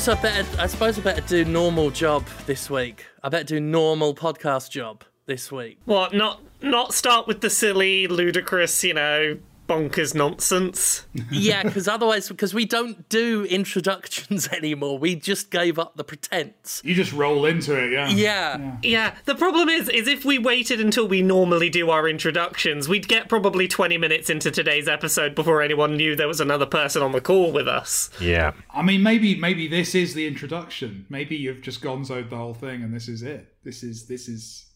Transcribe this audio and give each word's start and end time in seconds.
Suppose 0.00 0.18
I 0.18 0.22
better. 0.22 0.62
I 0.62 0.66
suppose 0.66 0.98
I 0.98 1.02
better 1.02 1.20
do 1.20 1.44
normal 1.44 1.90
job 1.90 2.26
this 2.46 2.70
week. 2.70 3.04
I 3.22 3.28
better 3.28 3.44
do 3.44 3.60
normal 3.60 4.14
podcast 4.14 4.70
job 4.70 5.04
this 5.26 5.52
week. 5.52 5.78
What? 5.84 6.14
Not 6.14 6.40
not 6.62 6.94
start 6.94 7.26
with 7.26 7.42
the 7.42 7.50
silly, 7.50 8.06
ludicrous, 8.06 8.82
you 8.82 8.94
know, 8.94 9.36
bonkers 9.70 10.14
nonsense. 10.14 11.06
yeah, 11.30 11.62
because 11.62 11.86
otherwise, 11.86 12.28
because 12.28 12.52
we 12.52 12.64
don't 12.64 13.08
do 13.08 13.44
introductions 13.44 14.48
anymore. 14.52 14.98
We 14.98 15.14
just 15.14 15.50
gave 15.50 15.78
up 15.78 15.96
the 15.96 16.02
pretense. 16.02 16.82
You 16.84 16.94
just 16.94 17.12
roll 17.12 17.46
into 17.46 17.76
it, 17.80 17.92
yeah. 17.92 18.08
Yeah. 18.08 18.76
Yeah. 18.82 19.14
The 19.26 19.36
problem 19.36 19.68
is, 19.68 19.88
is 19.88 20.08
if 20.08 20.24
we 20.24 20.38
waited 20.38 20.80
until 20.80 21.06
we 21.06 21.22
normally 21.22 21.70
do 21.70 21.90
our 21.90 22.08
introductions, 22.08 22.88
we'd 22.88 23.06
get 23.06 23.28
probably 23.28 23.68
twenty 23.68 23.96
minutes 23.96 24.28
into 24.28 24.50
today's 24.50 24.88
episode 24.88 25.34
before 25.34 25.62
anyone 25.62 25.96
knew 25.96 26.16
there 26.16 26.28
was 26.28 26.40
another 26.40 26.66
person 26.66 27.02
on 27.02 27.12
the 27.12 27.20
call 27.20 27.52
with 27.52 27.68
us. 27.68 28.10
Yeah. 28.20 28.52
I 28.74 28.82
mean, 28.82 29.02
maybe 29.02 29.36
maybe 29.36 29.68
this 29.68 29.94
is 29.94 30.14
the 30.14 30.26
introduction. 30.26 31.06
Maybe 31.08 31.36
you've 31.36 31.62
just 31.62 31.80
gonzoed 31.80 32.30
the 32.30 32.36
whole 32.36 32.54
thing, 32.54 32.82
and 32.82 32.92
this 32.92 33.06
is 33.08 33.22
it. 33.22 33.54
This 33.62 33.82
is 33.82 34.06
this 34.06 34.28
is 34.28 34.66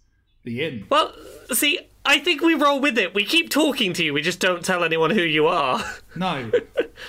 the 0.45 0.63
in. 0.65 0.87
Well, 0.89 1.13
see, 1.53 1.81
I 2.05 2.19
think 2.19 2.43
we 2.43 2.55
roll 2.55 2.81
with 2.81 2.99
it. 2.99 3.15
We 3.15 3.25
keep 3.25 3.51
talking 3.51 3.93
to 3.95 4.05
you. 4.05 4.13
We 4.15 4.23
just 4.23 4.41
don't 4.41 4.65
tell 4.65 4.85
anyone 4.85 5.11
who 5.11 5.23
you 5.23 5.47
are. 5.47 5.83
No, 6.17 6.49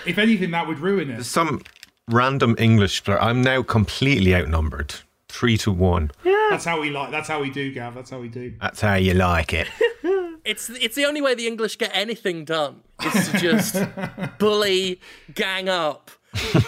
if 0.08 0.18
anything, 0.18 0.50
that 0.50 0.68
would 0.68 0.80
ruin 0.80 1.12
it. 1.12 1.26
Some 1.26 1.62
random 2.10 2.56
English 2.58 3.04
player. 3.04 3.22
I'm 3.22 3.44
now 3.44 3.62
completely 3.62 4.34
outnumbered. 4.34 4.96
Three 5.30 5.58
to 5.60 5.72
one. 5.72 6.10
Yeah. 6.24 6.48
That's 6.50 6.66
how 6.66 6.82
we 6.82 6.90
like. 6.90 7.12
That's 7.12 7.28
how 7.28 7.40
we 7.40 7.52
do, 7.52 7.72
Gav. 7.72 7.94
That's 7.94 8.10
how 8.10 8.20
we 8.20 8.30
do. 8.30 8.56
That's 8.60 8.82
how 8.82 8.96
you 8.96 9.14
like 9.14 9.54
it. 9.54 9.68
It's 10.46 10.70
it's 10.70 10.96
the 10.96 11.06
only 11.06 11.22
way 11.22 11.34
the 11.34 11.48
English 11.48 11.78
get 11.80 11.90
anything 11.94 12.46
done 12.46 12.82
is 13.04 13.30
to 13.32 13.38
just 13.40 13.76
bully, 14.38 15.02
gang 15.34 15.70
up, 15.70 16.12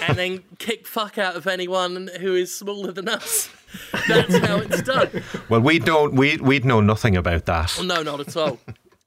and 0.02 0.18
then 0.18 0.44
kick 0.58 0.88
fuck 0.88 1.20
out 1.20 1.36
of 1.36 1.46
anyone 1.46 2.10
who 2.20 2.34
is 2.34 2.54
smaller 2.56 2.92
than 2.92 3.08
us. 3.08 3.50
That's 4.08 4.38
how 4.38 4.58
it's 4.58 4.82
done. 4.82 5.24
Well, 5.50 5.62
we 5.62 5.80
don't. 5.80 6.14
We 6.14 6.38
we'd 6.38 6.66
know 6.66 6.82
nothing 6.82 7.16
about 7.18 7.46
that. 7.46 7.80
No, 7.84 8.02
not 8.04 8.20
at 8.20 8.36
all. 8.36 8.60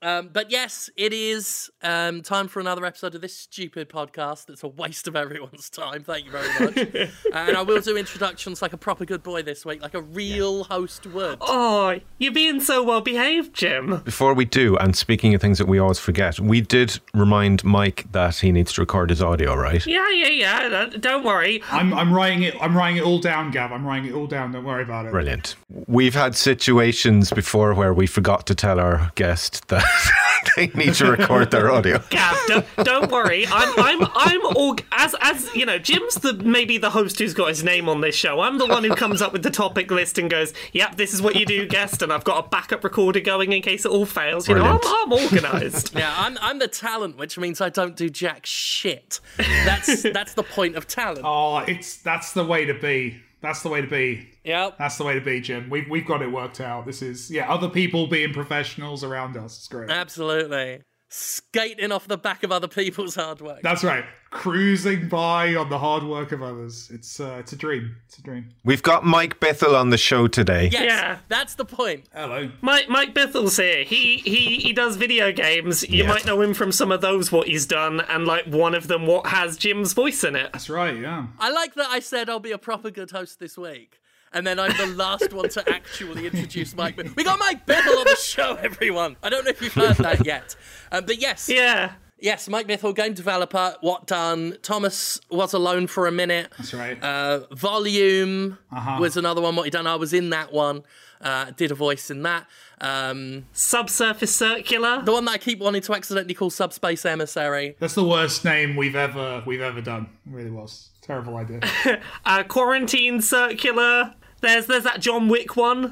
Um, 0.03 0.31
but 0.33 0.51
yes, 0.51 0.89
it 0.97 1.13
is 1.13 1.71
um, 1.83 2.23
time 2.23 2.49
for 2.49 2.61
another 2.61 2.87
episode 2.87 3.15
of 3.15 3.21
this 3.21 3.37
stupid 3.37 3.89
podcast. 3.91 4.47
That's 4.47 4.63
a 4.63 4.69
waste 4.69 5.07
of 5.07 5.15
everyone's 5.15 5.69
time. 5.69 6.05
Thank 6.05 6.25
you 6.25 6.31
very 6.31 6.49
much. 6.59 7.11
and 7.35 7.57
I 7.57 7.63
will 7.63 7.81
do 7.81 7.97
introductions 7.97 8.63
like 8.63 8.73
a 8.73 8.79
proper 8.79 9.05
good 9.05 9.23
boy 9.23 9.43
this 9.43 9.67
week, 9.67 9.83
like 9.83 9.95
a 9.95 10.01
real 10.01 10.65
host 10.65 11.07
would. 11.07 11.39
Oh, 11.43 11.99
you're 12.19 12.33
being 12.33 12.61
so 12.61 12.83
well 12.83 13.03
behaved, 13.03 13.55
Jim. 13.55 13.99
Before 13.99 14.33
we 14.33 14.47
do, 14.47 14.77
and 14.79 14.97
speaking 14.97 15.35
of 15.35 15.41
things 15.41 15.59
that 15.59 15.69
we 15.69 15.79
always 15.79 15.99
forget, 15.99 16.41
we 16.41 16.63
did 16.63 16.99
remind 17.13 17.63
Mike 17.63 18.07
that 18.13 18.37
he 18.37 18.53
needs 18.53 18.73
to 18.75 18.81
record 18.81 19.11
his 19.11 19.23
audio, 19.23 19.55
right? 19.55 19.87
Yeah, 19.87 20.09
yeah, 20.11 20.29
yeah. 20.29 20.87
Don't 20.99 21.25
worry. 21.25 21.63
I'm 21.71 21.93
I'm 21.93 22.13
writing 22.13 22.43
it. 22.43 22.55
I'm 22.61 22.77
writing 22.77 22.97
it 22.99 23.05
all 23.05 23.19
down, 23.19 23.51
Gav. 23.51 23.71
I'm 23.71 23.87
writing 23.87 24.11
it 24.11 24.15
all 24.15 24.27
down. 24.27 24.53
Don't 24.53 24.65
worry 24.65 24.83
about 24.83 25.07
it. 25.07 25.13
Brilliant. 25.13 25.57
We've 25.87 26.15
had 26.15 26.35
situations 26.35 27.31
before 27.31 27.75
where 27.75 27.93
we 27.93 28.07
forgot 28.07 28.47
to 28.47 28.55
tell 28.55 28.81
our 28.81 29.13
guest 29.15 29.69
that 29.69 29.85
they 30.57 30.67
need 30.69 30.95
to 30.95 31.11
record 31.11 31.51
their 31.51 31.71
audio. 31.71 32.03
Gav, 32.11 32.37
don't, 32.47 32.67
don't 32.85 33.11
worry. 33.11 33.47
I'm, 33.47 33.73
I'm, 33.79 34.09
I'm 34.15 34.47
all 34.57 34.77
as, 34.93 35.15
as 35.21 35.55
you 35.55 35.67
know. 35.67 35.79
Jim's 35.79 36.17
the 36.17 36.35
maybe 36.35 36.79
the 36.79 36.91
host 36.91 37.19
who's 37.19 37.35
got 37.35 37.49
his 37.49 37.63
name 37.65 37.89
on 37.89 38.01
this 38.01 38.15
show. 38.15 38.41
I'm 38.41 38.59
the 38.59 38.67
one 38.67 38.85
who 38.85 38.95
comes 38.95 39.23
up 39.23 39.33
with 39.33 39.43
the 39.43 39.51
topic 39.51 39.91
list 39.91 40.19
and 40.19 40.31
goes, 40.31 40.53
"Yep, 40.73 40.97
this 40.97 41.15
is 41.15 41.23
what 41.23 41.37
you 41.37 41.47
do, 41.47 41.67
guest," 41.67 42.03
and 42.03 42.13
I've 42.13 42.25
got 42.25 42.45
a 42.45 42.49
backup 42.49 42.85
recorder 42.85 43.21
going 43.21 43.53
in 43.53 43.63
case 43.63 43.85
it 43.85 43.91
all 43.91 44.07
fails. 44.07 44.49
You 44.49 44.55
know, 44.57 44.65
I'm, 44.65 44.81
I'm 44.85 45.13
organised. 45.13 45.95
Yeah, 46.01 46.15
I'm 46.17 46.39
I'm 46.41 46.59
the 46.59 46.69
talent, 46.69 47.19
which 47.19 47.37
means 47.37 47.61
I 47.61 47.69
don't 47.69 47.95
do 47.97 48.09
jack 48.09 48.47
shit. 48.47 49.21
That's 49.37 50.03
that's 50.03 50.35
the 50.35 50.43
point 50.43 50.77
of 50.77 50.87
talent. 50.87 51.21
Oh, 51.31 51.59
it's 51.59 51.99
that's 51.99 52.33
the 52.33 52.45
way 52.45 52.65
to 52.65 52.75
be. 52.75 53.21
That's 53.43 53.63
the 53.63 53.69
way 53.69 53.81
to 53.81 53.87
be. 53.87 54.29
Yep. 54.45 54.77
That's 54.79 54.99
the 54.99 55.05
way 55.05 55.15
to 55.15 55.21
be, 55.21 55.41
Jim. 55.41 55.71
We've 55.71 55.89
we've 55.89 56.07
got 56.07 56.23
it 56.23 56.31
worked 56.31 56.61
out. 56.61 56.87
This 56.87 57.03
is 57.03 57.31
yeah. 57.31 57.51
Other 57.51 57.69
people 57.69 58.07
being 58.07 58.33
professionals 58.33 59.03
around 59.03 59.37
us. 59.37 59.57
It's 59.57 59.69
great. 59.69 59.91
Absolutely. 59.91 60.83
Skating 61.09 61.91
off 61.91 62.07
the 62.07 62.19
back 62.19 62.43
of 62.43 62.53
other 62.53 62.69
people's 62.69 63.15
hard 63.15 63.41
work. 63.41 63.61
That's 63.63 63.83
right. 63.83 64.05
Cruising 64.31 65.09
by 65.09 65.57
on 65.57 65.71
the 65.71 65.79
hard 65.79 66.05
work 66.05 66.31
of 66.31 66.41
others. 66.41 66.89
It's 66.95 67.19
uh, 67.19 67.39
it's 67.41 67.53
a 67.53 67.57
dream. 67.57 67.97
It's 68.07 68.17
a 68.19 68.23
dream. 68.23 68.51
We've 68.65 68.83
got 68.83 69.05
Mike 69.05 69.41
Bithell 69.41 69.75
on 69.79 69.91
the 69.91 69.99
show 69.99 70.29
today. 70.29 70.69
Yes, 70.71 70.83
Yeah. 70.85 71.19
that's 71.27 71.55
the 71.57 71.65
point. 71.65 72.05
Hello. 72.15 72.49
Mike 72.61 72.89
Mike 72.89 73.13
Bithell's 73.13 73.57
here. 73.57 73.83
He 73.83 74.19
he 74.19 74.59
he 74.61 74.73
does 74.73 74.95
video 74.97 75.33
games. 75.33 75.83
You 75.89 76.05
Yeah. 76.05 76.09
might 76.11 76.25
know 76.27 76.41
him 76.41 76.55
from 76.55 76.71
some 76.71 76.93
of 76.93 77.01
those 77.01 77.33
what 77.33 77.49
he's 77.49 77.67
done, 77.67 78.03
and 78.09 78.25
like 78.25 78.45
one 78.47 78.75
of 78.77 78.87
them 78.87 79.05
what 79.05 79.27
has 79.27 79.57
Jim's 79.57 79.95
voice 79.95 80.23
in 80.23 80.37
it. 80.37 80.53
That's 80.53 80.71
right. 80.71 80.97
Yeah. 80.97 81.27
I 81.41 81.51
like 81.51 81.75
that 81.75 81.89
I 81.91 81.99
said 81.99 82.31
I'll 82.31 82.39
be 82.39 82.53
a 82.53 82.59
proper 82.59 82.91
good 82.93 83.11
host 83.11 83.41
this 83.41 83.59
week. 83.59 84.01
And 84.33 84.47
then 84.47 84.61
I'm 84.61 84.77
the 84.77 84.87
last 84.87 85.33
one 85.33 85.49
to 85.49 85.69
actually 85.69 86.25
introduce 86.27 86.73
Mike. 86.77 86.97
We 87.17 87.25
got 87.25 87.41
Mike 87.41 87.67
Bithell 87.67 87.99
on 87.99 88.05
the 88.05 88.15
show, 88.17 88.55
everyone. 88.63 89.17
I 89.25 89.29
don't 89.29 89.45
know 89.45 89.51
if 89.51 89.61
you've 89.61 89.75
heard 89.75 89.97
that 89.97 90.25
yet. 90.25 90.55
Um, 90.93 91.05
but 91.05 91.21
yes, 91.21 91.49
Yeah. 91.49 91.95
Yes, 92.21 92.49
Mike 92.49 92.67
Bithell, 92.69 92.95
game 92.95 93.15
developer. 93.15 93.77
What 93.81 94.07
done? 94.07 94.57
Thomas 94.63 95.21
was 95.31 95.53
alone 95.53 95.87
for 95.87 96.07
a 96.07 96.13
minute. 96.13 96.53
That's 96.59 96.75
right. 96.75 97.03
Uh, 97.03 97.41
Volume 97.53 98.59
Uh-huh. 98.73 98.99
was 99.01 99.17
another 99.17 99.41
one. 99.41 99.57
What 99.57 99.65
he 99.65 99.71
done? 99.71 99.87
I 99.87 99.97
was 99.97 100.13
in 100.13 100.31
that 100.31 100.53
one. 100.53 100.83
Uh, 101.21 101.51
did 101.57 101.71
a 101.71 101.75
voice 101.75 102.11
in 102.11 102.23
that. 102.23 102.47
Um, 102.81 103.45
Subsurface 103.53 104.35
circular. 104.35 105.03
the 105.03 105.13
one 105.13 105.27
that 105.27 105.33
I 105.33 105.39
keep 105.39 105.59
wanting 105.59 105.83
to 105.83 105.95
accidentally 105.95 106.33
call 106.33 106.49
Subspace 106.49 107.05
Emissary. 107.05 107.77
That's 107.79 107.95
the 107.95 108.05
worst 108.05 108.43
name 108.45 108.75
we've 108.75 108.97
ever 108.97 109.43
we've 109.47 109.61
ever 109.61 109.83
done. 109.83 110.09
It 110.27 110.33
really 110.33 110.51
was. 110.51 110.89
Terrible 111.03 111.37
idea. 111.37 111.61
Uh, 112.25 112.43
quarantine 112.45 113.21
circular. 113.21 114.15
There's 114.41 114.67
there's 114.67 114.85
that 114.85 115.01
John 115.01 115.29
Wick 115.29 115.57
one. 115.57 115.91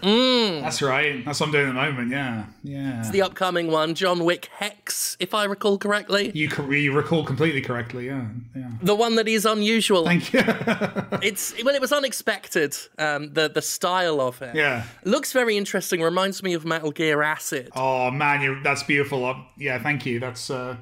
That's 0.63 0.81
right. 0.83 1.25
That's 1.25 1.41
what 1.41 1.47
I'm 1.47 1.53
doing 1.53 1.69
at 1.69 1.75
the 1.75 1.81
moment. 1.81 2.11
Yeah. 2.11 2.45
Yeah. 2.63 3.01
It's 3.01 3.11
the 3.11 3.23
upcoming 3.23 3.71
one, 3.71 3.95
John 3.95 4.25
Wick 4.25 4.49
Hex, 4.57 5.17
if 5.21 5.35
I 5.35 5.45
recall 5.45 5.77
correctly. 5.79 6.31
You, 6.35 6.49
co- 6.49 6.71
you 6.71 6.93
recall 6.93 7.25
completely 7.25 7.61
correctly. 7.61 8.07
Yeah. 8.07 8.27
Yeah. 8.57 8.71
The 8.83 8.95
one 8.95 9.17
that 9.17 9.29
is 9.29 9.45
unusual. 9.45 10.05
Thank 10.05 10.33
you. 10.33 10.41
It's 11.23 11.53
well, 11.65 11.75
it 11.75 11.81
was 11.81 11.93
unexpected. 11.93 12.77
Um, 12.99 13.33
the 13.35 13.49
the 13.49 13.63
style 13.63 14.21
of 14.21 14.41
it. 14.43 14.55
yeah. 14.55 14.85
Looks 15.05 15.33
very 15.33 15.57
interesting. 15.57 16.01
Reminds 16.03 16.43
me 16.43 16.55
of 16.55 16.65
Metal 16.65 16.91
Gear 16.91 17.23
Acid. 17.23 17.71
Oh 17.75 18.11
man, 18.11 18.41
you 18.43 18.61
that's 18.63 18.83
beautiful. 18.83 19.25
Uh, 19.25 19.35
yeah. 19.59 19.83
Thank 19.83 20.07
you. 20.07 20.21
That's 20.21 20.49
uh, 20.51 20.77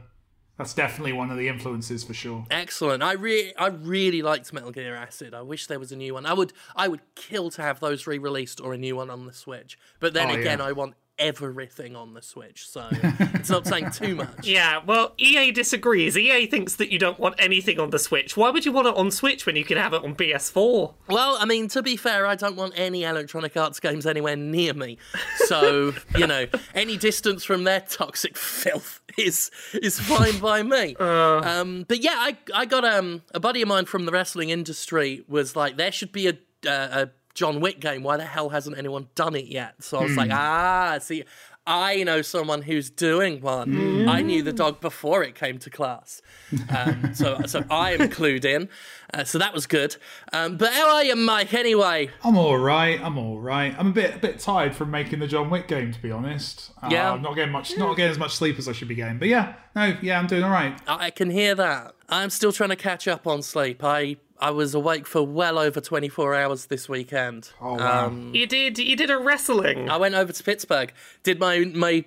that's 0.59 0.73
definitely 0.75 1.13
one 1.13 1.31
of 1.31 1.37
the 1.37 1.49
influences 1.49 2.03
for 2.05 2.15
sure. 2.15 2.45
Excellent. 2.51 3.03
I 3.03 3.13
really, 3.13 3.55
I 3.57 3.67
really 3.67 4.23
liked 4.23 4.53
Metal 4.53 4.71
Gear 4.71 4.95
Acid. 4.95 5.35
I 5.35 5.43
wish 5.43 5.67
there 5.67 5.79
was 5.79 5.93
a 5.93 5.97
new 5.97 6.15
one. 6.15 6.25
I 6.27 6.33
would, 6.33 6.53
I 6.75 6.89
would 6.89 7.01
kill 7.15 7.51
to 7.51 7.63
have 7.63 7.81
those 7.81 8.07
re-released 8.07 8.61
or 8.61 8.73
a 8.73 8.79
new 8.79 8.97
one 8.97 9.11
on 9.11 9.27
the 9.27 9.33
Switch. 9.33 9.79
But 10.01 10.15
then 10.15 10.31
Oh, 10.31 10.35
again, 10.35 10.59
yeah. 10.59 10.65
I 10.67 10.73
want 10.73 10.95
everything 11.19 11.97
on 11.97 12.15
the 12.15 12.23
Switch, 12.23 12.69
so 12.69 12.89
it's 12.93 13.51
not 13.51 13.67
saying 13.67 13.91
too 13.91 14.17
much. 14.17 14.47
Yeah, 14.47 14.81
well, 14.85 15.13
EA 15.19 15.51
disagrees. 15.51 16.17
EA 16.17 16.47
thinks 16.47 16.77
that 16.77 16.91
you 16.91 16.99
don't 16.99 17.19
want 17.19 17.35
anything 17.39 17.81
on 17.81 17.91
the 17.91 17.99
Switch. 17.99 18.37
Why 18.37 18.51
would 18.51 18.65
you 18.65 18.73
want 18.73 18.89
it 18.89 18.97
on 18.97 19.11
Switch 19.11 19.47
when 19.47 19.57
you 19.57 19.65
can 19.65 19.79
have 19.79 19.93
it 19.93 20.05
on 20.05 20.15
PS4? 20.15 20.95
Well, 21.09 21.37
I 21.39 21.45
mean, 21.45 21.69
to 21.69 21.83
be 21.83 21.97
fair, 21.97 22.27
I 22.27 22.35
don't 22.35 22.57
want 22.57 22.75
any 22.77 23.05
Electronic 23.05 23.57
Arts 23.57 23.81
games 23.81 24.07
anywhere 24.07 24.37
near 24.37 24.75
me. 24.75 24.99
So, 25.47 25.95
you 26.17 26.27
know, 26.27 26.47
any 26.75 26.97
distance 26.97 27.45
from 27.45 27.65
their 27.65 27.81
toxic 27.81 28.37
filth 28.37 29.01
is 29.17 29.51
is 29.75 29.99
fine 29.99 30.39
by 30.39 30.63
me. 30.63 30.97
Um, 31.47 31.85
but 31.89 32.03
yeah, 32.03 32.15
I 32.17 32.37
I 32.55 32.67
got 32.67 32.85
um 32.85 33.23
a 33.33 33.41
buddy 33.41 33.63
of 33.63 33.69
mine 33.69 33.85
from 33.85 34.05
the 34.05 34.13
wrestling 34.13 34.51
industry 34.51 35.25
was 35.29 35.55
like, 35.55 35.77
there 35.77 35.93
should 35.93 36.13
be 36.13 36.29
a 36.29 36.33
uh, 36.69 37.05
a 37.07 37.11
John 37.37 37.61
Wick 37.61 37.79
game. 37.79 38.03
Why 38.03 38.17
the 38.17 38.25
hell 38.25 38.49
hasn't 38.49 38.77
anyone 38.79 39.09
done 39.15 39.37
it 39.37 39.45
yet? 39.47 39.85
So 39.85 39.99
I 39.99 40.03
was 40.05 40.17
like, 40.17 40.31
ah, 40.33 40.99
see. 41.01 41.23
I 41.69 42.05
know 42.05 42.23
someone 42.23 42.63
who's 42.63 42.91
doing 42.91 43.41
one. 43.41 44.09
I 44.09 44.23
knew 44.23 44.41
the 44.45 44.53
dog 44.53 44.81
before 44.81 45.25
it 45.25 45.35
came 45.35 45.59
to 45.59 45.69
class, 45.69 46.23
um, 46.69 47.11
so 47.15 47.41
so 47.47 47.65
I 47.69 47.91
am 47.95 48.09
clued 48.09 48.45
in. 48.45 48.69
Uh, 49.13 49.25
so 49.25 49.39
that 49.39 49.53
was 49.53 49.67
good. 49.67 49.97
Um, 50.33 50.59
but 50.59 50.73
how 50.73 50.95
are 50.95 51.03
you, 51.03 51.17
Mike? 51.17 51.53
Anyway, 51.53 52.11
I'm 52.23 52.39
all 52.39 52.57
right. 52.57 53.01
I'm 53.03 53.19
all 53.19 53.41
right. 53.41 53.75
I'm 53.77 53.89
a 53.89 53.93
bit 53.93 54.15
a 54.15 54.19
bit 54.19 54.39
tired 54.39 54.77
from 54.77 54.93
making 54.93 55.19
the 55.19 55.27
John 55.27 55.51
Wick 55.51 55.67
game, 55.67 55.93
to 55.93 56.01
be 56.01 56.13
honest. 56.13 56.71
Uh, 56.81 56.89
Yeah. 56.93 57.11
I'm 57.13 57.23
not 57.23 57.35
getting 57.35 57.51
much, 57.51 57.77
not 57.77 57.97
getting 57.97 58.13
as 58.13 58.19
much 58.19 58.37
sleep 58.37 58.61
as 58.61 58.69
I 58.69 58.73
should 58.73 58.87
be 58.87 58.95
getting. 58.95 59.19
But 59.19 59.27
yeah, 59.27 59.55
no, 59.75 59.97
yeah, 60.01 60.21
I'm 60.21 60.29
doing 60.29 60.45
all 60.45 60.51
right. 60.51 60.79
I 60.87 61.11
can 61.11 61.31
hear 61.31 61.57
that. 61.57 61.97
I'm 62.09 62.31
still 62.31 62.53
trying 62.53 62.71
to 62.71 62.77
catch 62.77 63.09
up 63.09 63.27
on 63.27 63.43
sleep. 63.43 63.83
I 63.83 64.19
I 64.41 64.51
was 64.51 64.75
awake 64.75 65.07
for 65.07 65.23
well 65.27 65.59
over 65.59 65.81
24 65.81 66.35
hours 66.35 66.67
this 66.67 66.89
weekend. 66.89 67.51
Oh 67.61 67.75
wow. 67.75 68.07
Um, 68.07 68.35
You 68.35 68.47
did 68.47 68.79
you 68.79 68.97
did 68.97 69.11
a 69.11 69.19
wrestling. 69.19 69.89
I 69.89 69.97
went 69.97 70.15
over 70.15 70.33
to 70.33 70.43
Pittsburgh, 70.43 70.93
did 71.23 71.39
my 71.41 71.61
my 71.75 72.05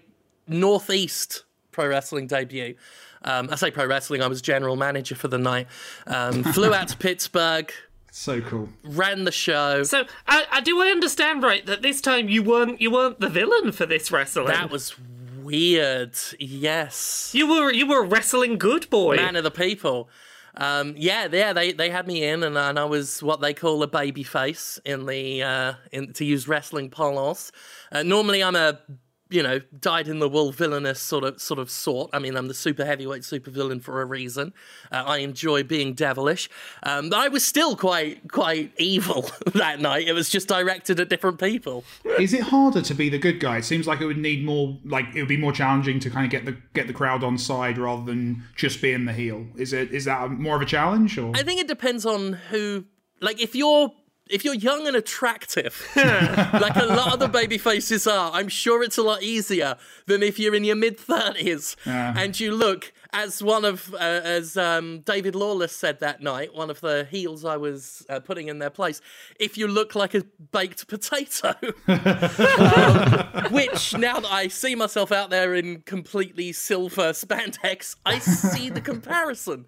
northeast 0.47 1.43
pro 1.71 1.87
wrestling 1.87 2.27
debut. 2.27 2.75
Um, 3.23 3.49
I 3.51 3.55
say 3.55 3.71
pro 3.71 3.85
wrestling. 3.85 4.21
I 4.21 4.27
was 4.27 4.41
general 4.41 4.75
manager 4.75 5.15
for 5.15 5.27
the 5.27 5.37
night. 5.37 5.67
Um, 6.07 6.43
flew 6.53 6.73
out 6.73 6.87
to 6.89 6.97
Pittsburgh, 6.97 7.71
so 8.11 8.41
cool. 8.41 8.69
ran 8.83 9.25
the 9.25 9.31
show. 9.31 9.83
So, 9.83 10.05
I, 10.27 10.45
I 10.51 10.61
do 10.61 10.81
I 10.81 10.87
understand 10.87 11.43
right 11.43 11.65
that 11.65 11.81
this 11.81 11.99
time 12.01 12.29
you 12.29 12.43
weren't 12.43 12.79
you 12.81 12.91
weren't 12.91 13.19
the 13.19 13.29
villain 13.29 13.71
for 13.71 13.85
this 13.85 14.11
wrestling. 14.11 14.47
That 14.47 14.71
was 14.71 14.95
weird. 15.41 16.13
Yes, 16.39 17.31
you 17.33 17.47
were 17.49 17.71
you 17.71 17.87
were 17.87 18.03
a 18.03 18.07
wrestling 18.07 18.57
good 18.57 18.89
boy. 18.89 19.17
man 19.17 19.35
of 19.35 19.43
the 19.43 19.51
people. 19.51 20.09
Um, 20.55 20.95
yeah, 20.97 21.27
yeah, 21.31 21.53
they, 21.53 21.71
they 21.71 21.89
had 21.89 22.07
me 22.07 22.23
in, 22.23 22.43
and, 22.43 22.57
and 22.57 22.79
I 22.79 22.85
was 22.85 23.21
what 23.21 23.41
they 23.41 23.53
call 23.53 23.81
a 23.83 23.87
baby 23.87 24.23
face 24.23 24.79
in 24.85 25.05
the 25.05 25.43
uh, 25.43 25.73
in 25.91 26.13
to 26.13 26.25
use 26.25 26.47
wrestling 26.47 26.89
parlance. 26.89 27.51
Uh, 27.91 28.03
normally, 28.03 28.43
I'm 28.43 28.55
a 28.55 28.79
you 29.29 29.43
know 29.43 29.59
dyed 29.79 30.07
in 30.07 30.19
the 30.19 30.27
wool 30.27 30.51
villainous 30.51 30.99
sort 30.99 31.23
of 31.23 31.41
sort 31.41 31.59
of 31.59 31.69
sort. 31.69 32.09
I 32.13 32.19
mean, 32.19 32.35
I'm 32.35 32.47
the 32.47 32.53
super 32.53 32.85
heavyweight 32.85 33.23
super 33.23 33.51
villain 33.51 33.79
for 33.79 34.01
a 34.01 34.05
reason. 34.05 34.53
Uh, 34.91 35.03
I 35.05 35.17
enjoy 35.19 35.63
being 35.63 35.93
devilish. 35.93 36.49
Um, 36.83 37.09
but 37.09 37.19
I 37.19 37.27
was 37.27 37.45
still 37.45 37.75
quite 37.75 38.31
quite 38.31 38.71
evil 38.77 39.29
that 39.53 39.79
night. 39.79 40.07
It 40.07 40.13
was 40.13 40.29
just 40.29 40.47
directed 40.47 40.99
at 40.99 41.09
different 41.09 41.39
people. 41.39 41.83
Is 42.17 42.33
it 42.33 42.41
harder 42.41 42.81
to 42.81 42.93
be 42.93 43.09
the 43.09 43.19
good 43.19 43.39
guy? 43.39 43.57
It 43.57 43.65
seems 43.65 43.87
like 43.87 44.01
it 44.01 44.05
would 44.05 44.17
need 44.17 44.43
more, 44.43 44.77
like 44.83 45.05
it 45.15 45.19
would 45.19 45.29
be 45.29 45.37
more 45.37 45.51
challenging 45.51 45.99
to 45.99 46.09
kind 46.09 46.25
of 46.25 46.31
get 46.31 46.45
the 46.45 46.57
get 46.73 46.87
the 46.87 46.93
crowd 46.93 47.23
on 47.23 47.37
side 47.37 47.77
rather 47.77 48.03
than 48.03 48.43
just 48.55 48.81
being 48.81 49.05
the 49.05 49.13
heel. 49.13 49.45
Is 49.55 49.73
it 49.73 49.91
is 49.91 50.05
that 50.05 50.31
more 50.31 50.55
of 50.55 50.61
a 50.61 50.65
challenge 50.65 51.17
or? 51.17 51.31
I 51.35 51.43
think 51.43 51.61
it 51.61 51.67
depends 51.67 52.05
on 52.05 52.33
who. 52.33 52.85
Like, 53.21 53.41
if 53.41 53.53
you're 53.53 53.91
if 54.29 54.45
you're 54.45 54.53
young 54.53 54.87
and 54.87 54.95
attractive, 54.95 55.87
like 55.95 56.75
a 56.75 56.85
lot 56.85 57.13
of 57.13 57.19
the 57.19 57.27
baby 57.27 57.57
faces 57.57 58.05
are, 58.05 58.31
I'm 58.31 58.47
sure 58.47 58.83
it's 58.83 58.97
a 58.97 59.03
lot 59.03 59.23
easier 59.23 59.75
than 60.05 60.21
if 60.21 60.39
you're 60.39 60.55
in 60.55 60.63
your 60.63 60.75
mid 60.75 60.99
thirties 60.99 61.75
and 61.85 62.39
you 62.39 62.53
look 62.53 62.93
as 63.11 63.41
one 63.41 63.65
of 63.65 63.93
uh, 63.95 63.97
as 63.97 64.55
um, 64.55 64.99
David 65.01 65.33
Lawless 65.33 65.75
said 65.75 65.99
that 65.99 66.21
night, 66.21 66.53
one 66.53 66.69
of 66.69 66.79
the 66.81 67.07
heels 67.09 67.43
I 67.43 67.57
was 67.57 68.05
uh, 68.09 68.19
putting 68.19 68.47
in 68.47 68.59
their 68.59 68.69
place. 68.69 69.01
If 69.39 69.57
you 69.57 69.67
look 69.67 69.95
like 69.95 70.13
a 70.13 70.23
baked 70.51 70.87
potato, 70.87 71.55
um, 71.87 73.51
which 73.51 73.97
now 73.97 74.19
that 74.19 74.31
I 74.31 74.47
see 74.47 74.75
myself 74.75 75.11
out 75.11 75.31
there 75.31 75.55
in 75.55 75.81
completely 75.81 76.51
silver 76.51 77.13
spandex, 77.13 77.95
I 78.05 78.19
see 78.19 78.69
the 78.69 78.81
comparison. 78.81 79.65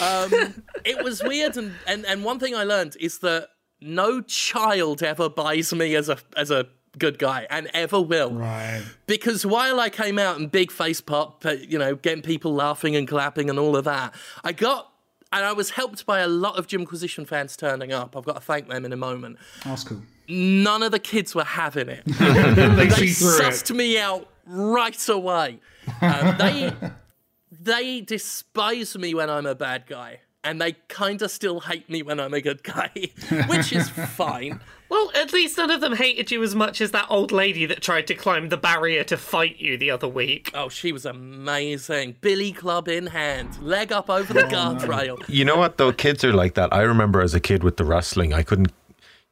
Um, 0.00 0.62
it 0.84 1.02
was 1.04 1.22
weird, 1.22 1.56
and, 1.56 1.74
and 1.86 2.06
and 2.06 2.24
one 2.24 2.38
thing 2.38 2.54
I 2.54 2.64
learned 2.64 2.96
is 2.98 3.18
that 3.18 3.48
no 3.82 4.20
child 4.20 5.02
ever 5.02 5.28
buys 5.28 5.72
me 5.74 5.94
as 5.94 6.08
a 6.08 6.18
as 6.36 6.50
a 6.50 6.66
good 6.98 7.18
guy 7.18 7.46
and 7.50 7.70
ever 7.72 8.00
will. 8.00 8.32
Right. 8.32 8.82
Because 9.06 9.46
while 9.46 9.80
I 9.80 9.88
came 9.88 10.18
out 10.18 10.38
and 10.38 10.50
big 10.50 10.70
face 10.70 11.00
pop, 11.00 11.44
uh, 11.44 11.52
you 11.52 11.78
know, 11.78 11.94
getting 11.94 12.22
people 12.22 12.52
laughing 12.54 12.96
and 12.96 13.08
clapping 13.08 13.48
and 13.48 13.58
all 13.58 13.76
of 13.76 13.84
that, 13.84 14.14
I 14.44 14.52
got 14.52 14.92
and 15.32 15.44
I 15.44 15.52
was 15.52 15.70
helped 15.70 16.04
by 16.04 16.20
a 16.20 16.28
lot 16.28 16.58
of 16.58 16.66
Jimquisition 16.66 17.24
fans 17.24 17.56
turning 17.56 17.92
up. 17.92 18.16
I've 18.16 18.24
got 18.24 18.34
to 18.34 18.40
thank 18.40 18.68
them 18.68 18.84
in 18.84 18.92
a 18.92 18.96
moment. 18.96 19.38
That's 19.64 19.84
cool. 19.84 20.02
None 20.28 20.82
of 20.82 20.92
the 20.92 20.98
kids 20.98 21.34
were 21.34 21.44
having 21.44 21.88
it. 21.88 22.02
They 22.06 22.86
they 22.86 23.06
sussed 23.06 23.70
it. 23.70 23.74
me 23.74 23.98
out 23.98 24.28
right 24.46 25.08
away. 25.08 25.60
Um, 26.00 26.36
they 26.38 26.72
they 27.50 28.00
despise 28.00 28.96
me 28.96 29.14
when 29.14 29.30
I'm 29.30 29.46
a 29.46 29.54
bad 29.54 29.86
guy, 29.86 30.20
and 30.44 30.60
they 30.60 30.72
kind 30.88 31.22
of 31.22 31.30
still 31.30 31.60
hate 31.60 31.88
me 31.88 32.02
when 32.02 32.18
I'm 32.18 32.34
a 32.34 32.40
good 32.40 32.62
guy, 32.62 32.90
which 33.48 33.72
is 33.72 33.88
fine. 34.16 34.60
Well, 34.88 35.10
at 35.14 35.32
least 35.32 35.56
none 35.56 35.70
of 35.70 35.80
them 35.80 35.94
hated 35.94 36.30
you 36.30 36.42
as 36.42 36.54
much 36.54 36.80
as 36.80 36.90
that 36.90 37.06
old 37.08 37.32
lady 37.32 37.64
that 37.66 37.80
tried 37.80 38.06
to 38.08 38.14
climb 38.14 38.50
the 38.50 38.58
barrier 38.58 39.04
to 39.04 39.16
fight 39.16 39.58
you 39.58 39.78
the 39.78 39.90
other 39.90 40.08
week. 40.08 40.50
Oh, 40.52 40.68
she 40.68 40.92
was 40.92 41.06
amazing. 41.06 42.16
Billy 42.20 42.52
club 42.52 42.88
in 42.88 43.06
hand, 43.06 43.58
leg 43.62 43.90
up 43.90 44.10
over 44.10 44.34
the 44.34 44.46
oh, 44.46 44.50
guardrail. 44.50 45.24
You 45.28 45.44
know 45.46 45.56
what 45.56 45.78
though? 45.78 45.92
Kids 45.92 46.24
are 46.24 46.32
like 46.32 46.54
that. 46.54 46.74
I 46.74 46.82
remember 46.82 47.22
as 47.22 47.32
a 47.32 47.40
kid 47.40 47.64
with 47.64 47.78
the 47.78 47.84
wrestling, 47.84 48.34
I 48.34 48.42
couldn't. 48.42 48.72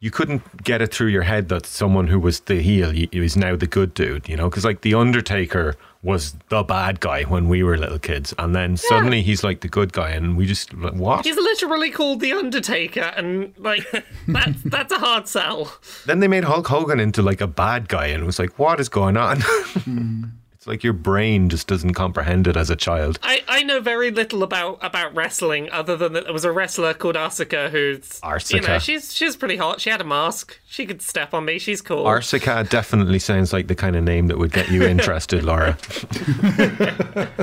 You 0.03 0.11
couldn't 0.11 0.65
get 0.65 0.81
it 0.81 0.95
through 0.95 1.09
your 1.09 1.25
head 1.25 1.51
that 1.51 1.67
someone 1.67 2.07
who 2.07 2.19
was 2.19 2.41
the 2.41 2.63
heel 2.63 2.91
is 3.13 3.37
now 3.37 3.55
the 3.55 3.67
good 3.67 3.93
dude, 3.93 4.31
you 4.31 4.37
know? 4.37 4.49
Because 4.49 4.65
like 4.65 4.81
the 4.81 4.95
Undertaker 4.95 5.77
was 6.03 6.35
the 6.49 6.63
bad 6.63 7.01
guy 7.01 7.25
when 7.25 7.49
we 7.49 7.63
were 7.63 7.77
little 7.77 7.99
kids, 7.99 8.35
and 8.39 8.55
then 8.55 8.77
suddenly 8.77 9.21
he's 9.23 9.45
like 9.45 9.61
the 9.61 9.69
good 9.69 9.93
guy, 9.93 10.11
and 10.11 10.37
we 10.37 10.47
just 10.47 10.73
like, 10.73 10.95
what? 10.95 11.25
He's 11.27 11.37
literally 11.37 11.91
called 11.91 12.21
the 12.21 12.33
Undertaker, 12.33 13.13
and 13.17 13.53
like 13.59 13.85
that's 14.29 14.63
that's 14.63 14.93
a 14.93 14.99
hard 14.99 15.29
sell. 15.29 15.73
Then 16.07 16.21
they 16.21 16.29
made 16.29 16.45
Hulk 16.45 16.67
Hogan 16.67 17.01
into 17.01 17.21
like 17.23 17.41
a 17.41 17.47
bad 17.47 17.89
guy, 17.89 18.07
and 18.07 18.23
it 18.23 18.27
was 18.27 18.39
like, 18.39 18.59
what 18.59 18.81
is 18.81 18.89
going 18.89 19.17
on? 19.17 19.41
Hmm. 19.71 20.25
It's 20.61 20.67
like 20.67 20.85
your 20.85 20.93
brain 20.93 21.49
just 21.49 21.67
doesn't 21.69 21.95
comprehend 21.95 22.47
it 22.47 22.55
as 22.55 22.69
a 22.69 22.77
child. 22.77 23.19
I, 23.23 23.43
I 23.49 23.63
know 23.63 23.81
very 23.81 24.11
little 24.11 24.43
about, 24.43 24.79
about 24.83 25.15
wrestling 25.15 25.71
other 25.71 25.97
than 25.97 26.13
that 26.13 26.25
there 26.25 26.35
was 26.35 26.45
a 26.45 26.53
wrestler 26.53 26.93
called 26.93 27.15
Asuka 27.15 27.71
who's 27.71 28.21
you 28.53 28.61
know 28.61 28.79
she's 28.79 29.15
she's 29.15 29.37
pretty 29.37 29.57
hot. 29.57 29.81
She 29.81 29.89
had 29.89 30.03
a 30.03 30.05
mask. 30.05 30.61
She 30.69 30.85
could 30.85 31.01
step 31.01 31.33
on 31.33 31.47
me. 31.47 31.59
She's 31.59 31.81
cool. 31.81 32.05
Arsica 32.05 32.69
definitely 32.69 33.19
sounds 33.19 33.55
like 33.55 33.69
the 33.69 33.75
kind 33.75 33.97
of 33.97 34.05
name 34.05 34.27
that 34.27 34.37
would 34.37 34.53
get 34.53 34.71
you 34.71 34.83
interested, 34.83 35.45
Laura. 35.45 35.79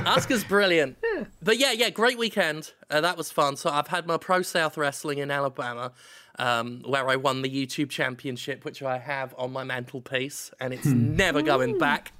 Asuka's 0.05 0.43
brilliant. 0.43 0.95
But 1.41 1.57
yeah, 1.57 1.71
yeah, 1.71 1.89
great 1.89 2.19
weekend. 2.19 2.71
Uh, 2.87 3.01
that 3.01 3.17
was 3.17 3.31
fun. 3.31 3.55
So 3.55 3.71
I've 3.71 3.87
had 3.87 4.05
my 4.05 4.17
Pro 4.17 4.43
South 4.43 4.77
Wrestling 4.77 5.17
in 5.17 5.31
Alabama, 5.31 5.91
um, 6.37 6.83
where 6.85 7.09
I 7.09 7.15
won 7.15 7.41
the 7.41 7.49
YouTube 7.49 7.89
Championship, 7.89 8.63
which 8.63 8.83
I 8.83 8.99
have 8.99 9.33
on 9.39 9.51
my 9.51 9.63
mantelpiece, 9.63 10.51
and 10.59 10.71
it's 10.71 10.85
never 10.85 11.41
going 11.41 11.79
back. 11.79 12.11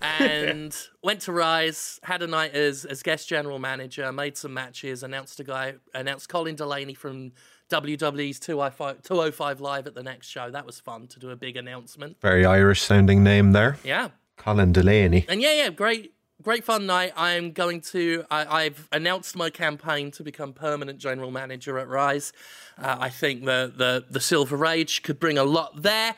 And 0.00 0.76
went 1.02 1.20
to 1.22 1.32
Rise, 1.32 1.98
had 2.02 2.22
a 2.22 2.26
night 2.26 2.54
as 2.54 2.84
as 2.84 3.02
guest 3.02 3.28
general 3.28 3.58
manager, 3.58 4.10
made 4.12 4.36
some 4.36 4.54
matches, 4.54 5.02
announced 5.02 5.40
a 5.40 5.44
guy, 5.44 5.74
announced 5.94 6.28
Colin 6.28 6.54
Delaney 6.56 6.94
from 6.94 7.32
WWE's 7.70 8.38
205 8.38 9.02
205 9.02 9.60
Live 9.60 9.86
at 9.86 9.94
the 9.94 10.02
next 10.02 10.28
show. 10.28 10.50
That 10.50 10.66
was 10.66 10.78
fun 10.80 11.06
to 11.08 11.18
do 11.18 11.30
a 11.30 11.36
big 11.36 11.56
announcement. 11.56 12.16
Very 12.20 12.44
Irish 12.44 12.82
sounding 12.82 13.24
name 13.24 13.52
there. 13.52 13.76
Yeah, 13.84 14.10
Colin 14.36 14.72
Delaney. 14.72 15.24
and 15.28 15.40
yeah, 15.40 15.52
yeah, 15.52 15.70
great, 15.70 16.12
great 16.42 16.62
fun 16.64 16.86
night. 16.86 17.12
I'm 17.16 17.52
going 17.52 17.80
to. 17.92 18.24
I, 18.30 18.64
I've 18.64 18.88
announced 18.92 19.34
my 19.34 19.50
campaign 19.50 20.10
to 20.12 20.22
become 20.22 20.52
permanent 20.52 20.98
general 20.98 21.30
manager 21.30 21.78
at 21.78 21.88
Rise. 21.88 22.32
Uh, 22.78 22.96
I 23.00 23.08
think 23.08 23.44
the 23.44 23.72
the 23.74 24.04
the 24.10 24.20
Silver 24.20 24.64
Age 24.66 25.02
could 25.02 25.18
bring 25.18 25.38
a 25.38 25.44
lot 25.44 25.82
there, 25.82 26.14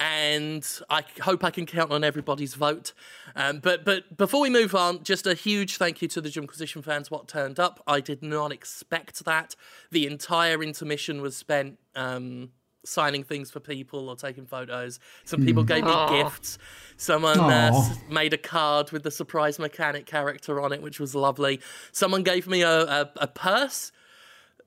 and 0.00 0.66
I 0.88 1.04
hope 1.20 1.44
I 1.44 1.50
can 1.50 1.66
count 1.66 1.92
on 1.92 2.02
everybody's 2.02 2.54
vote. 2.54 2.94
Um, 3.36 3.58
but 3.58 3.84
but 3.84 4.16
before 4.16 4.40
we 4.40 4.50
move 4.50 4.74
on, 4.74 5.04
just 5.04 5.26
a 5.26 5.34
huge 5.34 5.76
thank 5.76 6.00
you 6.00 6.08
to 6.08 6.20
the 6.20 6.30
Jimquisition 6.30 6.82
fans. 6.82 7.10
What 7.10 7.28
turned 7.28 7.60
up, 7.60 7.82
I 7.86 8.00
did 8.00 8.22
not 8.22 8.50
expect 8.50 9.24
that. 9.26 9.54
The 9.90 10.06
entire 10.06 10.62
intermission 10.62 11.20
was 11.20 11.36
spent. 11.36 11.78
Um, 11.94 12.50
signing 12.82 13.22
things 13.22 13.50
for 13.50 13.60
people 13.60 14.08
or 14.08 14.16
taking 14.16 14.46
photos. 14.46 14.98
Some 15.24 15.44
people 15.44 15.64
gave 15.64 15.84
me 15.84 15.90
Aw. 15.90 16.22
gifts. 16.22 16.56
Someone 16.96 17.38
uh, 17.38 17.72
made 18.08 18.32
a 18.32 18.38
card 18.38 18.90
with 18.90 19.02
the 19.02 19.10
surprise 19.10 19.58
mechanic 19.58 20.06
character 20.06 20.62
on 20.62 20.72
it, 20.72 20.80
which 20.80 20.98
was 20.98 21.14
lovely. 21.14 21.60
Someone 21.92 22.22
gave 22.22 22.46
me 22.46 22.62
a, 22.62 22.84
a, 22.84 23.10
a 23.16 23.26
purse 23.26 23.92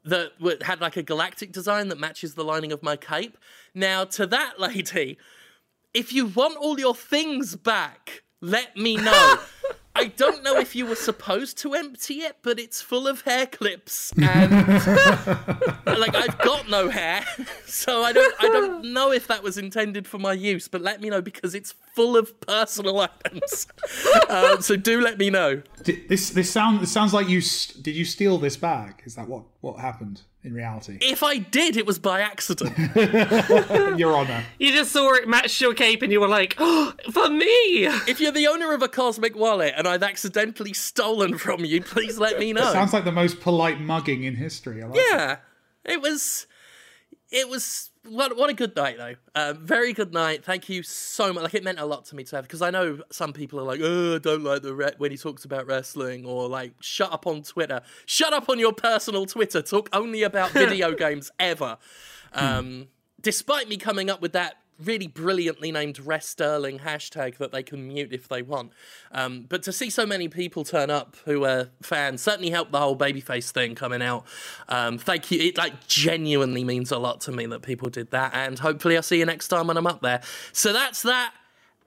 that 0.05 0.31
had 0.63 0.81
like 0.81 0.97
a 0.97 1.03
galactic 1.03 1.51
design 1.51 1.87
that 1.89 1.99
matches 1.99 2.33
the 2.33 2.43
lining 2.43 2.71
of 2.71 2.83
my 2.83 2.95
cape. 2.95 3.37
Now, 3.73 4.03
to 4.05 4.25
that 4.27 4.59
lady, 4.59 5.17
if 5.93 6.11
you 6.11 6.27
want 6.27 6.57
all 6.57 6.79
your 6.79 6.95
things 6.95 7.55
back, 7.55 8.23
let 8.41 8.75
me 8.75 8.97
know. 8.97 9.37
I 9.95 10.05
don't 10.07 10.43
know 10.43 10.57
if 10.57 10.75
you 10.75 10.85
were 10.87 10.95
supposed 10.95 11.57
to 11.59 11.73
empty 11.75 12.15
it, 12.21 12.37
but 12.41 12.59
it's 12.59 12.81
full 12.81 13.07
of 13.07 13.21
hair 13.21 13.45
clips 13.45 14.11
and 14.17 14.51
like 15.85 16.15
I've 16.15 16.37
got 16.39 16.67
no 16.69 16.89
hair, 16.89 17.23
so 17.65 18.03
I 18.03 18.11
don't 18.11 18.33
I 18.39 18.47
don't 18.47 18.91
know 18.91 19.11
if 19.11 19.27
that 19.27 19.43
was 19.43 19.57
intended 19.57 20.07
for 20.07 20.17
my 20.17 20.33
use. 20.33 20.67
But 20.67 20.81
let 20.81 20.99
me 20.99 21.09
know 21.09 21.21
because 21.21 21.53
it's 21.53 21.75
full 21.95 22.17
of 22.17 22.39
personal 22.41 22.99
items. 23.25 23.67
um, 24.29 24.61
so 24.61 24.75
do 24.75 24.99
let 24.99 25.17
me 25.19 25.29
know. 25.29 25.61
Did- 25.83 26.09
This 26.09 26.31
this 26.31 26.49
sound 26.49 26.81
this 26.81 26.91
sounds 26.91 27.13
like 27.13 27.29
you 27.29 27.41
did 27.81 27.95
you 27.95 28.05
steal 28.05 28.37
this 28.39 28.57
bag? 28.57 29.03
Is 29.05 29.13
that 29.15 29.27
what 29.27 29.43
what 29.61 29.79
happened 29.79 30.21
in 30.43 30.53
reality? 30.53 30.97
If 31.01 31.23
I 31.23 31.37
did, 31.37 31.77
it 31.77 31.85
was 31.85 31.99
by 31.99 32.21
accident. 32.21 32.77
Your 33.99 34.15
Honor. 34.15 34.43
you 34.59 34.71
just 34.73 34.91
saw 34.91 35.13
it 35.13 35.27
match 35.27 35.61
your 35.61 35.73
cape, 35.73 36.01
and 36.01 36.11
you 36.11 36.19
were 36.19 36.27
like, 36.27 36.55
oh, 36.59 36.93
"For 37.11 37.29
me." 37.29 37.85
if 38.07 38.19
you're 38.19 38.31
the 38.31 38.47
owner 38.47 38.73
of 38.73 38.81
a 38.81 38.87
cosmic 38.87 39.35
wallet 39.35 39.73
and 39.77 39.87
I've 39.87 40.03
accidentally 40.03 40.73
stolen 40.73 41.37
from 41.37 41.63
you, 41.65 41.81
please 41.81 42.19
let 42.19 42.39
me 42.39 42.51
know. 42.57 42.69
It 42.69 42.73
Sounds 42.73 42.93
like 42.93 43.05
the 43.05 43.11
most 43.11 43.39
polite 43.39 43.79
mugging 43.79 44.23
in 44.23 44.35
history. 44.35 44.83
I 44.83 44.87
like 44.87 44.97
it. 44.99 45.05
yeah, 45.09 45.37
it 45.85 46.01
was. 46.01 46.47
It 47.31 47.49
was 47.49 47.89
what 48.07 48.35
what 48.35 48.49
a 48.49 48.53
good 48.53 48.75
night 48.75 48.97
though. 48.97 49.15
Uh, 49.33 49.53
very 49.53 49.93
good 49.93 50.13
night. 50.13 50.43
Thank 50.43 50.67
you 50.69 50.83
so 50.83 51.31
much. 51.31 51.43
Like 51.43 51.53
it 51.53 51.63
meant 51.63 51.79
a 51.79 51.85
lot 51.85 52.05
to 52.05 52.15
me 52.15 52.23
to 52.25 52.35
have 52.35 52.45
because 52.45 52.61
I 52.61 52.69
know 52.69 52.99
some 53.11 53.33
people 53.33 53.59
are 53.59 53.63
like, 53.63 53.79
oh, 53.81 54.15
I 54.15 54.19
don't 54.19 54.43
like 54.43 54.61
the 54.61 54.73
re-, 54.73 54.91
when 54.97 55.11
he 55.11 55.17
talks 55.17 55.45
about 55.45 55.67
wrestling 55.67 56.25
or 56.25 56.47
like 56.49 56.73
shut 56.81 57.11
up 57.13 57.25
on 57.27 57.43
Twitter. 57.43 57.81
Shut 58.05 58.33
up 58.33 58.49
on 58.49 58.59
your 58.59 58.73
personal 58.73 59.25
Twitter. 59.25 59.61
Talk 59.61 59.89
only 59.93 60.23
about 60.23 60.51
video 60.51 60.93
games 60.93 61.31
ever. 61.39 61.77
Um, 62.33 62.87
despite 63.21 63.69
me 63.69 63.77
coming 63.77 64.09
up 64.09 64.21
with 64.21 64.33
that 64.33 64.57
really 64.79 65.07
brilliantly 65.07 65.71
named 65.71 65.99
Rest 65.99 66.29
Sterling 66.29 66.79
hashtag 66.79 67.37
that 67.37 67.51
they 67.51 67.63
can 67.63 67.87
mute 67.87 68.11
if 68.11 68.27
they 68.27 68.41
want. 68.41 68.71
Um, 69.11 69.45
but 69.47 69.63
to 69.63 69.71
see 69.71 69.89
so 69.89 70.05
many 70.05 70.27
people 70.27 70.63
turn 70.63 70.89
up 70.89 71.15
who 71.25 71.45
are 71.45 71.69
fans 71.81 72.21
certainly 72.21 72.49
helped 72.49 72.71
the 72.71 72.79
whole 72.79 72.97
babyface 72.97 73.51
thing 73.51 73.75
coming 73.75 74.01
out. 74.01 74.25
Um, 74.67 74.97
thank 74.97 75.31
you. 75.31 75.39
It 75.39 75.57
like 75.57 75.87
genuinely 75.87 76.63
means 76.63 76.91
a 76.91 76.97
lot 76.97 77.21
to 77.21 77.31
me 77.31 77.45
that 77.47 77.61
people 77.61 77.89
did 77.89 78.11
that, 78.11 78.31
and 78.33 78.59
hopefully 78.59 78.95
I'll 78.95 79.03
see 79.03 79.19
you 79.19 79.25
next 79.25 79.47
time 79.47 79.67
when 79.67 79.77
I'm 79.77 79.87
up 79.87 80.01
there. 80.01 80.21
So 80.51 80.73
that's 80.73 81.01
that 81.03 81.33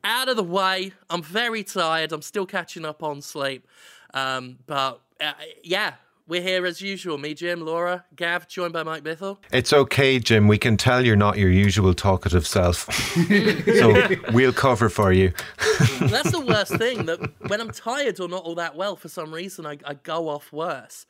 out 0.05 0.29
of 0.29 0.37
the 0.37 0.45
way. 0.45 0.93
I'm 1.11 1.23
very 1.23 1.65
tired. 1.65 2.13
I'm 2.13 2.23
still 2.23 2.47
catching 2.47 2.85
up 2.85 3.03
on 3.03 3.23
sleep, 3.23 3.67
um, 4.15 4.59
but 4.67 5.01
uh, 5.21 5.33
yeah. 5.63 5.95
We're 6.29 6.43
here 6.43 6.67
as 6.67 6.81
usual. 6.81 7.19
Me, 7.19 7.35
Jim, 7.35 7.61
Laura, 7.61 8.05
Gav, 8.17 8.49
joined 8.49 8.73
by 8.73 8.83
Mike 8.83 9.05
Bithell. 9.05 9.39
It's 9.53 9.73
okay, 9.73 10.19
Jim. 10.19 10.49
We 10.49 10.59
can 10.59 10.77
tell 10.77 11.05
you're 11.07 11.15
not 11.15 11.39
your 11.39 11.51
usual 11.51 11.95
talkative 11.95 12.45
self. 12.47 12.93
so 13.79 14.09
we'll 14.33 14.53
cover 14.53 14.89
for 14.89 15.13
you. 15.13 15.33
That's 16.01 16.33
the 16.33 16.45
worst 16.45 16.77
thing. 16.79 17.07
That 17.07 17.21
when 17.49 17.61
I'm 17.61 17.71
tired 17.71 18.19
or 18.19 18.29
not 18.29 18.43
all 18.43 18.57
that 18.57 18.75
well, 18.75 18.97
for 18.97 19.09
some 19.09 19.33
reason, 19.33 19.67
I, 19.67 19.79
I 19.85 19.95
go 19.95 20.29
off 20.29 20.53
worse. 20.53 21.07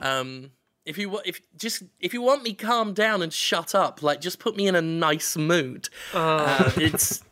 Um, 0.00 0.50
if 0.86 0.96
you 0.96 1.10
wa- 1.10 1.22
if 1.26 1.42
just 1.58 1.82
if 2.00 2.14
you 2.14 2.22
want 2.22 2.42
me 2.42 2.54
calm 2.54 2.94
down 2.94 3.20
and 3.20 3.32
shut 3.34 3.74
up, 3.74 4.02
like 4.02 4.22
just 4.22 4.38
put 4.38 4.56
me 4.56 4.66
in 4.66 4.74
a 4.74 4.82
nice 4.82 5.36
mood. 5.36 5.90
Uh, 6.14 6.70
it's. 6.76 7.22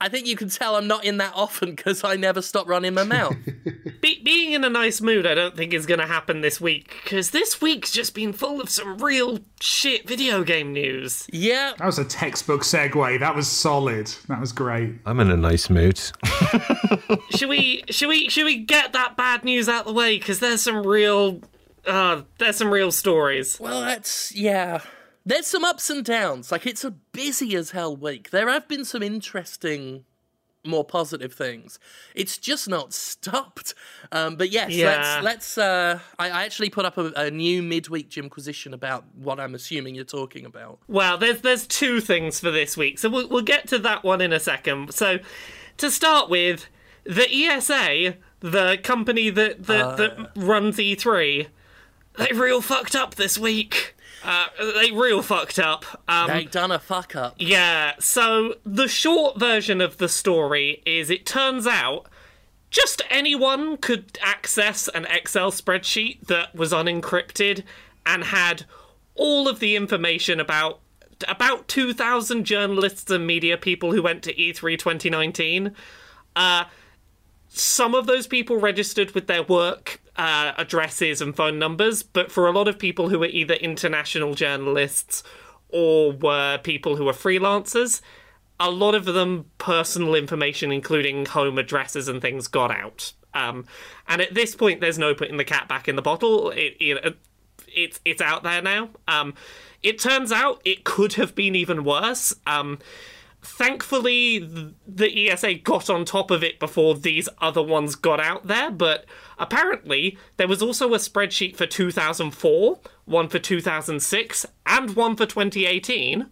I 0.00 0.08
think 0.08 0.26
you 0.28 0.36
can 0.36 0.48
tell 0.48 0.76
I'm 0.76 0.86
not 0.86 1.04
in 1.04 1.16
that 1.16 1.32
often 1.34 1.74
because 1.74 2.04
I 2.04 2.14
never 2.14 2.40
stop 2.40 2.68
running 2.68 2.94
my 2.94 3.02
mouth. 3.02 3.34
Be- 4.00 4.22
being 4.22 4.52
in 4.52 4.62
a 4.62 4.68
nice 4.70 5.00
mood, 5.00 5.26
I 5.26 5.34
don't 5.34 5.56
think 5.56 5.74
is 5.74 5.86
going 5.86 5.98
to 5.98 6.06
happen 6.06 6.40
this 6.40 6.60
week 6.60 6.94
because 7.02 7.30
this 7.30 7.60
week's 7.60 7.90
just 7.90 8.14
been 8.14 8.32
full 8.32 8.60
of 8.60 8.70
some 8.70 8.98
real 8.98 9.40
shit 9.60 10.06
video 10.06 10.44
game 10.44 10.72
news. 10.72 11.26
yeah, 11.32 11.72
That 11.78 11.86
was 11.86 11.98
a 11.98 12.04
textbook 12.04 12.60
segue. 12.62 13.18
That 13.18 13.34
was 13.34 13.48
solid. 13.48 14.06
That 14.28 14.40
was 14.40 14.52
great. 14.52 14.94
I'm 15.04 15.18
in 15.18 15.30
a 15.32 15.36
nice 15.36 15.68
mood. 15.68 15.98
should 17.30 17.48
we? 17.48 17.82
Should 17.90 18.08
we? 18.08 18.28
Should 18.28 18.44
we 18.44 18.58
get 18.58 18.92
that 18.92 19.16
bad 19.16 19.44
news 19.44 19.68
out 19.68 19.80
of 19.80 19.86
the 19.86 19.92
way? 19.94 20.18
Because 20.18 20.38
there's 20.40 20.62
some 20.62 20.86
real. 20.86 21.40
Uh, 21.86 22.22
there's 22.38 22.56
some 22.56 22.70
real 22.70 22.92
stories. 22.92 23.58
Well, 23.58 23.80
that's 23.80 24.32
yeah. 24.34 24.80
There's 25.28 25.46
some 25.46 25.62
ups 25.62 25.90
and 25.90 26.02
downs. 26.02 26.50
Like 26.50 26.66
it's 26.66 26.84
a 26.84 26.90
busy 26.90 27.54
as 27.54 27.72
hell 27.72 27.94
week. 27.94 28.30
There 28.30 28.48
have 28.48 28.66
been 28.66 28.86
some 28.86 29.02
interesting, 29.02 30.04
more 30.64 30.84
positive 30.84 31.34
things. 31.34 31.78
It's 32.14 32.38
just 32.38 32.66
not 32.66 32.94
stopped. 32.94 33.74
Um, 34.10 34.36
but 34.36 34.48
yes, 34.50 34.70
Yeah. 34.70 34.86
let's 35.20 35.24
let's. 35.24 35.58
Uh, 35.58 35.98
I, 36.18 36.30
I 36.30 36.44
actually 36.44 36.70
put 36.70 36.86
up 36.86 36.96
a, 36.96 37.12
a 37.14 37.30
new 37.30 37.62
midweek 37.62 38.08
Jimquisition 38.08 38.72
about 38.72 39.04
what 39.14 39.38
I'm 39.38 39.54
assuming 39.54 39.94
you're 39.94 40.04
talking 40.04 40.46
about. 40.46 40.78
Well, 40.88 41.18
there's 41.18 41.42
there's 41.42 41.66
two 41.66 42.00
things 42.00 42.40
for 42.40 42.50
this 42.50 42.74
week, 42.74 42.98
so 42.98 43.10
we'll 43.10 43.28
we'll 43.28 43.42
get 43.42 43.68
to 43.68 43.78
that 43.80 44.04
one 44.04 44.22
in 44.22 44.32
a 44.32 44.40
second. 44.40 44.94
So, 44.94 45.18
to 45.76 45.90
start 45.90 46.30
with, 46.30 46.70
the 47.04 47.28
ESA, 47.30 48.16
the 48.40 48.78
company 48.82 49.28
that 49.28 49.64
that, 49.66 49.98
that 49.98 50.30
runs 50.36 50.78
E3, 50.78 51.48
they 52.16 52.28
real 52.34 52.62
fucked 52.62 52.96
up 52.96 53.16
this 53.16 53.36
week. 53.36 53.94
Uh, 54.24 54.46
they 54.80 54.90
real 54.90 55.22
fucked 55.22 55.58
up. 55.58 55.84
Um, 56.08 56.26
They 56.28 56.44
done 56.44 56.70
a 56.72 56.78
fuck 56.78 57.14
up. 57.14 57.34
Yeah, 57.38 57.92
so 58.00 58.56
the 58.64 58.88
short 58.88 59.38
version 59.38 59.80
of 59.80 59.98
the 59.98 60.08
story 60.08 60.82
is 60.84 61.08
it 61.10 61.24
turns 61.24 61.66
out 61.66 62.06
just 62.70 63.00
anyone 63.08 63.76
could 63.76 64.18
access 64.20 64.88
an 64.88 65.06
Excel 65.06 65.50
spreadsheet 65.50 66.26
that 66.26 66.54
was 66.54 66.72
unencrypted 66.72 67.62
and 68.04 68.24
had 68.24 68.64
all 69.14 69.48
of 69.48 69.60
the 69.60 69.74
information 69.76 70.38
about 70.40 70.80
about 71.26 71.66
2000 71.66 72.44
journalists 72.44 73.10
and 73.10 73.26
media 73.26 73.56
people 73.56 73.92
who 73.92 74.02
went 74.02 74.22
to 74.22 74.40
E 74.40 74.52
E3 74.52 74.78
2019. 74.78 75.74
Uh 76.36 76.64
some 77.48 77.94
of 77.94 78.06
those 78.06 78.26
people 78.26 78.58
registered 78.58 79.12
with 79.12 79.26
their 79.26 79.42
work 79.42 80.00
uh, 80.18 80.52
addresses 80.58 81.22
and 81.22 81.34
phone 81.34 81.58
numbers, 81.58 82.02
but 82.02 82.30
for 82.30 82.46
a 82.48 82.52
lot 82.52 82.68
of 82.68 82.78
people 82.78 83.08
who 83.08 83.20
were 83.20 83.26
either 83.26 83.54
international 83.54 84.34
journalists 84.34 85.22
or 85.68 86.12
were 86.12 86.58
people 86.58 86.96
who 86.96 87.04
were 87.04 87.12
freelancers, 87.12 88.00
a 88.58 88.70
lot 88.70 88.96
of 88.96 89.04
them 89.04 89.48
personal 89.58 90.16
information, 90.16 90.72
including 90.72 91.24
home 91.24 91.56
addresses 91.56 92.08
and 92.08 92.20
things, 92.20 92.48
got 92.48 92.72
out. 92.72 93.12
Um, 93.32 93.66
and 94.08 94.20
at 94.20 94.34
this 94.34 94.56
point, 94.56 94.80
there's 94.80 94.98
no 94.98 95.14
putting 95.14 95.36
the 95.36 95.44
cat 95.44 95.68
back 95.68 95.86
in 95.86 95.94
the 95.94 96.02
bottle. 96.02 96.50
It, 96.50 96.76
it, 96.80 97.16
it's 97.68 98.00
it's 98.04 98.20
out 98.20 98.42
there 98.42 98.60
now. 98.60 98.90
Um, 99.06 99.34
it 99.82 100.00
turns 100.00 100.32
out 100.32 100.60
it 100.64 100.82
could 100.82 101.12
have 101.14 101.36
been 101.36 101.54
even 101.54 101.84
worse. 101.84 102.34
Um, 102.46 102.80
thankfully 103.42 104.38
the 104.86 105.30
ESA 105.30 105.54
got 105.54 105.88
on 105.88 106.04
top 106.04 106.30
of 106.30 106.42
it 106.42 106.58
before 106.58 106.94
these 106.96 107.28
other 107.40 107.62
ones 107.62 107.94
got 107.94 108.18
out 108.18 108.46
there, 108.46 108.70
but 108.70 109.04
apparently 109.38 110.18
there 110.36 110.48
was 110.48 110.62
also 110.62 110.94
a 110.94 110.98
spreadsheet 110.98 111.56
for 111.56 111.66
2004, 111.66 112.78
one 113.04 113.28
for 113.28 113.38
2006, 113.38 114.46
and 114.66 114.96
one 114.96 115.16
for 115.16 115.26
2018. 115.26 116.26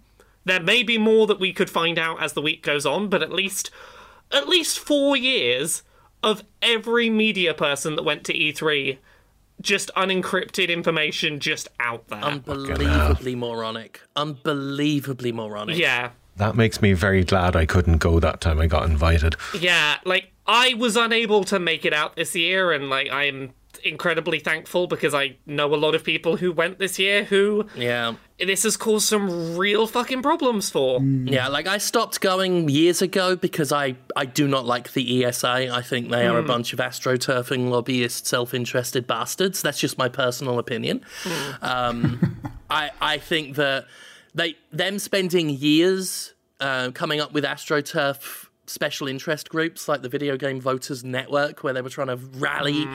There 0.45 0.61
may 0.61 0.83
be 0.83 0.99
more 0.99 1.27
that 1.27 1.41
we 1.41 1.53
could 1.53 1.71
find 1.71 1.99
out 1.99 2.23
as 2.23 2.35
the 2.35 2.43
week 2.43 2.63
goes 2.63 2.87
on, 2.87 3.09
but 3.09 3.23
at 3.23 3.33
least 3.33 3.71
at 4.33 4.49
least 4.49 4.79
4 4.79 5.17
years 5.17 5.83
of 6.23 6.43
every 6.61 7.09
media 7.09 7.55
person 7.55 7.95
that 7.97 8.03
went 8.03 8.25
to 8.25 8.35
E3 8.35 8.99
just 9.61 9.91
unencrypted 9.97 10.69
information 10.69 11.41
just 11.41 11.69
out 11.81 12.09
there. 12.09 12.19
Unbelievably 12.19 13.35
moronic. 13.35 14.01
Unbelievably 14.15 15.33
moronic. 15.33 15.79
yeah. 15.79 16.11
That 16.37 16.55
makes 16.55 16.83
me 16.83 16.93
very 16.93 17.25
glad 17.25 17.57
I 17.57 17.67
couldn't 17.67 17.99
go 17.99 18.21
that 18.21 18.41
time 18.41 18.61
I 18.61 18.67
got 18.67 18.89
invited. 18.89 19.37
Yeah, 19.59 19.99
like 20.05 20.33
I 20.47 20.75
was 20.75 20.97
unable 20.97 21.45
to 21.45 21.59
make 21.59 21.85
it 21.85 21.93
out 21.93 22.17
this 22.17 22.35
year, 22.35 22.73
and 22.73 22.91
like 22.91 23.11
I'm 23.11 23.55
incredibly 23.85 24.39
thankful 24.39 24.87
because 24.87 25.15
I 25.15 25.37
know 25.47 25.73
a 25.75 25.77
lot 25.77 25.95
of 25.95 26.05
people 26.05 26.37
who 26.37 26.53
went 26.53 26.79
this 26.79 26.99
year 26.99 27.25
who 27.25 27.67
Yeah. 27.77 28.15
this 28.39 28.65
has 28.65 28.77
caused 28.77 29.07
some 29.07 29.57
real 29.57 29.87
fucking 29.87 30.23
problems 30.23 30.71
for. 30.71 31.01
Mm. 31.01 31.31
Yeah, 31.31 31.49
like 31.49 31.67
I 31.67 31.79
stopped 31.79 32.21
going 32.21 32.69
years 32.69 33.03
ago 33.03 33.37
because 33.37 33.73
I, 33.73 33.97
I 34.15 34.25
do 34.25 34.49
not 34.49 34.67
like 34.67 34.93
the 34.93 35.25
ESA. 35.25 35.69
I 35.73 35.83
think 35.83 36.11
they 36.11 36.27
are 36.27 36.39
a 36.39 36.43
mm. 36.43 36.47
bunch 36.47 36.73
of 36.73 36.79
astroturfing 36.79 37.69
lobbyist, 37.71 38.27
self-interested 38.27 39.07
bastards. 39.07 39.63
That's 39.63 39.79
just 39.79 39.99
my 39.99 40.09
personal 40.09 40.59
opinion. 40.59 41.03
Mm. 41.23 41.63
Um, 41.63 42.37
I 42.71 42.91
I 43.01 43.19
think 43.19 43.57
that 43.57 43.87
they 44.37 44.57
them 44.71 44.99
spending 44.99 45.51
years 45.51 46.35
uh, 46.61 46.91
coming 46.93 47.21
up 47.21 47.33
with 47.33 47.45
astroturf 47.45 48.47
special 48.67 49.07
interest 49.09 49.49
groups 49.49 49.89
like 49.89 50.03
the 50.03 50.09
Video 50.09 50.37
Game 50.37 50.61
Voters 50.61 51.03
Network, 51.05 51.63
where 51.65 51.73
they 51.73 51.83
were 51.83 51.89
trying 51.89 52.09
to 52.09 52.17
rally 52.17 52.87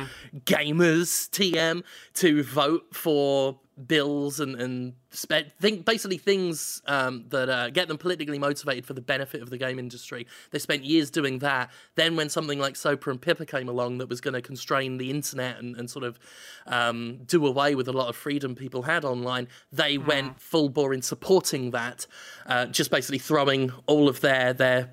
gamers 0.45 1.29
TM 1.29 1.83
to 2.15 2.43
vote 2.43 2.93
for 2.93 3.60
bills 3.88 4.40
and 4.40 4.56
and 4.56 4.94
spe- 5.10 5.51
think 5.60 5.86
basically 5.86 6.18
things 6.18 6.82
um, 6.88 7.25
that 7.30 7.50
uh, 7.50 7.70
get 7.70 7.88
them 7.88 7.98
politically 7.98 8.38
motivated 8.38 8.86
for 8.86 8.94
the 8.94 9.01
benefit 9.01 9.42
of 9.42 9.50
the 9.50 9.58
game 9.58 9.80
industry. 9.80 10.28
They 10.51 10.60
spent 10.60 10.84
years 10.84 11.10
doing 11.10 11.40
that. 11.40 11.72
Then 11.96 12.16
when 12.16 12.30
something 12.30 12.60
like 12.60 12.75
SOPA 12.75 13.12
and 13.12 13.22
PIPA 13.22 13.48
came 13.48 13.70
along 13.70 14.00
that 14.00 14.10
was 14.10 14.22
going 14.22 14.34
to 14.34 14.42
constrain 14.42 14.98
the 14.98 15.10
internet 15.10 15.58
and, 15.60 15.75
and 15.75 15.90
sort 15.90 16.06
of 16.06 16.20
um, 16.68 17.22
do 17.25 17.46
away 17.46 17.75
with 17.75 17.88
a 17.88 17.94
lot 17.94 18.08
of 18.10 18.16
freedom 18.16 18.56
people 18.56 18.84
had 18.84 19.06
online, 19.06 19.48
they 19.72 19.98
went 19.98 20.40
full 20.40 20.70
bore 20.70 20.94
in 20.94 21.01
supporting 21.01 21.72
that, 21.72 22.08
uh, 22.46 22.66
just 22.68 22.92
basically 22.92 23.20
throwing 23.20 23.72
all 23.86 24.10
of 24.10 24.22
their 24.22 24.54
their 24.54 24.92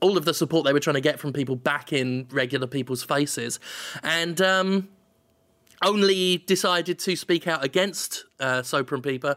all 0.00 0.16
of 0.16 0.24
the 0.24 0.32
support 0.32 0.64
they 0.64 0.72
were 0.72 0.80
trying 0.80 0.94
to 0.94 1.00
get 1.00 1.20
from 1.20 1.32
people 1.32 1.56
back 1.56 1.92
in 1.92 2.26
regular 2.30 2.66
people's 2.66 3.02
faces, 3.02 3.60
and 4.02 4.40
um, 4.40 4.88
only 5.82 6.38
decided 6.38 6.98
to 7.00 7.16
speak 7.16 7.46
out 7.46 7.64
against 7.64 8.24
uh, 8.38 8.62
and 8.62 8.86
PIPA 9.02 9.36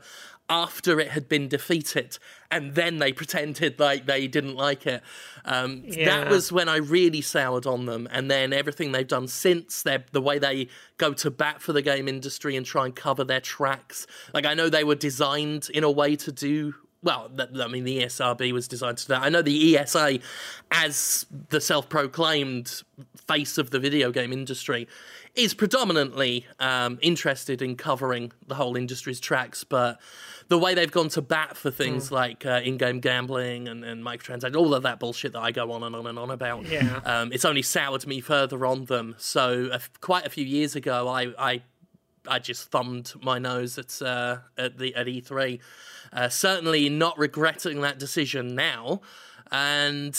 after 0.50 1.00
it 1.00 1.10
had 1.10 1.30
been 1.30 1.48
defeated, 1.48 2.18
and 2.52 2.76
then 2.76 2.98
they 2.98 3.14
pretended 3.22 3.80
like 3.80 4.06
they 4.06 4.28
didn't 4.28 4.56
like 4.56 4.86
it. 4.86 5.02
Um, 5.46 5.84
Yeah. 5.86 6.06
That 6.06 6.30
was 6.30 6.52
when 6.52 6.70
I 6.70 6.78
really 6.78 7.22
soured 7.22 7.66
on 7.66 7.86
them, 7.86 8.08
and 8.12 8.30
then 8.30 8.54
everything 8.54 8.92
they've 8.92 9.08
done 9.08 9.28
since, 9.28 9.82
the 10.12 10.22
way 10.22 10.40
they 10.40 10.68
go 10.98 11.14
to 11.14 11.32
bat 11.32 11.62
for 11.62 11.74
the 11.74 11.82
game 11.82 12.08
industry 12.08 12.56
and 12.56 12.66
try 12.66 12.86
and 12.86 12.96
cover 12.96 13.24
their 13.24 13.42
tracks. 13.42 14.06
Like 14.34 14.46
I 14.46 14.54
know 14.54 14.70
they 14.70 14.84
were 14.84 14.96
designed 14.96 15.70
in 15.74 15.84
a 15.84 15.92
way 15.92 16.16
to 16.18 16.32
do 16.32 16.76
well, 17.04 17.30
I 17.38 17.68
mean, 17.68 17.84
the 17.84 18.04
ESRB 18.04 18.54
was 18.54 18.68
designed 18.68 18.98
to 19.00 19.08
do 19.08 19.14
that. 19.14 19.24
I 19.24 19.30
know 19.30 19.42
the 19.42 19.78
ESA, 19.78 20.20
as 20.72 21.26
the 21.50 21.60
self 21.60 21.90
proclaimed 21.90 22.82
face 23.28 23.58
of 23.58 23.72
the 23.72 23.80
video 23.80 24.12
game 24.12 24.32
industry, 24.32 24.88
is 25.36 25.54
predominantly 25.54 26.46
um, 26.60 27.00
interested 27.02 27.62
in 27.62 27.76
covering 27.76 28.32
the 28.48 28.56
whole 28.56 28.76
industry's 28.78 29.20
tracks, 29.20 29.64
but 29.64 30.00
the 30.48 30.58
way 30.60 30.76
they've 30.76 30.92
gone 30.92 31.10
to 31.10 31.22
bat 31.22 31.58
for 31.58 31.72
things 31.72 32.12
like 32.12 32.46
uh, 32.46 32.62
in 32.64 32.78
game 32.78 33.00
gambling 33.00 33.68
and, 33.68 33.84
and 33.84 34.04
microtransactions, 34.04 34.56
all 34.56 34.76
of 34.76 34.84
that 34.84 35.00
bullshit 35.00 35.34
that 35.34 35.40
I 35.42 35.52
go 35.52 35.72
on 35.72 35.82
and 35.82 35.96
on 35.96 36.06
and 36.06 36.20
on 36.20 36.30
about, 36.30 36.66
Yeah. 36.68 37.00
um, 37.06 37.32
it's 37.34 37.46
only 37.46 37.64
soured 37.64 38.06
me 38.06 38.20
further 38.22 38.64
on 38.66 38.86
them. 38.86 39.16
So, 39.18 39.70
uh, 39.72 39.80
quite 40.02 40.28
a 40.28 40.30
few 40.30 40.46
years 40.46 40.76
ago, 40.76 41.08
I, 41.08 41.34
I 41.40 41.62
I 42.26 42.40
just 42.40 42.70
thumbed 42.72 43.14
my 43.22 43.38
nose 43.40 43.78
at 43.78 44.02
uh, 44.02 44.38
at 44.58 44.78
the 44.78 44.94
at 44.96 45.08
E3. 45.08 45.60
Uh, 46.14 46.30
certainly 46.30 46.88
not 46.90 47.18
regretting 47.18 47.82
that 47.82 47.98
decision 47.98 48.54
now. 48.56 49.02
And 49.52 50.18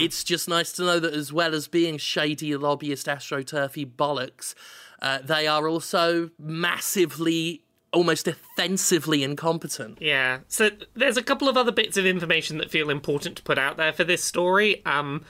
it's 0.00 0.22
just 0.24 0.48
nice 0.48 0.72
to 0.72 0.82
know 0.82 1.00
that 1.00 1.12
as 1.14 1.32
well 1.32 1.54
as 1.54 1.66
being 1.68 1.98
shady 1.98 2.56
lobbyist 2.56 3.06
astroturfy 3.06 3.90
bollocks, 3.90 4.54
uh, 5.00 5.18
they 5.22 5.46
are 5.46 5.68
also 5.68 6.30
massively, 6.38 7.62
almost 7.92 8.28
offensively 8.28 9.22
incompetent. 9.22 9.98
Yeah. 10.00 10.40
So 10.48 10.70
there's 10.94 11.16
a 11.16 11.22
couple 11.22 11.48
of 11.48 11.56
other 11.56 11.72
bits 11.72 11.96
of 11.96 12.06
information 12.06 12.58
that 12.58 12.70
feel 12.70 12.90
important 12.90 13.36
to 13.36 13.42
put 13.42 13.58
out 13.58 13.76
there 13.76 13.92
for 13.92 14.04
this 14.04 14.22
story. 14.22 14.84
Um, 14.86 15.24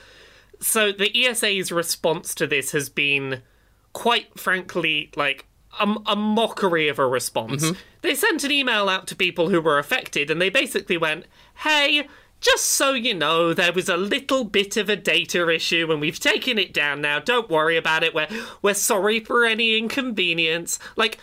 so 0.61 0.93
the 0.93 1.27
ESA's 1.27 1.71
response 1.73 2.35
to 2.35 2.47
this 2.47 2.73
has 2.73 2.89
been 2.89 3.43
quite 3.93 4.39
frankly 4.39 5.11
like 5.17 5.47
a, 5.81 5.95
a 6.07 6.17
mockery 6.17 6.89
of 6.89 6.99
a 6.99 7.07
response. 7.07 7.73
They 8.03 8.15
sent 8.15 8.45
an 8.45 8.51
email 8.51 8.89
out 8.89 9.07
to 9.09 9.17
people 9.17 9.49
who 9.49 9.61
were 9.61 9.79
affected, 9.79 10.31
and 10.31 10.41
they 10.41 10.51
basically 10.51 10.97
went, 10.97 11.27
"Hey." 11.57 12.07
Just 12.41 12.67
so 12.67 12.93
you 12.93 13.15
know, 13.15 13.53
there 13.53 13.73
was 13.73 13.89
a 13.89 13.97
little 13.97 14.45
bit 14.45 14.77
of 14.77 14.89
a 14.89 14.95
data 14.97 15.49
issue 15.49 15.89
and 15.91 16.01
we've 16.01 16.21
taken 16.21 16.57
it 16.59 16.73
down 16.73 17.01
now. 17.01 17.19
Don't 17.19 17.51
worry 17.51 17.77
about 17.77 18.05
it. 18.05 18.15
We're 18.15 18.29
we're 18.63 18.75
sorry 18.75 19.21
for 19.21 19.45
any 19.45 19.77
inconvenience. 19.77 20.79
Like 20.97 21.19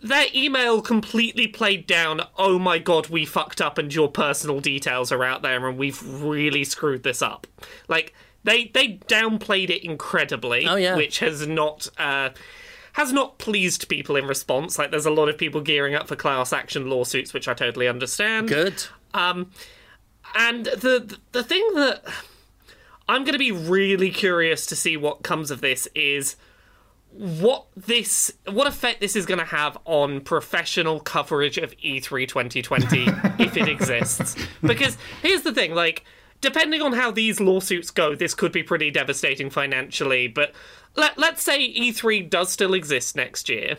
their 0.00 0.26
email 0.34 0.82
completely 0.82 1.46
played 1.46 1.86
down, 1.86 2.20
oh 2.36 2.58
my 2.58 2.78
god, 2.78 3.08
we 3.08 3.24
fucked 3.24 3.60
up 3.60 3.78
and 3.78 3.94
your 3.94 4.10
personal 4.10 4.60
details 4.60 5.10
are 5.12 5.24
out 5.24 5.42
there 5.42 5.66
and 5.68 5.78
we've 5.78 6.02
really 6.22 6.64
screwed 6.64 7.02
this 7.04 7.22
up. 7.22 7.46
Like 7.88 8.12
they 8.42 8.66
they 8.74 8.98
downplayed 9.08 9.70
it 9.70 9.84
incredibly, 9.84 10.66
Oh, 10.66 10.76
yeah. 10.76 10.96
which 10.96 11.20
has 11.20 11.46
not 11.46 11.88
uh 11.96 12.30
has 12.94 13.12
not 13.12 13.38
pleased 13.38 13.88
people 13.88 14.16
in 14.16 14.26
response. 14.26 14.78
Like 14.78 14.90
there's 14.90 15.06
a 15.06 15.10
lot 15.10 15.28
of 15.28 15.38
people 15.38 15.60
gearing 15.60 15.94
up 15.94 16.08
for 16.08 16.16
class 16.16 16.52
action 16.52 16.90
lawsuits, 16.90 17.32
which 17.32 17.46
I 17.46 17.54
totally 17.54 17.86
understand. 17.86 18.48
Good. 18.48 18.84
And 20.36 20.66
the 20.66 21.18
the 21.32 21.42
thing 21.42 21.66
that 21.74 22.04
I'm 23.08 23.22
going 23.24 23.32
to 23.32 23.38
be 23.38 23.52
really 23.52 24.10
curious 24.10 24.66
to 24.66 24.76
see 24.76 24.96
what 24.96 25.22
comes 25.22 25.50
of 25.50 25.60
this 25.60 25.88
is 25.94 26.36
what 27.10 27.66
this 27.74 28.32
what 28.50 28.66
effect 28.66 29.00
this 29.00 29.16
is 29.16 29.24
going 29.24 29.38
to 29.38 29.46
have 29.46 29.78
on 29.86 30.20
professional 30.20 31.00
coverage 31.00 31.56
of 31.56 31.72
E 31.80 32.00
E3 32.00 32.28
2020 32.28 33.06
if 33.42 33.56
it 33.56 33.68
exists. 33.68 34.36
Because 34.62 34.98
here's 35.22 35.42
the 35.42 35.54
thing, 35.54 35.74
like 35.74 36.04
depending 36.40 36.82
on 36.82 36.92
how 36.92 37.10
these 37.10 37.40
lawsuits 37.40 37.90
go, 37.90 38.14
this 38.14 38.34
could 38.34 38.52
be 38.52 38.62
pretty 38.62 38.90
devastating 38.90 39.48
financially, 39.48 40.28
but 40.28 40.52
let, 40.94 41.16
let's 41.18 41.42
say 41.42 41.72
E3 41.72 42.28
does 42.28 42.50
still 42.52 42.74
exist 42.74 43.16
next 43.16 43.48
year. 43.48 43.78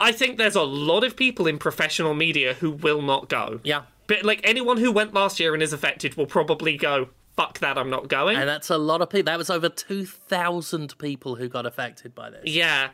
I 0.00 0.12
think 0.12 0.36
there's 0.36 0.56
a 0.56 0.62
lot 0.62 1.04
of 1.04 1.16
people 1.16 1.46
in 1.46 1.58
professional 1.58 2.14
media 2.14 2.54
who 2.54 2.70
will 2.70 3.00
not 3.00 3.28
go. 3.28 3.60
Yeah. 3.64 3.82
But 4.06 4.24
like 4.24 4.40
anyone 4.44 4.76
who 4.76 4.92
went 4.92 5.14
last 5.14 5.40
year 5.40 5.54
and 5.54 5.62
is 5.62 5.72
affected 5.72 6.16
will 6.16 6.26
probably 6.26 6.76
go, 6.76 7.08
fuck 7.36 7.58
that, 7.60 7.78
I'm 7.78 7.90
not 7.90 8.08
going. 8.08 8.36
And 8.36 8.48
that's 8.48 8.70
a 8.70 8.78
lot 8.78 9.02
of 9.02 9.10
people. 9.10 9.24
That 9.24 9.38
was 9.38 9.50
over 9.50 9.68
2,000 9.68 10.98
people 10.98 11.36
who 11.36 11.48
got 11.48 11.66
affected 11.66 12.14
by 12.14 12.30
this. 12.30 12.42
yeah. 12.44 12.90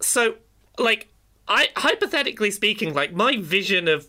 So, 0.00 0.36
like, 0.78 1.08
I 1.48 1.68
hypothetically 1.76 2.50
speaking, 2.50 2.92
like 2.92 3.12
my 3.12 3.36
vision 3.38 3.88
of 3.88 4.06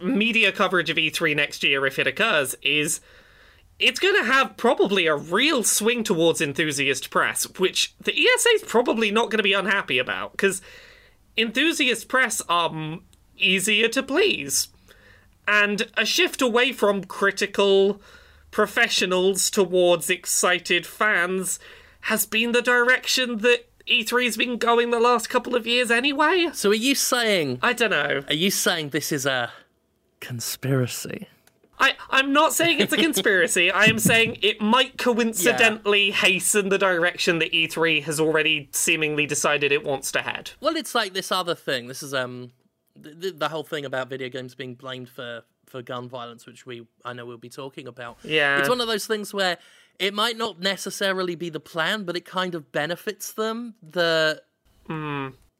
media 0.00 0.52
coverage 0.52 0.90
of 0.90 0.96
E3 0.96 1.34
next 1.36 1.62
year, 1.62 1.86
if 1.86 1.98
it 1.98 2.06
occurs, 2.06 2.54
is 2.62 3.00
it's 3.78 3.98
going 3.98 4.16
to 4.16 4.24
have 4.24 4.56
probably 4.56 5.06
a 5.06 5.16
real 5.16 5.64
swing 5.64 6.04
towards 6.04 6.40
enthusiast 6.40 7.10
press, 7.10 7.44
which 7.58 7.94
the 8.00 8.12
ESA 8.12 8.48
is 8.54 8.62
probably 8.62 9.10
not 9.10 9.30
going 9.30 9.38
to 9.38 9.42
be 9.42 9.52
unhappy 9.52 9.98
about 9.98 10.32
because 10.32 10.60
enthusiast 11.36 12.08
press 12.08 12.42
are 12.48 12.98
easier 13.36 13.88
to 13.88 14.02
please. 14.02 14.68
And 15.46 15.90
a 15.96 16.06
shift 16.06 16.40
away 16.40 16.72
from 16.72 17.04
critical 17.04 18.00
professionals 18.50 19.50
towards 19.50 20.08
excited 20.10 20.86
fans 20.86 21.58
has 22.02 22.26
been 22.26 22.52
the 22.52 22.62
direction 22.62 23.38
that 23.38 23.66
E3 23.88 24.24
has 24.24 24.36
been 24.36 24.58
going 24.58 24.90
the 24.90 25.00
last 25.00 25.28
couple 25.28 25.56
of 25.56 25.66
years 25.66 25.90
anyway. 25.90 26.50
So 26.52 26.70
are 26.70 26.74
you 26.74 26.94
saying 26.94 27.58
I 27.62 27.72
don't 27.72 27.90
know. 27.90 28.22
are 28.28 28.34
you 28.34 28.50
saying 28.50 28.90
this 28.90 29.10
is 29.10 29.26
a 29.26 29.52
conspiracy? 30.20 31.28
I, 31.78 31.94
I'm 32.10 32.32
not 32.32 32.52
saying 32.52 32.78
it's 32.78 32.92
a 32.92 32.96
conspiracy. 33.08 33.70
I 33.70 33.86
am 33.86 33.98
saying 33.98 34.38
it 34.40 34.60
might 34.60 34.98
coincidentally 34.98 36.12
hasten 36.12 36.68
the 36.68 36.78
direction 36.78 37.40
that 37.40 37.50
E3 37.52 38.04
has 38.04 38.20
already 38.20 38.68
seemingly 38.70 39.26
decided 39.26 39.72
it 39.72 39.84
wants 39.84 40.12
to 40.12 40.22
head. 40.22 40.52
Well, 40.60 40.76
it's 40.76 40.94
like 40.94 41.12
this 41.12 41.32
other 41.32 41.56
thing. 41.56 41.88
This 41.88 42.02
is 42.02 42.14
um 42.14 42.52
the, 42.96 43.32
the 43.32 43.48
whole 43.48 43.64
thing 43.64 43.84
about 43.84 44.08
video 44.08 44.28
games 44.28 44.54
being 44.54 44.74
blamed 44.74 45.08
for 45.08 45.42
for 45.66 45.82
gun 45.82 46.08
violence, 46.08 46.46
which 46.46 46.66
we 46.66 46.86
I 47.04 47.12
know 47.12 47.24
we'll 47.26 47.38
be 47.38 47.48
talking 47.48 47.86
about. 47.86 48.18
Yeah. 48.24 48.58
it's 48.58 48.68
one 48.68 48.80
of 48.80 48.88
those 48.88 49.06
things 49.06 49.32
where 49.32 49.58
it 49.98 50.14
might 50.14 50.36
not 50.36 50.60
necessarily 50.60 51.34
be 51.34 51.50
the 51.50 51.60
plan, 51.60 52.04
but 52.04 52.16
it 52.16 52.24
kind 52.24 52.54
of 52.54 52.72
benefits 52.72 53.32
them. 53.32 53.74
The 53.82 54.42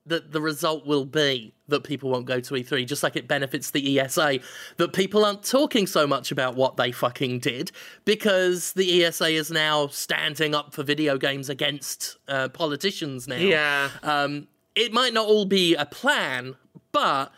that 0.07 0.33
the 0.33 0.41
result 0.41 0.85
will 0.85 1.05
be 1.05 1.55
that 1.69 1.85
people 1.85 2.11
won't 2.11 2.27
go 2.27 2.41
to 2.41 2.55
E3, 2.55 2.87
just 2.87 3.03
like 3.03 3.15
it 3.15 3.29
benefits 3.29 3.71
the 3.71 4.01
ESA 4.01 4.41
that 4.77 4.93
people 4.93 5.25
aren't 5.25 5.45
talking 5.45 5.87
so 5.87 6.07
much 6.07 6.33
about 6.33 6.57
what 6.57 6.77
they 6.77 6.91
fucking 6.91 7.39
did 7.39 7.71
because 8.05 8.73
the 8.73 9.05
ESA 9.05 9.27
is 9.29 9.51
now 9.51 9.87
standing 9.87 10.55
up 10.55 10.75
for 10.75 10.83
video 10.83 11.17
games 11.17 11.49
against 11.49 12.17
uh, 12.27 12.49
politicians 12.49 13.29
now. 13.29 13.37
Yeah. 13.37 13.91
Um, 14.03 14.49
it 14.75 14.93
might 14.93 15.13
not 15.13 15.27
all 15.27 15.45
be 15.45 15.75
a 15.75 15.87
plan, 15.87 16.57
but 16.93 17.33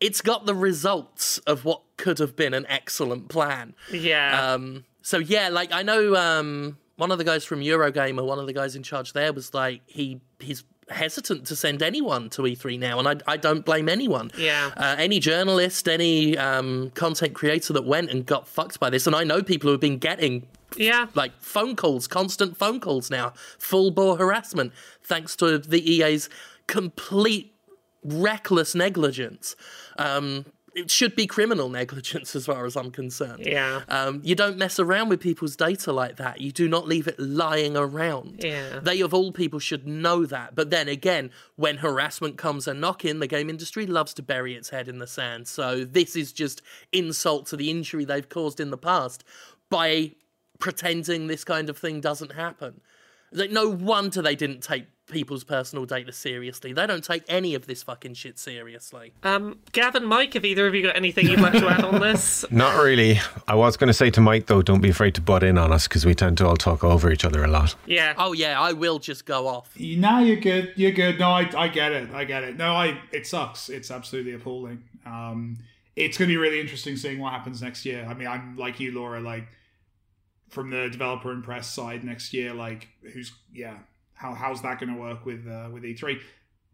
it's 0.00 0.20
got 0.20 0.46
the 0.46 0.54
results 0.54 1.38
of 1.38 1.64
what 1.64 1.82
could 1.96 2.18
have 2.18 2.36
been 2.36 2.54
an 2.54 2.66
excellent 2.68 3.28
plan. 3.28 3.74
Yeah. 3.92 4.52
Um, 4.52 4.84
so 5.02 5.18
yeah, 5.18 5.48
like 5.48 5.72
I 5.72 5.82
know 5.82 6.14
um, 6.14 6.78
one 6.96 7.10
of 7.10 7.18
the 7.18 7.24
guys 7.24 7.44
from 7.44 7.60
Eurogamer, 7.60 8.24
one 8.24 8.38
of 8.38 8.46
the 8.46 8.52
guys 8.52 8.76
in 8.76 8.82
charge 8.82 9.12
there, 9.12 9.32
was 9.32 9.54
like 9.54 9.82
he 9.86 10.20
he's 10.38 10.64
hesitant 10.90 11.46
to 11.46 11.56
send 11.56 11.82
anyone 11.82 12.30
to 12.30 12.42
E3 12.42 12.78
now, 12.78 12.98
and 12.98 13.08
I 13.08 13.16
I 13.26 13.36
don't 13.36 13.64
blame 13.64 13.88
anyone. 13.88 14.30
Yeah. 14.36 14.70
Uh, 14.76 14.96
any 14.98 15.18
journalist, 15.18 15.88
any 15.88 16.36
um, 16.38 16.90
content 16.94 17.34
creator 17.34 17.72
that 17.72 17.84
went 17.84 18.10
and 18.10 18.24
got 18.24 18.46
fucked 18.46 18.78
by 18.78 18.90
this, 18.90 19.06
and 19.06 19.16
I 19.16 19.24
know 19.24 19.42
people 19.42 19.68
who 19.68 19.72
have 19.72 19.80
been 19.80 19.98
getting 19.98 20.46
yeah. 20.76 21.06
like 21.14 21.32
phone 21.40 21.76
calls, 21.76 22.06
constant 22.06 22.56
phone 22.56 22.80
calls 22.80 23.10
now, 23.10 23.32
full 23.58 23.90
bore 23.90 24.16
harassment, 24.16 24.72
thanks 25.02 25.34
to 25.36 25.58
the 25.58 25.90
EA's 25.90 26.28
complete 26.66 27.54
reckless 28.08 28.74
negligence. 28.74 29.56
Um, 29.98 30.46
it 30.74 30.90
should 30.90 31.16
be 31.16 31.26
criminal 31.26 31.68
negligence 31.80 32.34
as 32.36 32.46
far 32.46 32.64
as 32.64 32.76
I'm 32.76 32.90
concerned. 32.90 33.44
Yeah. 33.44 33.82
Um, 33.88 34.20
you 34.22 34.34
don't 34.34 34.56
mess 34.56 34.78
around 34.78 35.08
with 35.08 35.20
people's 35.20 35.56
data 35.56 35.92
like 35.92 36.16
that. 36.16 36.40
You 36.40 36.52
do 36.52 36.68
not 36.68 36.86
leave 36.86 37.08
it 37.08 37.18
lying 37.18 37.76
around. 37.76 38.40
Yeah. 38.44 38.78
They, 38.80 39.00
of 39.00 39.12
all 39.12 39.32
people, 39.32 39.58
should 39.58 39.86
know 39.86 40.24
that. 40.26 40.54
But 40.54 40.70
then 40.70 40.88
again, 40.88 41.30
when 41.56 41.78
harassment 41.78 42.38
comes 42.38 42.68
a 42.68 42.74
knock 42.74 43.04
in, 43.04 43.18
the 43.18 43.26
game 43.26 43.50
industry 43.50 43.86
loves 43.86 44.14
to 44.14 44.22
bury 44.22 44.54
its 44.54 44.70
head 44.70 44.88
in 44.88 44.98
the 44.98 45.06
sand. 45.06 45.48
So 45.48 45.84
this 45.84 46.16
is 46.16 46.32
just 46.32 46.62
insult 46.92 47.46
to 47.46 47.56
the 47.56 47.70
injury 47.70 48.04
they've 48.04 48.28
caused 48.28 48.60
in 48.60 48.70
the 48.70 48.78
past 48.78 49.24
by 49.70 50.12
pretending 50.58 51.26
this 51.26 51.44
kind 51.44 51.68
of 51.68 51.78
thing 51.78 52.00
doesn't 52.00 52.32
happen. 52.32 52.80
Like, 53.32 53.50
no 53.50 53.68
wonder 53.68 54.22
they 54.22 54.36
didn't 54.36 54.62
take 54.62 54.86
people's 55.08 55.44
personal 55.44 55.84
data 55.84 56.12
seriously. 56.12 56.72
They 56.72 56.86
don't 56.86 57.04
take 57.04 57.24
any 57.28 57.54
of 57.54 57.66
this 57.66 57.82
fucking 57.82 58.14
shit 58.14 58.38
seriously. 58.38 59.12
Um, 59.22 59.58
Gavin, 59.72 60.04
Mike, 60.04 60.34
have 60.34 60.44
either 60.44 60.66
of 60.66 60.74
you 60.74 60.82
got 60.82 60.96
anything 60.96 61.28
you'd 61.28 61.40
like 61.40 61.54
to 61.54 61.68
add 61.68 61.84
on 61.84 62.00
this? 62.00 62.44
Not 62.50 62.82
really. 62.82 63.20
I 63.46 63.54
was 63.54 63.76
going 63.76 63.88
to 63.88 63.94
say 63.94 64.10
to 64.10 64.20
Mike 64.20 64.46
though, 64.46 64.62
don't 64.62 64.80
be 64.80 64.90
afraid 64.90 65.14
to 65.16 65.20
butt 65.20 65.42
in 65.42 65.58
on 65.58 65.72
us 65.72 65.88
because 65.88 66.06
we 66.06 66.14
tend 66.14 66.38
to 66.38 66.46
all 66.46 66.56
talk 66.56 66.84
over 66.84 67.10
each 67.10 67.24
other 67.24 67.44
a 67.44 67.48
lot. 67.48 67.74
Yeah. 67.86 68.14
Oh 68.16 68.32
yeah, 68.32 68.60
I 68.60 68.72
will 68.72 68.98
just 68.98 69.24
go 69.24 69.48
off. 69.48 69.78
Now 69.78 70.20
you're 70.20 70.36
good. 70.36 70.72
You're 70.76 70.92
good. 70.92 71.18
No, 71.18 71.30
I, 71.30 71.50
I 71.56 71.68
get 71.68 71.92
it. 71.92 72.10
I 72.12 72.24
get 72.24 72.44
it. 72.44 72.56
No, 72.56 72.72
I. 72.72 73.00
It 73.12 73.26
sucks. 73.26 73.68
It's 73.68 73.90
absolutely 73.90 74.34
appalling. 74.34 74.82
Um, 75.06 75.58
it's 75.96 76.16
going 76.16 76.28
to 76.28 76.32
be 76.32 76.36
really 76.36 76.60
interesting 76.60 76.96
seeing 76.96 77.18
what 77.18 77.32
happens 77.32 77.60
next 77.62 77.84
year. 77.84 78.06
I 78.08 78.14
mean, 78.14 78.28
I'm 78.28 78.56
like 78.56 78.78
you, 78.78 78.92
Laura. 78.92 79.20
Like 79.20 79.48
from 80.48 80.70
the 80.70 80.88
developer 80.88 81.30
and 81.30 81.42
press 81.42 81.72
side 81.72 82.04
next 82.04 82.32
year, 82.32 82.54
like 82.54 82.88
who's 83.12 83.32
yeah, 83.52 83.78
how 84.18 84.34
how's 84.34 84.60
that 84.62 84.78
going 84.80 84.92
to 84.94 85.00
work 85.00 85.24
with 85.24 85.46
uh, 85.48 85.68
with 85.72 85.82
E3? 85.84 86.18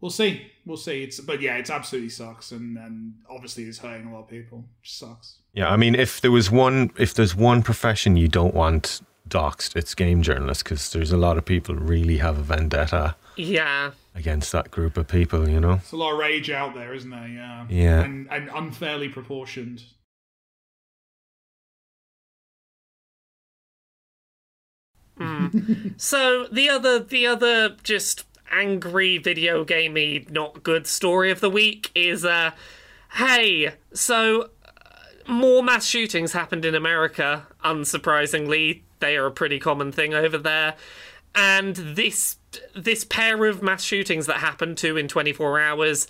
We'll 0.01 0.11
see. 0.11 0.51
We'll 0.65 0.77
see. 0.77 1.03
It's 1.03 1.19
but 1.19 1.41
yeah, 1.41 1.55
it's 1.55 1.69
absolutely 1.69 2.09
sucks, 2.09 2.51
and 2.51 2.77
and 2.77 3.13
obviously 3.29 3.63
it's 3.63 3.77
hurting 3.79 4.07
a 4.07 4.13
lot 4.13 4.23
of 4.23 4.27
people. 4.29 4.65
It 4.81 4.83
just 4.85 4.99
sucks. 4.99 5.37
Yeah, 5.53 5.69
I 5.69 5.77
mean, 5.77 5.95
if 5.95 6.19
there 6.21 6.31
was 6.31 6.51
one, 6.51 6.91
if 6.97 7.13
there's 7.13 7.35
one 7.35 7.63
profession 7.63 8.17
you 8.17 8.27
don't 8.27 8.53
want 8.53 9.01
doxed, 9.29 9.75
it's 9.75 9.95
game 9.95 10.21
journalists 10.21 10.61
because 10.63 10.91
there's 10.91 11.11
a 11.11 11.17
lot 11.17 11.37
of 11.37 11.45
people 11.45 11.75
really 11.75 12.17
have 12.17 12.37
a 12.37 12.41
vendetta 12.43 13.15
Yeah. 13.37 13.91
against 14.13 14.51
that 14.51 14.69
group 14.69 14.97
of 14.97 15.07
people. 15.07 15.47
You 15.49 15.59
know. 15.61 15.73
It's 15.73 15.93
a 15.93 15.97
lot 15.97 16.11
of 16.13 16.19
rage 16.19 16.51
out 16.51 16.75
there, 16.75 16.93
isn't 16.93 17.09
there? 17.09 17.27
Yeah. 17.27 17.65
Yeah. 17.69 18.01
And 18.01 18.27
and 18.29 18.49
unfairly 18.53 19.09
proportioned. 19.09 19.83
So 25.97 26.47
the 26.51 26.69
other 26.69 26.99
the 26.99 27.25
other 27.27 27.75
just 27.83 28.25
angry 28.51 29.17
video 29.17 29.63
gamey 29.63 30.25
not 30.29 30.63
good 30.63 30.85
story 30.87 31.31
of 31.31 31.39
the 31.39 31.49
week 31.49 31.91
is 31.95 32.23
uh 32.23 32.51
hey, 33.13 33.73
so 33.93 34.43
uh, 34.43 35.31
more 35.31 35.63
mass 35.63 35.85
shootings 35.85 36.33
happened 36.33 36.65
in 36.65 36.75
America, 36.75 37.47
unsurprisingly. 37.63 38.81
They 38.99 39.15
are 39.17 39.25
a 39.25 39.31
pretty 39.31 39.59
common 39.59 39.91
thing 39.91 40.13
over 40.13 40.37
there. 40.37 40.75
And 41.33 41.75
this 41.75 42.37
this 42.75 43.03
pair 43.03 43.45
of 43.45 43.61
mass 43.61 43.83
shootings 43.83 44.25
that 44.27 44.37
happened 44.37 44.77
to 44.79 44.97
in 44.97 45.07
24 45.07 45.59
hours 45.59 46.07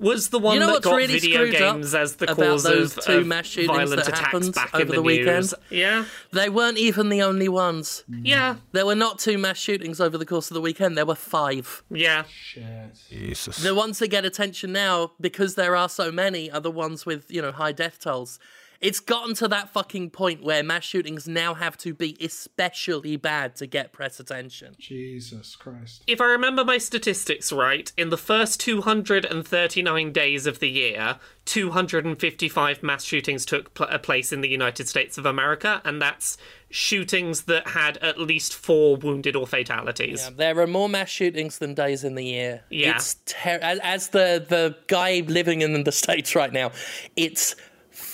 was 0.00 0.30
the 0.30 0.38
one 0.38 0.54
You 0.54 0.60
know 0.60 0.66
that 0.66 0.72
what's 0.72 0.84
got 0.86 0.94
really 0.96 1.18
video 1.20 1.44
screwed 1.46 1.62
up 1.62 1.74
games 1.76 1.94
as 1.94 2.16
the 2.16 2.32
about 2.32 2.36
cause 2.44 2.62
those 2.62 2.96
of, 2.96 3.04
two 3.04 3.18
of 3.18 3.26
mass 3.26 3.46
shootings 3.46 3.68
violent 3.76 3.96
that 3.96 4.08
attacks 4.08 4.20
happened 4.20 4.54
back 4.54 4.74
over 4.74 4.82
in 4.82 4.88
the, 4.88 4.94
the 4.94 5.02
news. 5.02 5.04
weekend? 5.06 5.54
Yeah, 5.70 6.04
They 6.32 6.48
weren't 6.48 6.78
even 6.78 7.08
the 7.10 7.22
only 7.22 7.48
ones. 7.48 8.04
yeah, 8.08 8.56
There 8.72 8.86
were 8.86 8.94
not 8.94 9.18
two 9.18 9.38
mass 9.38 9.58
shootings 9.58 10.00
over 10.00 10.16
the 10.18 10.26
course 10.26 10.50
of 10.50 10.54
the 10.54 10.60
weekend. 10.60 10.96
There 10.96 11.06
were 11.06 11.14
five. 11.14 11.82
yeah. 11.90 12.24
Shit. 12.24 12.64
Jesus. 13.08 13.58
The 13.62 13.74
ones 13.74 13.98
that 13.98 14.08
get 14.08 14.24
attention 14.24 14.72
now, 14.72 15.12
because 15.20 15.54
there 15.54 15.76
are 15.76 15.88
so 15.88 16.10
many, 16.10 16.50
are 16.50 16.60
the 16.60 16.70
ones 16.70 17.04
with, 17.06 17.30
you 17.30 17.42
know, 17.42 17.52
high 17.52 17.72
death 17.72 17.98
tolls. 18.00 18.38
It's 18.80 19.00
gotten 19.00 19.34
to 19.36 19.48
that 19.48 19.68
fucking 19.68 20.10
point 20.10 20.42
where 20.42 20.62
mass 20.62 20.84
shootings 20.84 21.28
now 21.28 21.52
have 21.52 21.76
to 21.78 21.92
be 21.92 22.16
especially 22.20 23.16
bad 23.16 23.54
to 23.56 23.66
get 23.66 23.92
press 23.92 24.18
attention. 24.18 24.74
Jesus 24.78 25.54
Christ. 25.54 26.02
If 26.06 26.20
I 26.20 26.24
remember 26.24 26.64
my 26.64 26.78
statistics 26.78 27.52
right, 27.52 27.92
in 27.98 28.08
the 28.08 28.16
first 28.16 28.58
239 28.60 30.12
days 30.12 30.46
of 30.46 30.60
the 30.60 30.70
year, 30.70 31.18
255 31.44 32.82
mass 32.82 33.04
shootings 33.04 33.44
took 33.44 33.74
pl- 33.74 33.86
uh, 33.90 33.98
place 33.98 34.32
in 34.32 34.40
the 34.40 34.48
United 34.48 34.88
States 34.88 35.18
of 35.18 35.26
America, 35.26 35.82
and 35.84 36.00
that's 36.00 36.38
shootings 36.70 37.42
that 37.42 37.68
had 37.68 37.98
at 37.98 38.18
least 38.18 38.54
four 38.54 38.96
wounded 38.96 39.36
or 39.36 39.46
fatalities. 39.46 40.22
Yeah, 40.22 40.30
there 40.36 40.58
are 40.60 40.66
more 40.66 40.88
mass 40.88 41.08
shootings 41.08 41.58
than 41.58 41.74
days 41.74 42.04
in 42.04 42.14
the 42.14 42.24
year. 42.24 42.62
Yeah. 42.70 42.94
It's 42.94 43.16
ter- 43.26 43.58
as, 43.60 43.78
as 43.80 44.08
the 44.08 44.44
the 44.48 44.76
guy 44.86 45.22
living 45.26 45.60
in 45.60 45.84
the 45.84 45.92
states 46.04 46.34
right 46.34 46.52
now, 46.52 46.72
it's 47.16 47.56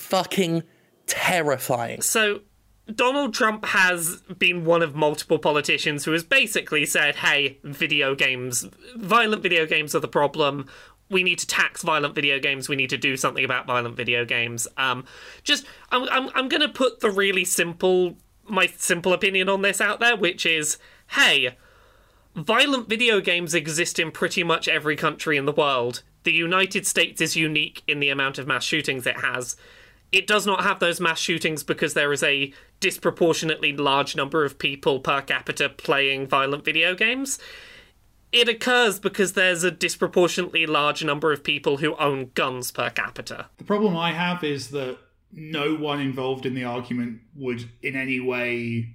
fucking 0.09 0.63
terrifying. 1.05 2.01
So 2.01 2.41
Donald 2.93 3.33
Trump 3.33 3.65
has 3.65 4.21
been 4.37 4.63
one 4.63 4.81
of 4.81 4.95
multiple 4.95 5.39
politicians 5.39 6.05
who 6.05 6.13
has 6.13 6.23
basically 6.23 6.85
said, 6.85 7.17
"Hey, 7.17 7.59
video 7.63 8.15
games, 8.15 8.65
violent 8.95 9.43
video 9.43 9.65
games 9.65 9.93
are 9.93 9.99
the 9.99 10.07
problem. 10.07 10.67
We 11.09 11.23
need 11.23 11.39
to 11.39 11.47
tax 11.47 11.83
violent 11.83 12.15
video 12.15 12.39
games. 12.39 12.69
We 12.69 12.75
need 12.75 12.89
to 12.89 12.97
do 12.97 13.17
something 13.17 13.43
about 13.43 13.67
violent 13.67 13.95
video 13.95 14.25
games." 14.25 14.67
Um, 14.77 15.05
just, 15.43 15.65
I'm, 15.91 16.03
I'm, 16.09 16.29
I'm 16.35 16.47
going 16.47 16.61
to 16.61 16.69
put 16.69 17.01
the 17.01 17.11
really 17.11 17.45
simple, 17.45 18.15
my 18.45 18.67
simple 18.67 19.13
opinion 19.13 19.49
on 19.49 19.61
this 19.61 19.81
out 19.81 19.99
there, 19.99 20.15
which 20.15 20.45
is, 20.45 20.77
hey. 21.11 21.57
Violent 22.35 22.87
video 22.87 23.19
games 23.19 23.55
exist 23.55 23.97
in 23.97 24.11
pretty 24.11 24.43
much 24.43 24.67
every 24.67 24.95
country 24.95 25.37
in 25.37 25.45
the 25.45 25.51
world. 25.51 26.03
The 26.21 26.31
United 26.31 26.85
States 26.85 27.19
is 27.19 27.35
unique 27.35 27.81
in 27.87 27.99
the 27.99 28.09
amount 28.09 28.37
of 28.37 28.45
mass 28.45 28.63
shootings 28.63 29.07
it 29.07 29.21
has. 29.21 29.55
It 30.11 30.25
does 30.27 30.45
not 30.45 30.63
have 30.63 30.79
those 30.79 30.99
mass 31.01 31.19
shootings 31.19 31.63
because 31.63 31.93
there 31.93 32.13
is 32.13 32.23
a 32.23 32.53
disproportionately 32.79 33.75
large 33.75 34.15
number 34.15 34.45
of 34.45 34.57
people 34.57 34.99
per 34.99 35.21
capita 35.21 35.69
playing 35.69 36.27
violent 36.27 36.63
video 36.63 36.95
games. 36.95 37.39
It 38.31 38.47
occurs 38.49 38.99
because 38.99 39.33
there's 39.33 39.63
a 39.63 39.71
disproportionately 39.71 40.65
large 40.65 41.03
number 41.03 41.31
of 41.31 41.43
people 41.43 41.77
who 41.77 41.95
own 41.95 42.31
guns 42.35 42.71
per 42.71 42.89
capita. 42.89 43.47
The 43.57 43.63
problem 43.63 43.95
I 43.97 44.11
have 44.13 44.43
is 44.43 44.69
that 44.71 44.97
no 45.33 45.75
one 45.75 45.99
involved 45.99 46.45
in 46.45 46.53
the 46.53 46.63
argument 46.63 47.19
would 47.35 47.69
in 47.81 47.95
any 47.95 48.19
way 48.19 48.93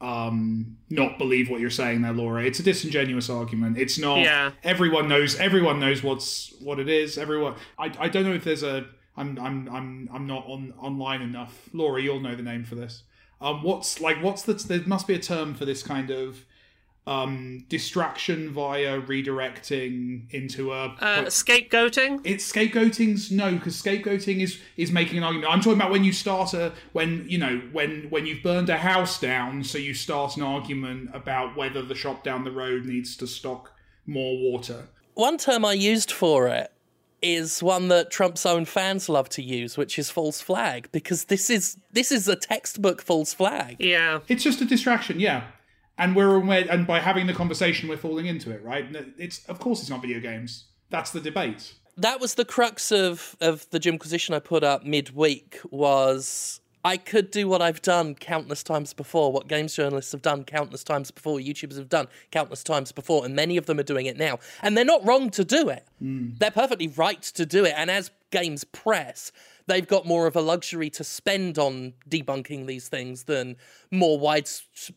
um 0.00 0.76
not 0.90 1.16
believe 1.16 1.48
what 1.48 1.60
you're 1.60 1.70
saying 1.70 2.02
there 2.02 2.12
laura 2.12 2.44
it's 2.44 2.58
a 2.58 2.62
disingenuous 2.62 3.30
argument 3.30 3.78
it's 3.78 3.98
not 4.00 4.18
Yeah. 4.18 4.50
everyone 4.64 5.08
knows 5.08 5.36
everyone 5.38 5.78
knows 5.78 6.02
what's 6.02 6.52
what 6.60 6.80
it 6.80 6.88
is 6.88 7.16
everyone 7.18 7.54
i, 7.78 7.92
I 8.00 8.08
don't 8.08 8.24
know 8.24 8.32
if 8.32 8.42
there's 8.42 8.64
a 8.64 8.84
i'm 9.16 9.38
i'm 9.38 9.68
i'm, 9.70 10.08
I'm 10.12 10.26
not 10.26 10.46
on 10.46 10.72
online 10.78 11.22
enough. 11.22 11.68
Laura 11.72 12.00
you'll 12.02 12.20
know 12.20 12.34
the 12.34 12.42
name 12.42 12.64
for 12.64 12.74
this. 12.74 13.02
Um 13.40 13.62
what's 13.62 14.00
like 14.00 14.22
what's 14.22 14.42
the 14.42 14.54
there 14.54 14.80
must 14.86 15.06
be 15.06 15.14
a 15.14 15.18
term 15.18 15.54
for 15.54 15.64
this 15.64 15.82
kind 15.82 16.10
of 16.10 16.44
um 17.06 17.64
distraction 17.68 18.52
via 18.52 19.00
redirecting 19.00 20.32
into 20.32 20.72
a 20.72 20.84
Uh, 21.00 21.24
scapegoating? 21.24 22.20
it's 22.24 22.50
scapegoating's 22.50 23.30
no 23.32 23.52
because 23.54 23.80
scapegoating 23.80 24.40
is 24.40 24.60
is 24.76 24.92
making 24.92 25.18
an 25.18 25.24
argument. 25.24 25.50
I'm 25.52 25.60
talking 25.60 25.78
about 25.80 25.90
when 25.90 26.04
you 26.04 26.12
start 26.12 26.54
a 26.54 26.72
when 26.92 27.24
you 27.28 27.38
know 27.38 27.60
when 27.72 28.06
when 28.10 28.26
you've 28.26 28.42
burned 28.42 28.68
a 28.68 28.76
house 28.78 29.20
down 29.20 29.64
so 29.64 29.78
you 29.78 29.94
start 29.94 30.36
an 30.36 30.42
argument 30.42 31.10
about 31.12 31.56
whether 31.56 31.82
the 31.82 31.94
shop 31.94 32.22
down 32.24 32.44
the 32.44 32.52
road 32.52 32.84
needs 32.84 33.16
to 33.16 33.26
stock 33.26 33.72
more 34.06 34.38
water. 34.38 34.88
One 35.14 35.36
term 35.38 35.64
I 35.64 35.74
used 35.74 36.10
for 36.10 36.48
it 36.48 36.71
is 37.22 37.62
one 37.62 37.88
that 37.88 38.10
Trump's 38.10 38.44
own 38.44 38.64
fans 38.64 39.08
love 39.08 39.28
to 39.30 39.42
use, 39.42 39.76
which 39.76 39.98
is 39.98 40.10
false 40.10 40.40
flag, 40.40 40.88
because 40.92 41.24
this 41.24 41.48
is 41.48 41.76
this 41.92 42.12
is 42.12 42.28
a 42.28 42.36
textbook 42.36 43.00
false 43.00 43.32
flag. 43.32 43.76
Yeah. 43.78 44.20
it's 44.28 44.42
just 44.42 44.60
a 44.60 44.64
distraction 44.64 45.20
yeah 45.20 45.44
and 45.98 46.16
we're 46.16 46.34
aware 46.34 46.66
and 46.70 46.86
by 46.86 47.00
having 47.00 47.26
the 47.26 47.34
conversation 47.34 47.88
we're 47.88 47.96
falling 47.96 48.26
into 48.26 48.50
it 48.50 48.62
right 48.64 48.86
it's 49.18 49.44
of 49.46 49.58
course 49.58 49.80
it's 49.80 49.90
not 49.90 50.00
video 50.02 50.20
games 50.20 50.64
that's 50.90 51.10
the 51.10 51.20
debate 51.20 51.74
that 51.96 52.20
was 52.20 52.34
the 52.34 52.44
crux 52.44 52.90
of 52.90 53.36
of 53.40 53.68
the 53.70 53.78
Jimquisition 53.78 54.34
I 54.34 54.38
put 54.38 54.64
up 54.64 54.84
midweek 54.84 55.60
was 55.70 56.60
I 56.84 56.96
could 56.96 57.30
do 57.30 57.46
what 57.46 57.62
I've 57.62 57.80
done 57.80 58.14
countless 58.14 58.62
times 58.62 58.92
before, 58.92 59.32
what 59.32 59.46
games 59.46 59.74
journalists 59.74 60.12
have 60.12 60.22
done 60.22 60.44
countless 60.44 60.82
times 60.82 61.10
before, 61.10 61.38
YouTubers 61.38 61.76
have 61.76 61.88
done 61.88 62.08
countless 62.30 62.64
times 62.64 62.90
before, 62.90 63.24
and 63.24 63.36
many 63.36 63.56
of 63.56 63.66
them 63.66 63.78
are 63.78 63.84
doing 63.84 64.06
it 64.06 64.16
now. 64.16 64.38
And 64.62 64.76
they're 64.76 64.84
not 64.84 65.04
wrong 65.06 65.30
to 65.30 65.44
do 65.44 65.68
it. 65.68 65.86
Mm. 66.02 66.38
They're 66.38 66.50
perfectly 66.50 66.88
right 66.88 67.22
to 67.22 67.46
do 67.46 67.64
it. 67.64 67.74
And 67.76 67.90
as 67.90 68.10
games 68.30 68.64
press, 68.64 69.30
they've 69.66 69.86
got 69.86 70.06
more 70.06 70.26
of 70.26 70.36
a 70.36 70.40
luxury 70.40 70.90
to 70.90 71.04
spend 71.04 71.58
on 71.58 71.94
debunking 72.08 72.66
these 72.66 72.88
things 72.88 73.24
than 73.24 73.56
more 73.90 74.18
wide, 74.18 74.48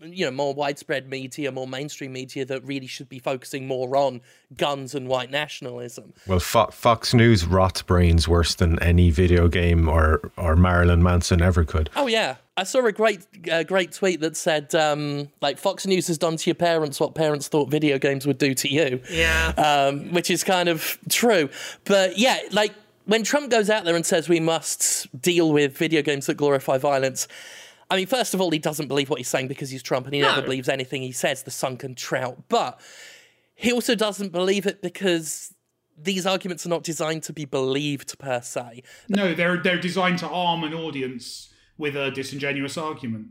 you 0.01 0.25
know, 0.25 0.31
more 0.31 0.53
widespread 0.53 1.09
media, 1.09 1.51
more 1.51 1.67
mainstream 1.67 2.13
media 2.13 2.45
that 2.45 2.63
really 2.65 2.87
should 2.87 3.09
be 3.09 3.19
focusing 3.19 3.67
more 3.67 3.95
on 3.95 4.21
guns 4.55 4.95
and 4.95 5.07
white 5.07 5.29
nationalism. 5.31 6.13
Well, 6.27 6.39
Fo- 6.39 6.71
Fox 6.71 7.13
News 7.13 7.45
rots 7.45 7.81
brains 7.81 8.27
worse 8.27 8.55
than 8.55 8.81
any 8.81 9.11
video 9.11 9.47
game 9.47 9.89
or, 9.89 10.31
or 10.37 10.55
Marilyn 10.55 11.03
Manson 11.03 11.41
ever 11.41 11.63
could. 11.65 11.89
Oh 11.95 12.07
yeah, 12.07 12.35
I 12.57 12.63
saw 12.63 12.85
a 12.85 12.91
great, 12.91 13.25
uh, 13.51 13.63
great 13.63 13.91
tweet 13.91 14.21
that 14.21 14.37
said, 14.37 14.73
um, 14.73 15.29
like 15.41 15.57
Fox 15.57 15.85
News 15.85 16.07
has 16.07 16.17
done 16.17 16.37
to 16.37 16.49
your 16.49 16.55
parents 16.55 16.99
what 16.99 17.15
parents 17.15 17.47
thought 17.49 17.69
video 17.69 17.99
games 17.99 18.25
would 18.25 18.37
do 18.37 18.53
to 18.53 18.69
you. 18.69 19.01
Yeah. 19.09 19.53
um, 19.57 20.13
which 20.13 20.29
is 20.31 20.43
kind 20.43 20.69
of 20.69 20.97
true. 21.09 21.49
But 21.83 22.17
yeah, 22.17 22.39
like 22.51 22.73
when 23.05 23.23
Trump 23.23 23.49
goes 23.49 23.69
out 23.69 23.85
there 23.85 23.95
and 23.95 24.05
says 24.05 24.27
we 24.27 24.39
must 24.39 25.07
deal 25.19 25.51
with 25.51 25.77
video 25.77 26.01
games 26.01 26.25
that 26.25 26.35
glorify 26.35 26.77
violence. 26.77 27.27
I 27.89 27.97
mean, 27.97 28.07
first 28.07 28.33
of 28.33 28.41
all, 28.41 28.51
he 28.51 28.59
doesn't 28.59 28.87
believe 28.87 29.09
what 29.09 29.19
he's 29.19 29.27
saying 29.27 29.47
because 29.47 29.69
he's 29.69 29.83
Trump 29.83 30.07
and 30.07 30.15
he 30.15 30.21
never 30.21 30.41
believes 30.41 30.67
anything 30.67 31.03
he 31.03 31.11
says, 31.11 31.43
the 31.43 31.51
sunken 31.51 31.93
trout. 31.93 32.43
But 32.49 32.79
he 33.53 33.71
also 33.71 33.95
doesn't 33.95 34.31
believe 34.31 34.65
it 34.65 34.81
because 34.81 35.53
these 35.97 36.25
arguments 36.25 36.65
are 36.65 36.69
not 36.69 36.83
designed 36.83 37.23
to 37.23 37.33
be 37.33 37.45
believed 37.45 38.17
per 38.17 38.41
se. 38.41 38.83
No, 39.07 39.33
they're 39.33 39.57
they're 39.57 39.79
designed 39.79 40.19
to 40.19 40.27
arm 40.27 40.63
an 40.63 40.73
audience 40.73 41.53
with 41.77 41.95
a 41.95 42.11
disingenuous 42.11 42.77
argument. 42.77 43.27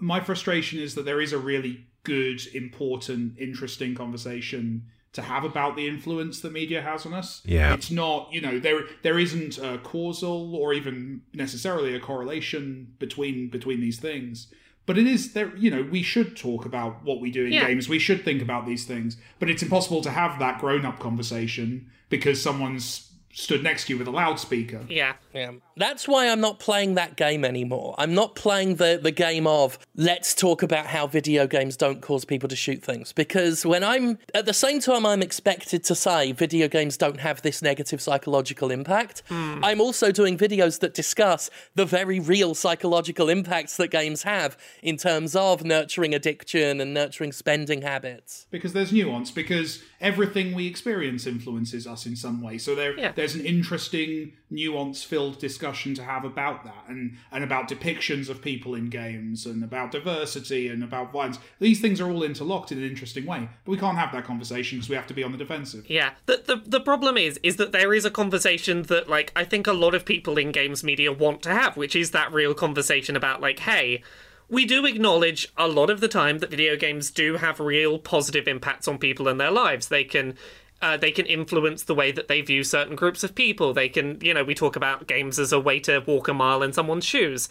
My 0.00 0.20
frustration 0.20 0.80
is 0.80 0.94
that 0.96 1.04
there 1.04 1.20
is 1.20 1.32
a 1.32 1.38
really 1.38 1.86
good, 2.02 2.42
important, 2.54 3.38
interesting 3.38 3.94
conversation 3.94 4.86
to 5.14 5.22
have 5.22 5.44
about 5.44 5.76
the 5.76 5.88
influence 5.88 6.40
that 6.40 6.52
media 6.52 6.82
has 6.82 7.06
on 7.06 7.14
us. 7.14 7.40
Yeah. 7.44 7.72
It's 7.72 7.90
not, 7.90 8.28
you 8.32 8.40
know, 8.40 8.58
there 8.58 8.82
there 9.02 9.18
isn't 9.18 9.58
a 9.58 9.78
causal 9.78 10.54
or 10.54 10.74
even 10.74 11.22
necessarily 11.32 11.94
a 11.94 12.00
correlation 12.00 12.94
between 12.98 13.48
between 13.48 13.80
these 13.80 13.98
things. 13.98 14.48
But 14.86 14.98
it 14.98 15.06
is 15.06 15.32
there, 15.32 15.56
you 15.56 15.70
know, 15.70 15.82
we 15.90 16.02
should 16.02 16.36
talk 16.36 16.66
about 16.66 17.02
what 17.04 17.20
we 17.20 17.30
do 17.30 17.46
in 17.46 17.52
Yeah. 17.52 17.66
games. 17.66 17.88
We 17.88 17.98
should 17.98 18.22
think 18.24 18.42
about 18.42 18.66
these 18.66 18.84
things. 18.84 19.16
But 19.38 19.48
it's 19.48 19.62
impossible 19.62 20.02
to 20.02 20.10
have 20.10 20.38
that 20.40 20.60
grown 20.60 20.84
up 20.84 20.98
conversation 20.98 21.90
because 22.10 22.42
someone's 22.42 23.10
stood 23.32 23.62
next 23.62 23.86
to 23.86 23.92
you 23.94 23.98
with 23.98 24.06
a 24.08 24.12
loudspeaker. 24.12 24.84
Yeah. 24.88 25.14
Yeah. 25.34 25.52
That's 25.76 26.06
why 26.06 26.28
I'm 26.28 26.40
not 26.40 26.60
playing 26.60 26.94
that 26.94 27.16
game 27.16 27.44
anymore. 27.44 27.94
I'm 27.98 28.14
not 28.14 28.36
playing 28.36 28.76
the, 28.76 29.00
the 29.02 29.10
game 29.10 29.46
of 29.48 29.78
let's 29.96 30.32
talk 30.34 30.62
about 30.62 30.86
how 30.86 31.08
video 31.08 31.46
games 31.48 31.76
don't 31.76 32.00
cause 32.00 32.24
people 32.24 32.48
to 32.48 32.54
shoot 32.56 32.82
things. 32.82 33.12
Because 33.12 33.66
when 33.66 33.82
I'm 33.82 34.18
at 34.34 34.46
the 34.46 34.52
same 34.54 34.78
time 34.80 35.04
I'm 35.04 35.22
expected 35.22 35.82
to 35.84 35.94
say 35.96 36.30
video 36.32 36.68
games 36.68 36.96
don't 36.96 37.18
have 37.18 37.42
this 37.42 37.62
negative 37.62 38.00
psychological 38.00 38.70
impact, 38.70 39.24
hmm. 39.28 39.58
I'm 39.64 39.80
also 39.80 40.12
doing 40.12 40.38
videos 40.38 40.78
that 40.80 40.94
discuss 40.94 41.50
the 41.74 41.84
very 41.84 42.20
real 42.20 42.54
psychological 42.54 43.28
impacts 43.28 43.76
that 43.78 43.88
games 43.88 44.22
have 44.22 44.56
in 44.82 44.96
terms 44.96 45.34
of 45.34 45.64
nurturing 45.64 46.14
addiction 46.14 46.80
and 46.80 46.94
nurturing 46.94 47.32
spending 47.32 47.82
habits. 47.82 48.46
because 48.50 48.72
there's 48.72 48.92
nuance 48.92 49.30
because 49.32 49.82
everything 50.00 50.54
we 50.54 50.66
experience 50.68 51.26
influences 51.26 51.86
us 51.86 52.06
in 52.06 52.14
some 52.14 52.40
way 52.42 52.58
so 52.58 52.74
there 52.74 52.96
Yeah. 52.96 53.12
there's 53.12 53.34
an 53.34 53.44
interesting 53.44 54.32
nuance 54.50 55.02
filled 55.02 55.23
discussion 55.32 55.94
to 55.94 56.02
have 56.02 56.24
about 56.24 56.64
that 56.64 56.84
and 56.88 57.16
and 57.32 57.44
about 57.44 57.68
depictions 57.68 58.28
of 58.28 58.42
people 58.42 58.74
in 58.74 58.88
games 58.88 59.46
and 59.46 59.62
about 59.62 59.90
diversity 59.90 60.68
and 60.68 60.82
about 60.82 61.12
violence 61.12 61.38
these 61.60 61.80
things 61.80 62.00
are 62.00 62.10
all 62.10 62.22
interlocked 62.22 62.72
in 62.72 62.78
an 62.78 62.84
interesting 62.84 63.26
way 63.26 63.48
but 63.64 63.72
we 63.72 63.78
can't 63.78 63.98
have 63.98 64.12
that 64.12 64.24
conversation 64.24 64.78
because 64.78 64.88
we 64.88 64.96
have 64.96 65.06
to 65.06 65.14
be 65.14 65.22
on 65.22 65.32
the 65.32 65.38
defensive 65.38 65.84
Yeah. 65.88 66.12
The, 66.26 66.42
the 66.46 66.62
the 66.66 66.80
problem 66.80 67.16
is 67.16 67.38
is 67.42 67.56
that 67.56 67.72
there 67.72 67.94
is 67.94 68.04
a 68.04 68.10
conversation 68.10 68.82
that 68.84 69.08
like 69.08 69.32
I 69.36 69.44
think 69.44 69.66
a 69.66 69.72
lot 69.72 69.94
of 69.94 70.04
people 70.04 70.38
in 70.38 70.52
games 70.52 70.82
media 70.82 71.12
want 71.12 71.42
to 71.42 71.50
have, 71.50 71.76
which 71.76 71.96
is 71.96 72.10
that 72.10 72.32
real 72.32 72.54
conversation 72.54 73.16
about 73.16 73.40
like, 73.40 73.60
hey, 73.60 74.02
we 74.48 74.64
do 74.66 74.84
acknowledge 74.84 75.48
a 75.56 75.68
lot 75.68 75.90
of 75.90 76.00
the 76.00 76.08
time 76.08 76.38
that 76.38 76.50
video 76.50 76.76
games 76.76 77.10
do 77.10 77.36
have 77.36 77.60
real 77.60 77.98
positive 77.98 78.46
impacts 78.46 78.86
on 78.86 78.98
people 78.98 79.28
and 79.28 79.40
their 79.40 79.50
lives. 79.50 79.88
They 79.88 80.04
can 80.04 80.36
uh, 80.84 80.98
they 80.98 81.10
can 81.10 81.24
influence 81.24 81.84
the 81.84 81.94
way 81.94 82.12
that 82.12 82.28
they 82.28 82.42
view 82.42 82.62
certain 82.62 82.94
groups 82.94 83.24
of 83.24 83.34
people. 83.34 83.72
They 83.72 83.88
can, 83.88 84.18
you 84.20 84.34
know, 84.34 84.44
we 84.44 84.54
talk 84.54 84.76
about 84.76 85.06
games 85.06 85.38
as 85.38 85.50
a 85.50 85.58
way 85.58 85.80
to 85.80 86.04
walk 86.06 86.28
a 86.28 86.34
mile 86.34 86.62
in 86.62 86.74
someone's 86.74 87.06
shoes. 87.06 87.48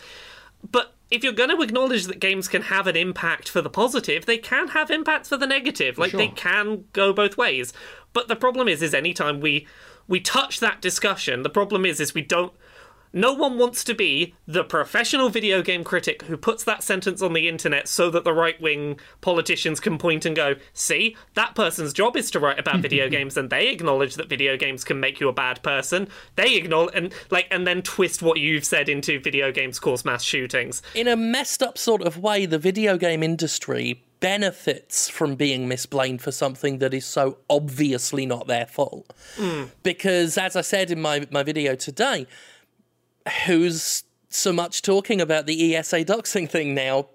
But 0.72 0.94
if 1.10 1.24
you're 1.24 1.34
going 1.34 1.50
to 1.50 1.64
acknowledge 1.64 2.06
that 2.06 2.20
games 2.20 2.48
can 2.48 2.62
have 2.64 2.86
an 2.86 2.96
impact 2.96 3.50
for 3.50 3.60
the 3.60 3.72
positive, 3.72 4.28
they 4.28 4.38
can 4.38 4.68
have 4.70 4.92
impacts 4.92 5.30
for 5.30 5.38
the 5.38 5.48
negative. 5.48 5.98
Like 5.98 6.12
they 6.12 6.28
can 6.28 6.86
go 6.94 7.12
both 7.12 7.36
ways. 7.36 7.74
But 8.14 8.28
the 8.28 8.36
problem 8.36 8.68
is, 8.68 8.84
is 8.84 8.94
anytime 8.94 9.40
we 9.42 9.68
we 10.08 10.20
touch 10.20 10.60
that 10.60 10.80
discussion, 10.80 11.42
the 11.42 11.50
problem 11.50 11.86
is, 11.86 12.00
is 12.00 12.14
we 12.14 12.22
don't. 12.22 12.54
No 13.16 13.32
one 13.32 13.60
wants 13.60 13.84
to 13.84 13.94
be 13.94 14.34
the 14.48 14.64
professional 14.64 15.30
video 15.30 15.62
game 15.62 15.84
critic 15.84 16.24
who 16.24 16.36
puts 16.36 16.64
that 16.64 16.82
sentence 16.82 17.22
on 17.22 17.34
the 17.34 17.48
internet 17.48 17.88
so 17.88 18.10
that 18.10 18.24
the 18.24 18.34
right 18.34 18.60
wing 18.60 19.00
politicians 19.22 19.80
can 19.80 20.00
point 20.00 20.26
and 20.26 20.36
go, 20.36 20.56
see, 20.74 21.16
that 21.36 21.54
person's 21.54 21.94
job 21.94 22.18
is 22.18 22.32
to 22.32 22.40
write 22.40 22.58
about 22.58 22.80
video 22.82 23.08
games 23.10 23.38
and 23.38 23.52
they 23.52 23.70
acknowledge 23.70 24.16
that 24.16 24.30
video 24.30 24.58
games 24.58 24.84
can 24.84 25.00
make 25.00 25.20
you 25.20 25.30
a 25.30 25.34
bad 25.34 25.62
person. 25.62 26.08
They 26.38 26.56
acknowledge 26.56 26.96
and 26.96 27.14
like 27.30 27.48
and 27.52 27.68
then 27.68 27.84
twist 27.84 28.24
what 28.24 28.40
you've 28.40 28.66
said 28.66 28.90
into 28.90 29.20
video 29.20 29.52
games 29.52 29.80
cause 29.80 30.04
mass 30.04 30.24
shootings. 30.24 30.82
in 30.96 31.08
a 31.08 31.16
messed 31.16 31.62
up 31.62 31.78
sort 31.78 32.02
of 32.02 32.18
way, 32.18 32.48
the 32.48 32.58
video 32.58 32.98
game 32.98 33.22
industry 33.22 34.04
benefits 34.24 35.10
from 35.10 35.36
being 35.36 35.68
misblamed 35.68 36.22
for 36.22 36.32
something 36.32 36.78
that 36.80 36.94
is 36.94 37.06
so 37.06 37.38
obviously 37.50 38.26
not 38.26 38.48
their 38.48 38.66
fault. 38.66 39.14
Hmm. 39.36 39.66
Because, 39.84 40.38
as 40.38 40.56
I 40.56 40.62
said 40.62 40.92
in 40.92 41.02
my, 41.02 41.28
my 41.30 41.44
video 41.44 41.76
today, 41.76 42.26
who's 43.46 44.04
so 44.30 44.52
much 44.52 44.82
talking 44.82 45.22
about 45.22 45.46
the 45.46 45.76
ESA 45.76 46.06
doxing 46.06 46.50
thing 46.50 46.74
now? 46.74 47.08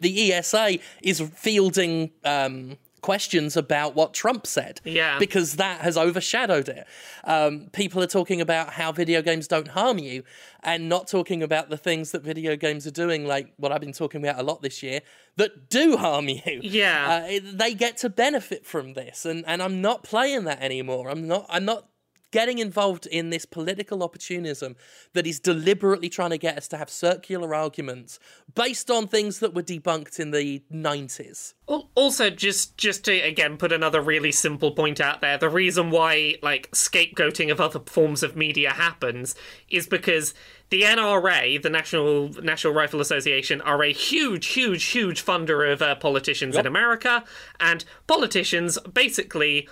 The 0.00 0.32
ESA 0.32 0.78
is 1.02 1.20
fielding 1.20 2.12
um, 2.24 2.78
questions 3.00 3.56
about 3.56 3.94
what 3.94 4.14
Trump 4.14 4.46
said. 4.46 4.80
Yeah. 4.84 5.18
Because 5.18 5.56
that 5.56 5.80
has 5.80 5.96
overshadowed 5.96 6.68
it. 6.68 6.86
Um, 7.24 7.68
people 7.72 8.02
are 8.02 8.08
talking 8.08 8.40
about 8.40 8.74
how 8.74 8.92
video 8.92 9.22
games 9.22 9.48
don't 9.48 9.68
harm 9.68 9.98
you 9.98 10.24
and 10.62 10.88
not 10.88 11.08
talking 11.08 11.42
about 11.42 11.70
the 11.70 11.76
things 11.76 12.12
that 12.12 12.22
video 12.22 12.56
games 12.56 12.86
are 12.86 12.92
doing, 12.92 13.26
like 13.26 13.52
what 13.56 13.72
I've 13.72 13.80
been 13.80 13.92
talking 13.92 14.22
about 14.22 14.38
a 14.38 14.42
lot 14.42 14.62
this 14.62 14.82
year, 14.82 15.00
that 15.36 15.68
do 15.68 15.96
harm 15.96 16.28
you. 16.28 16.60
Yeah. 16.62 17.28
Uh, 17.28 17.40
they 17.54 17.74
get 17.74 17.96
to 17.98 18.08
benefit 18.08 18.66
from 18.66 18.94
this. 18.94 19.24
And, 19.24 19.44
and 19.46 19.62
I'm 19.62 19.80
not 19.80 20.02
playing 20.02 20.44
that 20.44 20.62
anymore. 20.62 21.08
I'm 21.08 21.26
not, 21.26 21.46
I'm 21.48 21.64
not 21.64 21.88
getting 22.30 22.58
involved 22.58 23.06
in 23.06 23.30
this 23.30 23.44
political 23.44 24.02
opportunism 24.02 24.76
that 25.14 25.26
is 25.26 25.40
deliberately 25.40 26.08
trying 26.08 26.30
to 26.30 26.38
get 26.38 26.58
us 26.58 26.68
to 26.68 26.76
have 26.76 26.90
circular 26.90 27.54
arguments 27.54 28.18
based 28.54 28.90
on 28.90 29.06
things 29.06 29.38
that 29.40 29.54
were 29.54 29.62
debunked 29.62 30.20
in 30.20 30.30
the 30.30 30.62
90s. 30.72 31.54
Also, 31.94 32.30
just 32.30 32.76
just 32.78 33.04
to 33.04 33.12
again 33.20 33.56
put 33.56 33.72
another 33.72 34.00
really 34.00 34.32
simple 34.32 34.70
point 34.72 35.00
out 35.00 35.20
there, 35.20 35.36
the 35.36 35.50
reason 35.50 35.90
why 35.90 36.36
like 36.42 36.70
scapegoating 36.70 37.50
of 37.50 37.60
other 37.60 37.80
forms 37.80 38.22
of 38.22 38.36
media 38.36 38.70
happens 38.70 39.34
is 39.68 39.86
because 39.86 40.34
the 40.70 40.82
NRA, 40.82 41.60
the 41.62 41.70
National 41.70 42.28
National 42.42 42.74
Rifle 42.74 43.00
Association, 43.00 43.60
are 43.62 43.82
a 43.82 43.92
huge, 43.92 44.46
huge, 44.46 44.84
huge 44.84 45.24
funder 45.24 45.70
of 45.70 45.80
uh, 45.80 45.94
politicians 45.94 46.56
in 46.56 46.66
America, 46.66 47.24
and 47.60 47.84
politicians 48.06 48.78
basically 48.92 49.68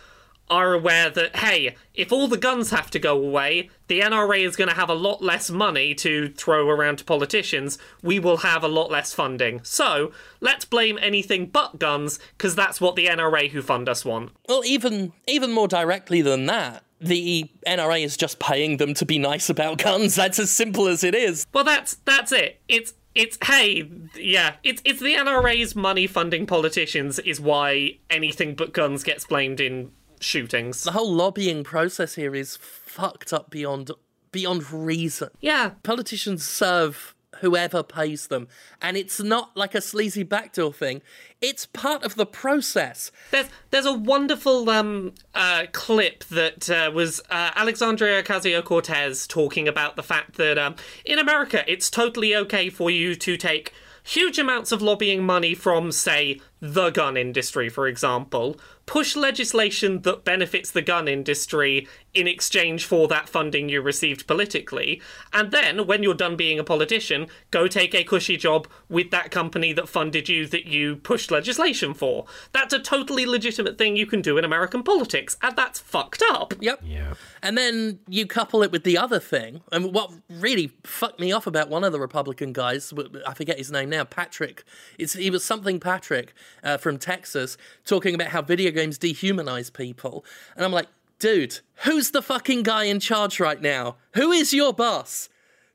are 0.49 0.73
aware 0.73 1.11
that 1.11 1.37
hey, 1.37 1.77
if 1.95 2.13
all 2.13 2.29
the 2.29 2.37
guns 2.37 2.71
have 2.71 2.91
to 2.93 2.99
go 2.99 3.19
away, 3.19 3.71
the 3.89 4.01
NRA 4.01 4.41
is 4.47 4.57
going 4.57 4.69
to 4.69 4.77
have 4.77 4.89
a 4.89 4.95
lot 4.95 5.23
less 5.23 5.51
money 5.51 5.95
to 5.97 6.29
throw 6.31 6.69
around 6.69 6.99
to 6.99 7.05
politicians. 7.05 7.79
We 8.03 8.19
will 8.19 8.39
have 8.39 8.63
a 8.63 8.69
lot 8.69 8.91
less 8.91 9.13
funding. 9.13 9.61
So 9.63 10.13
let's 10.41 10.65
blame 10.65 10.99
anything 11.01 11.47
but 11.47 11.79
guns 11.79 12.19
because 12.37 12.55
that's 12.55 12.81
what 12.81 12.97
the 12.97 13.07
NRA 13.07 13.51
who 13.51 13.63
fund 13.63 13.89
us 13.89 14.05
want. 14.05 14.33
Well, 14.49 14.63
even 14.65 15.13
even 15.27 15.53
more 15.53 15.69
directly 15.69 16.23
than 16.23 16.47
that, 16.47 16.83
the 17.01 17.51
NRA 17.67 18.05
is 18.05 18.17
just 18.17 18.39
paying 18.39 18.77
them 18.79 18.95
to 18.95 19.05
be 19.05 19.19
nice 19.19 19.51
about 19.51 19.79
guns. 19.79 20.15
That's 20.17 20.39
as 20.39 20.51
simple 20.51 20.89
as 20.89 21.05
it 21.05 21.15
is. 21.15 21.47
Well, 21.53 21.65
that's 21.65 21.97
that's 22.05 22.33
it. 22.33 22.61
It's 22.69 22.95
it's 23.15 23.39
hey, 23.45 23.91
yeah, 24.15 24.55
it's 24.63 24.83
it's 24.85 25.01
the 25.01 25.15
NRA's 25.15 25.75
money 25.75 26.07
funding 26.07 26.47
politicians 26.47 27.19
is 27.21 27.41
why 27.41 27.99
anything 28.11 28.55
but 28.55 28.73
guns 28.73 29.03
gets 29.03 29.27
blamed 29.27 29.61
in 29.61 29.91
shootings. 30.21 30.83
The 30.85 30.93
whole 30.93 31.13
lobbying 31.13 31.65
process 31.65 32.15
here 32.15 32.35
is 32.35 32.57
fucked 32.57 33.33
up 33.33 33.51
beyond 33.51 33.91
beyond 34.33 34.71
reason. 34.71 35.31
Yeah, 35.41 35.71
Politicians 35.83 36.45
serve 36.45 37.15
whoever 37.41 37.83
pays 37.83 38.29
them, 38.29 38.49
and 38.81 38.97
it's 38.97 39.21
not 39.21 39.57
like 39.57 39.75
a 39.75 39.81
sleazy 39.81 40.23
backdoor 40.23 40.73
thing. 40.73 41.03
It's 41.41 41.67
part 41.67 42.03
of 42.03 42.15
the 42.15 42.27
process. 42.27 43.11
There's 43.31 43.49
there's 43.71 43.87
a 43.87 43.93
wonderful 43.93 44.69
um 44.71 45.15
uh 45.35 45.67
clip 45.73 46.25
that 46.25 46.69
uh, 46.71 46.91
was 46.93 47.21
uh, 47.31 47.53
Alexandria 47.55 48.23
Ocasio 48.23 48.65
Cortez 48.65 49.27
talking 49.27 49.69
about 49.69 49.97
the 49.97 50.03
fact 50.03 50.37
that 50.37 50.59
um 50.59 50.77
in 51.05 51.19
America 51.19 51.65
it's 51.71 51.91
totally 51.91 52.35
okay 52.35 52.71
for 52.71 52.91
you 52.91 53.15
to 53.17 53.37
take 53.37 53.73
huge 54.03 54.39
amounts 54.39 54.71
of 54.71 54.81
lobbying 54.81 55.23
money 55.25 55.53
from 55.55 55.91
say 55.91 56.41
the 56.61 56.91
gun 56.91 57.17
industry 57.17 57.69
for 57.69 57.89
example 57.89 58.57
push 58.87 59.17
legislation 59.17 60.03
that 60.03 60.25
benefits 60.25 60.71
the 60.71 60.83
gun 60.83 61.09
industry 61.09 61.87
in 62.15 62.27
exchange 62.27 62.85
for 62.85 63.09
that 63.09 63.29
funding 63.29 63.69
you 63.69 63.81
received 63.81 64.27
politically 64.27 65.01
and 65.33 65.51
then 65.51 65.87
when 65.87 66.03
you're 66.03 66.15
done 66.15 66.37
being 66.37 66.59
a 66.59 66.65
politician 66.65 67.27
go 67.51 67.69
take 67.69 67.95
a 67.95 68.05
cushy 68.05 68.37
job 68.37 68.67
with 68.89 69.11
that 69.11 69.31
company 69.31 69.73
that 69.73 69.89
funded 69.89 70.29
you 70.29 70.47
that 70.47 70.67
you 70.67 70.97
pushed 70.97 71.31
legislation 71.31 71.93
for 71.93 72.27
that's 72.53 72.73
a 72.73 72.79
totally 72.79 73.27
legitimate 73.27 73.77
thing 73.79 73.97
you 73.97 74.07
can 74.07 74.23
do 74.23 74.39
in 74.39 74.45
american 74.45 74.83
politics 74.83 75.37
and 75.43 75.57
that's 75.57 75.79
fucked 75.79 76.23
up 76.31 76.55
Yep. 76.61 76.81
Yeah. 76.85 77.15
And 77.43 77.57
then 77.57 78.01
you 78.09 78.27
couple 78.27 78.63
it 78.63 78.73
with 78.73 78.85
the 78.85 78.99
other 78.99 79.21
thing, 79.21 79.63
and 79.71 79.95
what 79.95 80.11
really 80.29 80.73
fucked 80.85 81.21
me 81.21 81.33
off 81.33 81.47
about 81.47 81.69
one 81.69 81.85
of 81.85 81.93
the 81.93 82.01
Republican 82.01 82.53
guys, 82.53 82.93
I 83.27 83.35
forget 83.35 83.59
his 83.59 83.71
name 83.71 83.91
now, 83.91 84.05
Patrick. 84.05 84.65
It's 84.99 85.13
he 85.13 85.31
was 85.31 85.45
something 85.45 85.79
Patrick 85.79 86.35
uh, 86.65 86.77
from 86.77 86.99
Texas, 86.99 87.57
talking 87.85 88.15
about 88.15 88.29
how 88.29 88.43
video 88.43 88.71
games 88.77 88.99
dehumanize 88.99 89.73
people, 89.73 90.25
and 90.55 90.65
I'm 90.65 90.73
like, 90.73 90.87
dude, 91.19 91.61
who's 91.85 92.11
the 92.11 92.23
fucking 92.23 92.63
guy 92.63 92.85
in 92.85 93.01
charge 93.01 93.41
right 93.41 93.61
now? 93.61 93.97
Who 94.15 94.31
is 94.31 94.53
your 94.53 94.73
boss? 94.73 95.29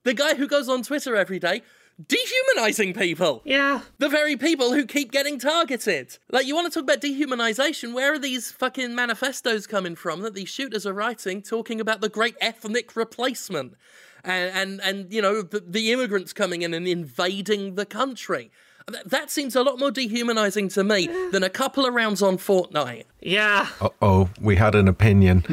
The 0.03 0.13
guy 0.13 0.35
who 0.35 0.47
goes 0.47 0.69
on 0.69 0.83
Twitter 0.83 1.15
every 1.15 1.39
day 1.39 1.61
dehumanizing 2.07 2.93
people. 2.93 3.41
yeah 3.45 3.81
The 3.99 4.09
very 4.09 4.35
people 4.35 4.73
who 4.73 4.85
keep 4.85 5.11
getting 5.11 5.39
targeted. 5.39 6.17
Like, 6.29 6.45
you 6.45 6.55
want 6.55 6.71
to 6.71 6.79
talk 6.79 6.83
about 6.83 7.01
dehumanization? 7.01 7.93
Where 7.93 8.13
are 8.13 8.19
these 8.19 8.51
fucking 8.51 8.95
manifestos 8.95 9.67
coming 9.67 9.95
from 9.95 10.21
that 10.21 10.33
these 10.33 10.49
shooters 10.49 10.85
are 10.85 10.93
writing 10.93 11.41
talking 11.41 11.79
about 11.79 12.01
the 12.01 12.09
great 12.09 12.35
ethnic 12.41 12.95
replacement? 12.95 13.75
And, 14.23 14.51
and, 14.55 14.81
and 14.81 15.13
you 15.13 15.21
know, 15.21 15.41
the, 15.41 15.59
the 15.59 15.91
immigrants 15.91 16.33
coming 16.33 16.61
in 16.61 16.73
and 16.73 16.87
invading 16.87 17.75
the 17.75 17.85
country. 17.85 18.51
Th- 18.89 19.03
That 19.05 19.29
seems 19.31 19.55
a 19.55 19.63
lot 19.63 19.79
more 19.79 19.91
dehumanizing 19.91 20.69
to 20.69 20.83
me 20.83 21.07
than 21.31 21.43
a 21.43 21.49
couple 21.49 21.85
of 21.85 21.93
rounds 21.93 22.21
on 22.21 22.37
Fortnite. 22.37 23.03
yeah 23.21 23.67
Uh 23.79 23.89
oh, 24.01 24.29
we 24.39 24.55
had 24.55 24.75
an 24.75 24.87
opinion. 24.87 25.43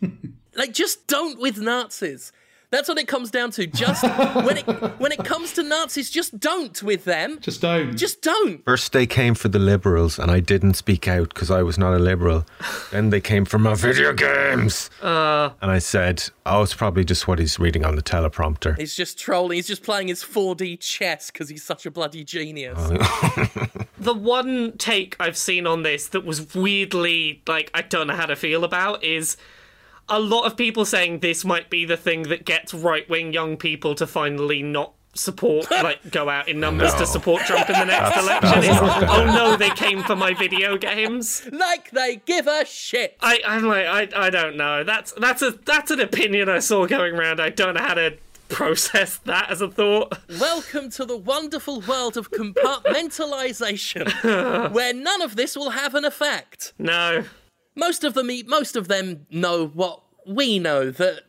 Like, 0.54 0.74
just 0.74 1.06
don't 1.06 1.40
with 1.40 1.56
Nazis. 1.56 2.30
That's 2.72 2.88
what 2.88 2.96
it 2.96 3.06
comes 3.06 3.30
down 3.30 3.50
to. 3.52 3.66
Just 3.66 4.02
when 4.34 4.56
it 4.56 4.62
when 4.98 5.12
it 5.12 5.22
comes 5.22 5.52
to 5.52 5.62
Nazis, 5.62 6.10
just 6.10 6.40
don't 6.40 6.82
with 6.82 7.04
them. 7.04 7.38
Just 7.40 7.60
don't. 7.60 7.94
Just 7.98 8.22
don't. 8.22 8.64
First, 8.64 8.92
they 8.92 9.06
came 9.06 9.34
for 9.34 9.48
the 9.48 9.58
liberals, 9.58 10.18
and 10.18 10.30
I 10.30 10.40
didn't 10.40 10.74
speak 10.74 11.06
out 11.06 11.28
because 11.34 11.50
I 11.50 11.62
was 11.62 11.76
not 11.76 11.92
a 11.92 11.98
liberal. 11.98 12.46
then 12.90 13.10
they 13.10 13.20
came 13.20 13.44
for 13.44 13.58
my 13.58 13.74
video 13.74 14.14
games. 14.14 14.88
Uh. 15.02 15.50
and 15.60 15.70
I 15.70 15.80
said, 15.80 16.24
oh, 16.46 16.62
it's 16.62 16.72
probably 16.72 17.04
just 17.04 17.28
what 17.28 17.38
he's 17.38 17.58
reading 17.58 17.84
on 17.84 17.94
the 17.94 18.02
teleprompter. 18.02 18.78
He's 18.78 18.94
just 18.94 19.18
trolling. 19.18 19.56
He's 19.56 19.66
just 19.66 19.82
playing 19.82 20.08
his 20.08 20.24
4D 20.24 20.80
chess 20.80 21.30
because 21.30 21.50
he's 21.50 21.62
such 21.62 21.84
a 21.84 21.90
bloody 21.90 22.24
genius. 22.24 22.78
Oh. 22.80 23.66
the 23.98 24.14
one 24.14 24.78
take 24.78 25.14
I've 25.20 25.36
seen 25.36 25.66
on 25.66 25.82
this 25.82 26.08
that 26.08 26.24
was 26.24 26.54
weirdly 26.54 27.42
like 27.46 27.70
I 27.74 27.82
don't 27.82 28.06
know 28.06 28.16
how 28.16 28.26
to 28.26 28.36
feel 28.36 28.64
about 28.64 29.04
is 29.04 29.36
a 30.16 30.20
lot 30.20 30.44
of 30.46 30.56
people 30.56 30.84
saying 30.84 31.18
this 31.20 31.44
might 31.44 31.70
be 31.70 31.84
the 31.84 31.96
thing 31.96 32.24
that 32.24 32.44
gets 32.44 32.72
right 32.74 33.08
wing 33.08 33.32
young 33.32 33.56
people 33.56 33.94
to 33.96 34.06
finally 34.06 34.62
not 34.62 34.92
support 35.14 35.70
like 35.82 36.10
go 36.10 36.30
out 36.30 36.48
in 36.48 36.58
numbers 36.58 36.92
No. 36.94 37.00
to 37.00 37.06
support 37.06 37.42
Trump 37.42 37.68
in 37.68 37.78
the 37.78 37.84
next 37.84 38.14
That's- 38.14 38.24
election. 38.24 38.50
that's 38.60 38.66
It's, 38.66 38.80
not 38.80 39.00
gonna 39.08 39.12
oh 39.12 39.24
no, 39.50 39.56
they 39.56 39.68
came 39.70 40.02
for 40.04 40.16
my 40.16 40.32
video 40.34 40.76
games. 40.78 41.46
Like 41.52 41.90
they 41.90 42.16
give 42.24 42.46
a 42.46 42.64
shit. 42.64 43.16
I, 43.20 43.40
I'm 43.46 43.64
like 43.64 43.86
I, 43.86 44.08
I 44.26 44.30
don't 44.30 44.56
know. 44.56 44.84
That's 44.84 45.12
that's 45.12 45.42
a 45.42 45.50
that's 45.50 45.90
an 45.90 46.00
opinion 46.00 46.48
I 46.48 46.60
saw 46.60 46.86
going 46.86 47.14
around. 47.14 47.40
I 47.40 47.50
don't 47.50 47.74
know 47.74 47.82
how 47.82 47.94
to 47.94 48.16
process 48.48 49.18
that 49.24 49.50
as 49.50 49.60
a 49.62 49.68
thought. 49.68 50.18
Welcome 50.40 50.90
to 50.90 51.04
the 51.06 51.16
wonderful 51.16 51.80
world 51.82 52.16
of 52.18 52.30
compartmentalization, 52.30 54.70
where 54.72 54.92
none 54.94 55.22
of 55.22 55.36
this 55.36 55.56
will 55.56 55.70
have 55.70 55.94
an 55.94 56.04
effect. 56.04 56.72
No. 56.78 57.24
Most 57.74 58.04
of 58.04 58.14
them, 58.14 58.30
most 58.46 58.76
of 58.76 58.88
them 58.88 59.26
know 59.30 59.66
what 59.66 60.02
we 60.26 60.58
know 60.58 60.90
that 60.90 61.22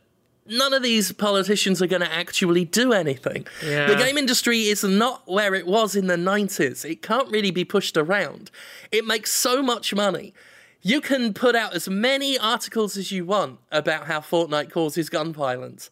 none 0.46 0.74
of 0.74 0.82
these 0.82 1.12
politicians 1.12 1.80
are 1.80 1.86
going 1.86 2.02
to 2.02 2.12
actually 2.12 2.64
do 2.64 2.92
anything. 2.92 3.46
Yeah. 3.64 3.86
The 3.86 3.96
game 3.96 4.18
industry 4.18 4.64
is 4.64 4.84
not 4.84 5.26
where 5.26 5.54
it 5.54 5.66
was 5.66 5.96
in 5.96 6.06
the 6.06 6.16
90s. 6.16 6.88
It 6.88 7.02
can't 7.02 7.30
really 7.30 7.50
be 7.50 7.64
pushed 7.64 7.96
around. 7.96 8.50
It 8.92 9.06
makes 9.06 9.32
so 9.32 9.62
much 9.62 9.94
money. 9.94 10.34
You 10.82 11.00
can 11.00 11.32
put 11.32 11.56
out 11.56 11.72
as 11.74 11.88
many 11.88 12.38
articles 12.38 12.98
as 12.98 13.10
you 13.10 13.24
want 13.24 13.58
about 13.72 14.06
how 14.06 14.20
Fortnite 14.20 14.70
causes 14.70 15.08
gun 15.08 15.32
violence. 15.32 15.88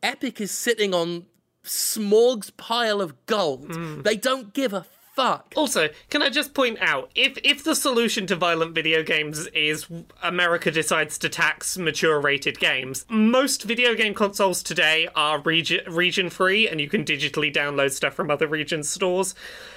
Epic 0.00 0.40
is 0.40 0.52
sitting 0.52 0.94
on 0.94 1.26
Smaug's 1.64 2.50
pile 2.50 3.00
of 3.00 3.26
gold. 3.26 3.74
Hmm. 3.74 4.02
They 4.02 4.16
don't 4.16 4.54
give 4.54 4.72
a 4.72 4.86
fuck. 5.18 5.52
Also, 5.56 5.88
can 6.10 6.22
I 6.22 6.28
just 6.28 6.54
point 6.54 6.78
out 6.80 7.10
if 7.16 7.38
if 7.42 7.64
the 7.64 7.74
solution 7.74 8.24
to 8.28 8.36
violent 8.36 8.72
video 8.72 9.02
games 9.02 9.48
is 9.48 9.88
America 10.22 10.70
decides 10.70 11.18
to 11.18 11.28
tax 11.28 11.76
mature 11.76 12.20
rated 12.20 12.60
games, 12.60 13.04
most 13.08 13.64
video 13.64 13.96
game 13.96 14.14
consoles 14.14 14.62
today 14.62 15.08
are 15.16 15.40
region 15.40 15.80
region 15.92 16.30
free 16.30 16.68
and 16.68 16.80
you 16.80 16.88
can 16.88 17.04
digitally 17.04 17.52
download 17.52 17.90
stuff 17.90 18.14
from 18.14 18.30
other 18.30 18.46
regions 18.46 18.88
stores. 18.88 19.34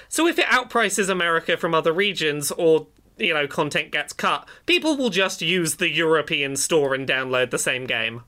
So 0.08 0.28
if 0.28 0.38
it 0.38 0.46
outprices 0.46 1.08
America 1.08 1.56
from 1.56 1.74
other 1.74 1.92
regions 1.92 2.52
or 2.52 2.86
you 3.18 3.34
know 3.34 3.48
content 3.48 3.90
gets 3.90 4.12
cut, 4.12 4.48
people 4.66 4.96
will 4.96 5.10
just 5.10 5.42
use 5.42 5.74
the 5.74 5.90
European 5.90 6.54
store 6.54 6.94
and 6.94 7.04
download 7.04 7.50
the 7.50 7.58
same 7.58 7.86
game. 7.86 8.22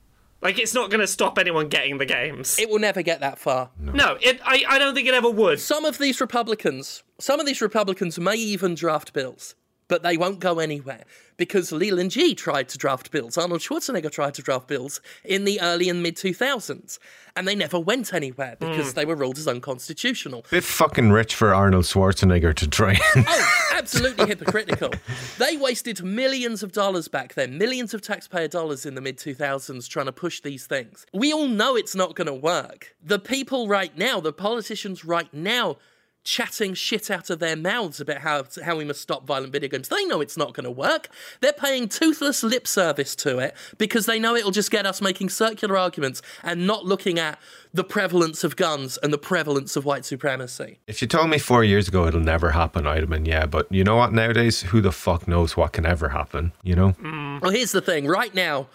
Like 0.44 0.58
it's 0.58 0.74
not 0.74 0.90
going 0.90 1.00
to 1.00 1.06
stop 1.06 1.38
anyone 1.38 1.68
getting 1.68 1.96
the 1.96 2.04
games. 2.04 2.58
It 2.58 2.68
will 2.68 2.78
never 2.78 3.00
get 3.00 3.20
that 3.20 3.38
far. 3.38 3.70
no, 3.80 4.18
it 4.20 4.40
I, 4.44 4.62
I 4.68 4.78
don't 4.78 4.94
think 4.94 5.08
it 5.08 5.14
ever 5.14 5.30
would. 5.30 5.58
Some 5.58 5.86
of 5.86 5.96
these 5.96 6.20
Republicans, 6.20 7.02
some 7.18 7.40
of 7.40 7.46
these 7.46 7.62
Republicans 7.62 8.18
may 8.18 8.36
even 8.36 8.74
draft 8.74 9.14
bills, 9.14 9.54
but 9.94 10.02
they 10.02 10.16
won't 10.16 10.40
go 10.40 10.58
anywhere 10.58 11.04
because 11.36 11.70
Leland 11.70 12.16
Yee 12.16 12.34
tried 12.34 12.68
to 12.68 12.76
draft 12.76 13.12
bills. 13.12 13.38
Arnold 13.38 13.60
Schwarzenegger 13.60 14.10
tried 14.10 14.34
to 14.34 14.42
draft 14.42 14.66
bills 14.66 15.00
in 15.22 15.44
the 15.44 15.60
early 15.60 15.88
and 15.88 16.02
mid 16.02 16.16
2000s, 16.16 16.98
and 17.36 17.46
they 17.46 17.54
never 17.54 17.78
went 17.78 18.12
anywhere 18.12 18.56
because 18.58 18.90
hmm. 18.90 18.94
they 18.96 19.04
were 19.04 19.14
ruled 19.14 19.38
as 19.38 19.46
unconstitutional. 19.46 20.44
Bit 20.50 20.64
fucking 20.64 21.12
rich 21.12 21.36
for 21.36 21.54
Arnold 21.54 21.84
Schwarzenegger 21.84 22.52
to 22.56 22.66
try 22.68 22.98
and. 23.14 23.24
Oh, 23.36 23.68
absolutely 23.72 24.26
hypocritical. 24.26 24.90
They 25.38 25.56
wasted 25.56 26.02
millions 26.02 26.64
of 26.64 26.72
dollars 26.72 27.06
back 27.06 27.34
then, 27.34 27.56
millions 27.56 27.94
of 27.94 28.02
taxpayer 28.02 28.48
dollars 28.48 28.84
in 28.84 28.96
the 28.96 29.00
mid 29.00 29.18
2000s 29.18 29.88
trying 29.88 30.06
to 30.06 30.12
push 30.12 30.40
these 30.40 30.66
things. 30.66 31.06
We 31.12 31.32
all 31.32 31.46
know 31.46 31.76
it's 31.76 31.94
not 31.94 32.16
going 32.16 32.26
to 32.26 32.34
work. 32.34 32.96
The 33.00 33.20
people 33.20 33.68
right 33.68 33.96
now, 33.96 34.18
the 34.18 34.32
politicians 34.32 35.04
right 35.04 35.32
now, 35.32 35.76
chatting 36.24 36.74
shit 36.74 37.10
out 37.10 37.30
of 37.30 37.38
their 37.38 37.54
mouths 37.54 38.00
about 38.00 38.18
how 38.18 38.44
how 38.64 38.76
we 38.76 38.84
must 38.84 39.00
stop 39.00 39.26
violent 39.26 39.52
video 39.52 39.68
games. 39.68 39.88
They 39.88 40.04
know 40.06 40.20
it's 40.20 40.36
not 40.36 40.54
going 40.54 40.64
to 40.64 40.70
work. 40.70 41.08
They're 41.40 41.52
paying 41.52 41.88
toothless 41.88 42.42
lip 42.42 42.66
service 42.66 43.14
to 43.16 43.38
it 43.38 43.54
because 43.78 44.06
they 44.06 44.18
know 44.18 44.34
it'll 44.34 44.50
just 44.50 44.70
get 44.70 44.86
us 44.86 45.00
making 45.00 45.28
circular 45.28 45.76
arguments 45.76 46.22
and 46.42 46.66
not 46.66 46.84
looking 46.84 47.18
at 47.18 47.38
the 47.72 47.84
prevalence 47.84 48.44
of 48.44 48.56
guns 48.56 48.98
and 49.02 49.12
the 49.12 49.18
prevalence 49.18 49.76
of 49.76 49.84
white 49.84 50.04
supremacy. 50.04 50.78
If 50.86 51.02
you 51.02 51.08
told 51.08 51.28
me 51.28 51.38
four 51.38 51.64
years 51.64 51.88
ago 51.88 52.06
it'll 52.06 52.20
never 52.20 52.50
happen, 52.50 52.86
I'd 52.86 53.00
have 53.00 53.10
been, 53.10 53.26
yeah. 53.26 53.46
But 53.46 53.70
you 53.70 53.84
know 53.84 53.96
what? 53.96 54.12
Nowadays, 54.12 54.62
who 54.62 54.80
the 54.80 54.92
fuck 54.92 55.28
knows 55.28 55.56
what 55.56 55.72
can 55.72 55.84
ever 55.84 56.10
happen? 56.10 56.52
You 56.62 56.76
know? 56.76 56.92
Mm. 56.92 57.42
Well, 57.42 57.50
here's 57.50 57.72
the 57.72 57.80
thing. 57.80 58.06
Right 58.06 58.34
now, 58.34 58.68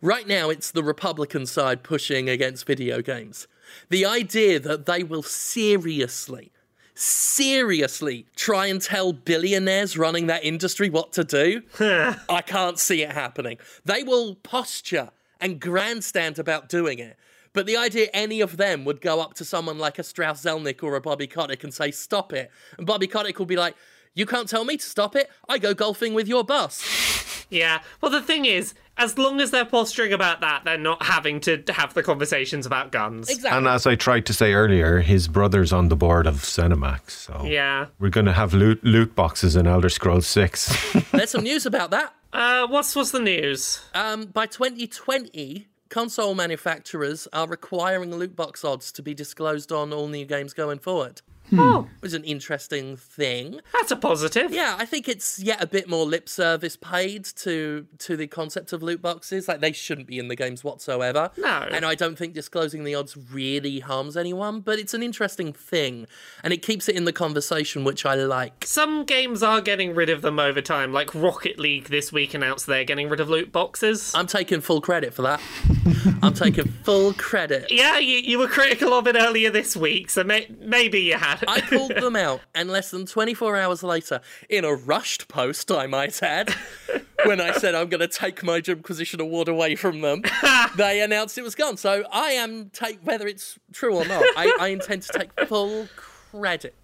right 0.00 0.28
now, 0.28 0.50
it's 0.50 0.70
the 0.70 0.82
Republican 0.82 1.46
side 1.46 1.82
pushing 1.82 2.28
against 2.28 2.66
video 2.66 3.00
games. 3.00 3.48
The 3.88 4.04
idea 4.04 4.60
that 4.60 4.84
they 4.84 5.02
will 5.02 5.22
seriously, 5.22 6.52
seriously 6.94 8.26
try 8.36 8.66
and 8.66 8.80
tell 8.80 9.12
billionaires 9.12 9.96
running 9.96 10.26
that 10.26 10.44
industry 10.44 10.90
what 10.90 11.12
to 11.12 11.24
do, 11.24 11.62
I 11.80 12.42
can't 12.44 12.78
see 12.78 13.02
it 13.02 13.12
happening. 13.12 13.58
They 13.84 14.02
will 14.02 14.36
posture 14.36 15.10
and 15.40 15.60
grandstand 15.60 16.38
about 16.38 16.68
doing 16.68 16.98
it. 16.98 17.16
But 17.52 17.66
the 17.66 17.76
idea 17.76 18.08
any 18.14 18.40
of 18.40 18.56
them 18.56 18.84
would 18.84 19.00
go 19.00 19.20
up 19.20 19.34
to 19.34 19.44
someone 19.44 19.78
like 19.78 19.98
a 19.98 20.02
Strauss 20.02 20.42
Zelnick 20.42 20.82
or 20.82 20.96
a 20.96 21.00
Bobby 21.00 21.26
Kotick 21.26 21.64
and 21.64 21.74
say, 21.74 21.90
stop 21.90 22.32
it. 22.32 22.50
And 22.78 22.86
Bobby 22.86 23.06
Kotick 23.06 23.38
will 23.38 23.46
be 23.46 23.56
like, 23.56 23.74
you 24.14 24.26
can't 24.26 24.48
tell 24.48 24.64
me 24.64 24.76
to 24.76 24.84
stop 24.84 25.16
it. 25.16 25.30
I 25.48 25.58
go 25.58 25.74
golfing 25.74 26.14
with 26.14 26.28
your 26.28 26.44
bus. 26.44 26.82
Yeah. 27.50 27.82
Well, 28.00 28.10
the 28.10 28.22
thing 28.22 28.46
is, 28.46 28.72
as 28.96 29.18
long 29.18 29.38
as 29.38 29.50
they're 29.50 29.66
posturing 29.66 30.14
about 30.14 30.40
that, 30.40 30.64
they're 30.64 30.78
not 30.78 31.02
having 31.02 31.38
to 31.40 31.62
have 31.68 31.92
the 31.92 32.02
conversations 32.02 32.64
about 32.64 32.92
guns. 32.92 33.28
Exactly. 33.28 33.58
And 33.58 33.68
as 33.68 33.86
I 33.86 33.94
tried 33.94 34.24
to 34.24 34.32
say 34.32 34.54
earlier, 34.54 35.00
his 35.00 35.28
brother's 35.28 35.70
on 35.70 35.90
the 35.90 35.96
board 35.96 36.26
of 36.26 36.36
Cinemax. 36.36 37.10
So 37.10 37.42
Yeah. 37.44 37.88
we're 37.98 38.08
going 38.08 38.24
to 38.24 38.32
have 38.32 38.54
loot, 38.54 38.82
loot 38.82 39.14
boxes 39.14 39.54
in 39.54 39.66
Elder 39.66 39.90
Scrolls 39.90 40.26
6. 40.28 40.94
There's 41.12 41.28
some 41.28 41.42
news 41.42 41.66
about 41.66 41.90
that. 41.90 42.14
Uh, 42.32 42.66
what's 42.68 42.96
what's 42.96 43.10
the 43.10 43.20
news? 43.20 43.82
Um, 43.92 44.24
by 44.24 44.46
2020, 44.46 45.68
console 45.90 46.34
manufacturers 46.34 47.28
are 47.34 47.46
requiring 47.46 48.14
loot 48.14 48.34
box 48.34 48.64
odds 48.64 48.90
to 48.92 49.02
be 49.02 49.12
disclosed 49.12 49.70
on 49.70 49.92
all 49.92 50.08
new 50.08 50.24
games 50.24 50.54
going 50.54 50.78
forward. 50.78 51.20
Hmm. 51.52 51.60
Oh, 51.60 51.88
It 51.96 52.02
was 52.02 52.14
an 52.14 52.24
interesting 52.24 52.96
thing. 52.96 53.60
that's 53.74 53.90
a 53.90 53.96
positive. 53.96 54.52
Yeah, 54.52 54.74
I 54.78 54.86
think 54.86 55.08
it's 55.08 55.38
yet 55.38 55.62
a 55.62 55.66
bit 55.66 55.88
more 55.88 56.06
lip 56.06 56.28
service 56.28 56.76
paid 56.76 57.24
to 57.44 57.86
to 57.98 58.16
the 58.16 58.26
concept 58.26 58.72
of 58.72 58.82
loot 58.82 59.02
boxes. 59.02 59.48
Like 59.48 59.60
they 59.60 59.72
shouldn't 59.72 60.06
be 60.06 60.18
in 60.18 60.28
the 60.28 60.36
games 60.36 60.64
whatsoever. 60.64 61.30
No. 61.36 61.68
And 61.70 61.84
I 61.84 61.94
don't 61.94 62.16
think 62.16 62.32
disclosing 62.32 62.84
the 62.84 62.94
odds 62.94 63.16
really 63.16 63.80
harms 63.80 64.16
anyone, 64.16 64.60
but 64.60 64.78
it's 64.78 64.94
an 64.94 65.02
interesting 65.02 65.52
thing. 65.52 66.06
And 66.42 66.52
it 66.54 66.62
keeps 66.62 66.88
it 66.88 66.96
in 66.96 67.04
the 67.04 67.12
conversation, 67.12 67.84
which 67.84 68.06
I 68.06 68.14
like. 68.14 68.64
Some 68.66 69.04
games 69.04 69.42
are 69.42 69.60
getting 69.60 69.94
rid 69.94 70.08
of 70.08 70.22
them 70.22 70.38
over 70.38 70.62
time. 70.62 70.92
Like 70.92 71.14
Rocket 71.14 71.58
League 71.58 71.88
this 71.88 72.10
week 72.12 72.32
announced 72.34 72.66
they're 72.66 72.84
getting 72.84 73.08
rid 73.10 73.20
of 73.20 73.28
loot 73.28 73.52
boxes. 73.52 74.12
I'm 74.14 74.26
taking 74.26 74.60
full 74.62 74.80
credit 74.80 75.12
for 75.12 75.22
that. 75.22 75.40
I'm 76.22 76.32
taking 76.34 76.64
full 76.84 77.12
credit. 77.14 77.70
yeah, 77.70 77.98
you, 77.98 78.18
you 78.18 78.38
were 78.38 78.48
critical 78.48 78.92
of 78.94 79.06
it 79.06 79.16
earlier 79.16 79.50
this 79.50 79.76
week, 79.76 80.08
so 80.10 80.24
may- 80.24 80.46
maybe 80.60 81.00
you 81.00 81.14
had. 81.16 81.41
I 81.48 81.60
called 81.60 81.94
them 81.94 82.16
out, 82.16 82.40
and 82.54 82.70
less 82.70 82.90
than 82.90 83.06
24 83.06 83.56
hours 83.56 83.82
later, 83.82 84.20
in 84.48 84.64
a 84.64 84.74
rushed 84.74 85.28
post, 85.28 85.70
I 85.70 85.86
might 85.86 86.22
add, 86.22 86.54
when 87.24 87.40
I 87.40 87.52
said 87.52 87.74
I'm 87.74 87.88
going 87.88 88.00
to 88.00 88.08
take 88.08 88.42
my 88.42 88.60
Jimquisition 88.60 89.20
award 89.20 89.48
away 89.48 89.74
from 89.74 90.00
them, 90.00 90.22
they 90.76 91.00
announced 91.00 91.38
it 91.38 91.42
was 91.42 91.54
gone. 91.54 91.76
So 91.76 92.04
I 92.12 92.32
am 92.32 92.70
take 92.70 93.00
whether 93.02 93.26
it's 93.26 93.58
true 93.72 93.96
or 93.96 94.04
not. 94.06 94.22
I, 94.36 94.56
I 94.60 94.68
intend 94.68 95.02
to 95.02 95.18
take 95.18 95.48
full 95.48 95.88
credit. 95.96 96.74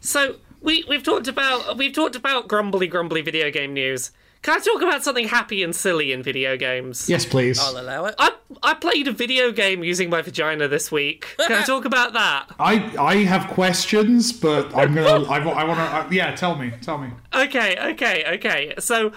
So 0.00 0.36
we 0.60 0.84
we've 0.88 1.02
talked 1.02 1.28
about 1.28 1.76
we've 1.76 1.92
talked 1.92 2.16
about 2.16 2.48
grumbly 2.48 2.86
grumbly 2.86 3.22
video 3.22 3.50
game 3.50 3.74
news. 3.74 4.10
Can 4.42 4.56
I 4.56 4.58
talk 4.58 4.82
about 4.82 5.04
something 5.04 5.28
happy 5.28 5.62
and 5.62 5.74
silly 5.74 6.10
in 6.10 6.20
video 6.22 6.56
games? 6.56 7.08
Yes, 7.08 7.24
please. 7.24 7.60
I'll 7.60 7.80
allow 7.80 8.06
it. 8.06 8.16
I 8.18 8.32
I 8.60 8.74
played 8.74 9.06
a 9.06 9.12
video 9.12 9.52
game 9.52 9.84
using 9.84 10.10
my 10.10 10.20
vagina 10.20 10.66
this 10.66 10.90
week. 10.90 11.36
Can 11.38 11.52
I 11.52 11.62
talk 11.66 11.84
about 11.84 12.12
that? 12.14 12.46
I 12.58 12.92
I 12.98 13.16
have 13.18 13.48
questions, 13.48 14.32
but 14.32 14.74
I'm 14.76 14.94
gonna. 14.94 15.24
I, 15.30 15.38
I 15.38 15.64
want 15.64 15.78
to. 15.78 15.84
Uh, 15.84 16.08
yeah, 16.10 16.34
tell 16.34 16.56
me. 16.56 16.72
Tell 16.82 16.98
me. 16.98 17.10
Okay, 17.32 17.78
okay, 17.92 18.24
okay. 18.34 18.74
So 18.80 19.12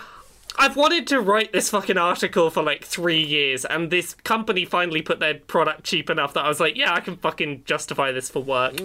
I've 0.59 0.75
wanted 0.75 1.07
to 1.07 1.19
write 1.19 1.51
this 1.53 1.71
fucking 1.71 1.97
article 1.97 2.51
for 2.51 2.61
like 2.61 2.85
three 2.85 3.21
years, 3.21 3.65
and 3.65 3.89
this 3.89 4.13
company 4.13 4.63
finally 4.63 5.01
put 5.01 5.19
their 5.19 5.33
product 5.33 5.85
cheap 5.85 6.11
enough 6.11 6.33
that 6.35 6.45
I 6.45 6.49
was 6.49 6.59
like, 6.59 6.77
yeah, 6.77 6.93
I 6.93 6.99
can 6.99 7.17
fucking 7.17 7.63
justify 7.65 8.11
this 8.11 8.29
for 8.29 8.43
work. 8.43 8.75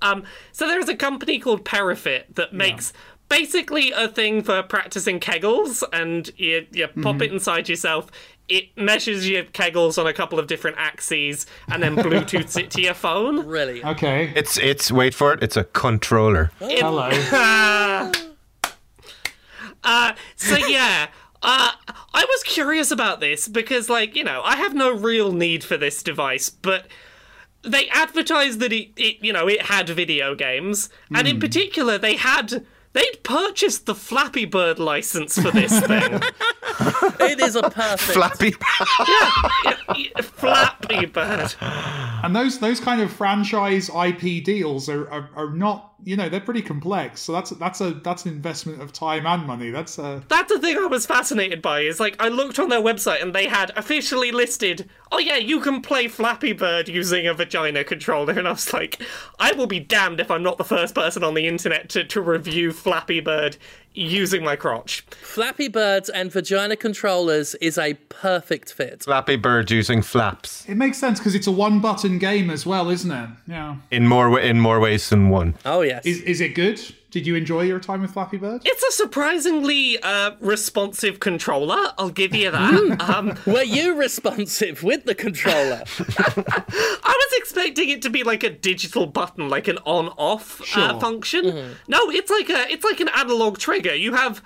Um, 0.00 0.24
so 0.52 0.66
there's 0.66 0.88
a 0.88 0.96
company 0.96 1.38
called 1.38 1.66
Perifit 1.66 2.34
that 2.36 2.54
makes. 2.54 2.94
Basically, 3.30 3.92
a 3.92 4.08
thing 4.08 4.42
for 4.42 4.62
practicing 4.62 5.20
kegels, 5.20 5.82
and 5.92 6.30
you, 6.36 6.66
you 6.72 6.88
pop 6.88 7.22
it 7.22 7.32
inside 7.32 7.68
yourself. 7.68 8.10
It 8.48 8.76
measures 8.76 9.26
your 9.28 9.44
kegels 9.44 9.96
on 9.96 10.06
a 10.06 10.12
couple 10.12 10.38
of 10.38 10.48
different 10.48 10.76
axes, 10.78 11.46
and 11.68 11.82
then 11.82 11.96
Bluetooths 11.96 12.60
it 12.60 12.70
to 12.72 12.82
your 12.82 12.94
phone. 12.94 13.46
Really. 13.46 13.82
Okay. 13.82 14.32
it's, 14.34 14.58
it's, 14.58 14.92
wait 14.92 15.14
for 15.14 15.32
it, 15.32 15.42
it's 15.42 15.56
a 15.56 15.64
controller. 15.64 16.50
Hello. 16.58 18.10
Uh, 19.82 20.12
so 20.36 20.56
yeah, 20.56 21.08
uh, 21.42 21.72
I 22.12 22.24
was 22.24 22.42
curious 22.42 22.90
about 22.90 23.20
this 23.20 23.48
because, 23.48 23.88
like, 23.88 24.14
you 24.14 24.24
know, 24.24 24.42
I 24.44 24.56
have 24.56 24.74
no 24.74 24.92
real 24.94 25.32
need 25.32 25.64
for 25.64 25.76
this 25.76 26.02
device, 26.02 26.50
but 26.50 26.86
they 27.62 27.88
advertised 27.88 28.60
that 28.60 28.72
it, 28.72 28.90
it 28.96 29.16
you 29.22 29.32
know, 29.32 29.48
it 29.48 29.62
had 29.62 29.88
video 29.88 30.34
games, 30.34 30.90
and 31.14 31.26
in 31.26 31.40
particular, 31.40 31.98
they 31.98 32.16
had. 32.16 32.66
They'd 32.92 33.22
purchased 33.22 33.86
the 33.86 33.94
Flappy 33.94 34.44
Bird 34.44 34.78
license 34.78 35.40
for 35.40 35.50
this 35.50 35.78
thing. 35.80 36.20
It 37.20 37.38
is 37.38 37.54
a 37.54 37.62
perfect. 37.68 38.12
Flappy. 38.16 38.52
Flappy 40.22 41.04
Bird. 41.06 41.54
And 41.60 42.34
those 42.34 42.58
those 42.58 42.80
kind 42.80 43.02
of 43.02 43.12
franchise 43.12 43.90
IP 43.90 44.42
deals 44.42 44.88
are, 44.88 45.08
are, 45.10 45.30
are 45.36 45.50
not 45.50 45.89
you 46.04 46.16
know 46.16 46.28
they're 46.28 46.40
pretty 46.40 46.62
complex. 46.62 47.20
So 47.20 47.32
that's 47.32 47.50
that's 47.50 47.80
a 47.80 47.92
that's 47.92 48.24
an 48.26 48.32
investment 48.32 48.80
of 48.82 48.92
time 48.92 49.26
and 49.26 49.46
money. 49.46 49.70
That's 49.70 49.98
a 49.98 50.22
That's 50.28 50.52
the 50.52 50.58
thing 50.58 50.76
I 50.76 50.86
was 50.86 51.06
fascinated 51.06 51.62
by. 51.62 51.80
Is 51.80 52.00
like 52.00 52.16
I 52.18 52.28
looked 52.28 52.58
on 52.58 52.68
their 52.68 52.80
website 52.80 53.22
and 53.22 53.34
they 53.34 53.46
had 53.46 53.72
officially 53.76 54.32
listed, 54.32 54.88
oh 55.12 55.18
yeah, 55.18 55.36
you 55.36 55.60
can 55.60 55.82
play 55.82 56.08
Flappy 56.08 56.52
Bird 56.52 56.88
using 56.88 57.26
a 57.26 57.34
vagina 57.34 57.84
controller, 57.84 58.38
and 58.38 58.48
I 58.48 58.52
was 58.52 58.72
like, 58.72 59.00
I 59.38 59.52
will 59.52 59.66
be 59.66 59.80
damned 59.80 60.20
if 60.20 60.30
I'm 60.30 60.42
not 60.42 60.58
the 60.58 60.64
first 60.64 60.94
person 60.94 61.24
on 61.24 61.34
the 61.34 61.46
internet 61.46 61.88
to, 61.90 62.04
to 62.04 62.20
review 62.20 62.72
Flappy 62.72 63.20
Bird 63.20 63.56
using 64.00 64.42
my 64.42 64.56
crotch. 64.56 65.02
Flappy 65.22 65.68
Birds 65.68 66.08
and 66.08 66.32
vagina 66.32 66.76
controllers 66.76 67.54
is 67.56 67.76
a 67.78 67.94
perfect 68.08 68.72
fit. 68.72 69.02
Flappy 69.04 69.36
Bird 69.36 69.70
using 69.70 70.02
flaps. 70.02 70.68
it 70.68 70.76
makes 70.76 70.98
sense 70.98 71.18
because 71.18 71.34
it's 71.34 71.46
a 71.46 71.52
one 71.52 71.80
button 71.80 72.18
game 72.18 72.50
as 72.50 72.64
well, 72.66 72.88
isn't 72.90 73.10
it? 73.10 73.28
Yeah. 73.46 73.76
In 73.90 74.06
more, 74.08 74.40
in 74.40 74.58
more 74.60 74.80
ways 74.80 75.08
than 75.10 75.28
one. 75.28 75.54
Oh, 75.64 75.82
yes. 75.82 76.04
Is 76.06 76.22
is 76.22 76.40
it 76.40 76.54
good? 76.54 76.80
Did 77.10 77.26
you 77.26 77.34
enjoy 77.34 77.62
your 77.62 77.80
time 77.80 78.02
with 78.02 78.12
Flappy 78.12 78.36
Bird? 78.36 78.62
It's 78.64 78.82
a 78.84 78.92
surprisingly 78.92 79.98
uh, 80.00 80.32
responsive 80.40 81.18
controller. 81.18 81.92
I'll 81.98 82.10
give 82.10 82.34
you 82.34 82.50
that. 82.52 83.00
um, 83.10 83.36
Were 83.46 83.62
you 83.64 83.94
responsive 83.96 84.82
with 84.84 85.04
the 85.06 85.14
controller? 85.16 85.82
I 85.98 87.02
was 87.02 87.32
expecting 87.38 87.88
it 87.88 88.02
to 88.02 88.10
be 88.10 88.22
like 88.22 88.44
a 88.44 88.50
digital 88.50 89.06
button, 89.06 89.48
like 89.48 89.66
an 89.66 89.78
on-off 89.84 90.60
uh, 90.60 90.64
Sure. 90.64 91.00
function. 91.00 91.76
No, 91.88 92.10
it's 92.10 92.30
like 92.30 92.48
a 92.48 92.70
it's 92.70 92.84
like 92.84 93.00
an 93.00 93.08
analog 93.08 93.58
trigger. 93.58 93.94
You 93.94 94.14
have 94.14 94.42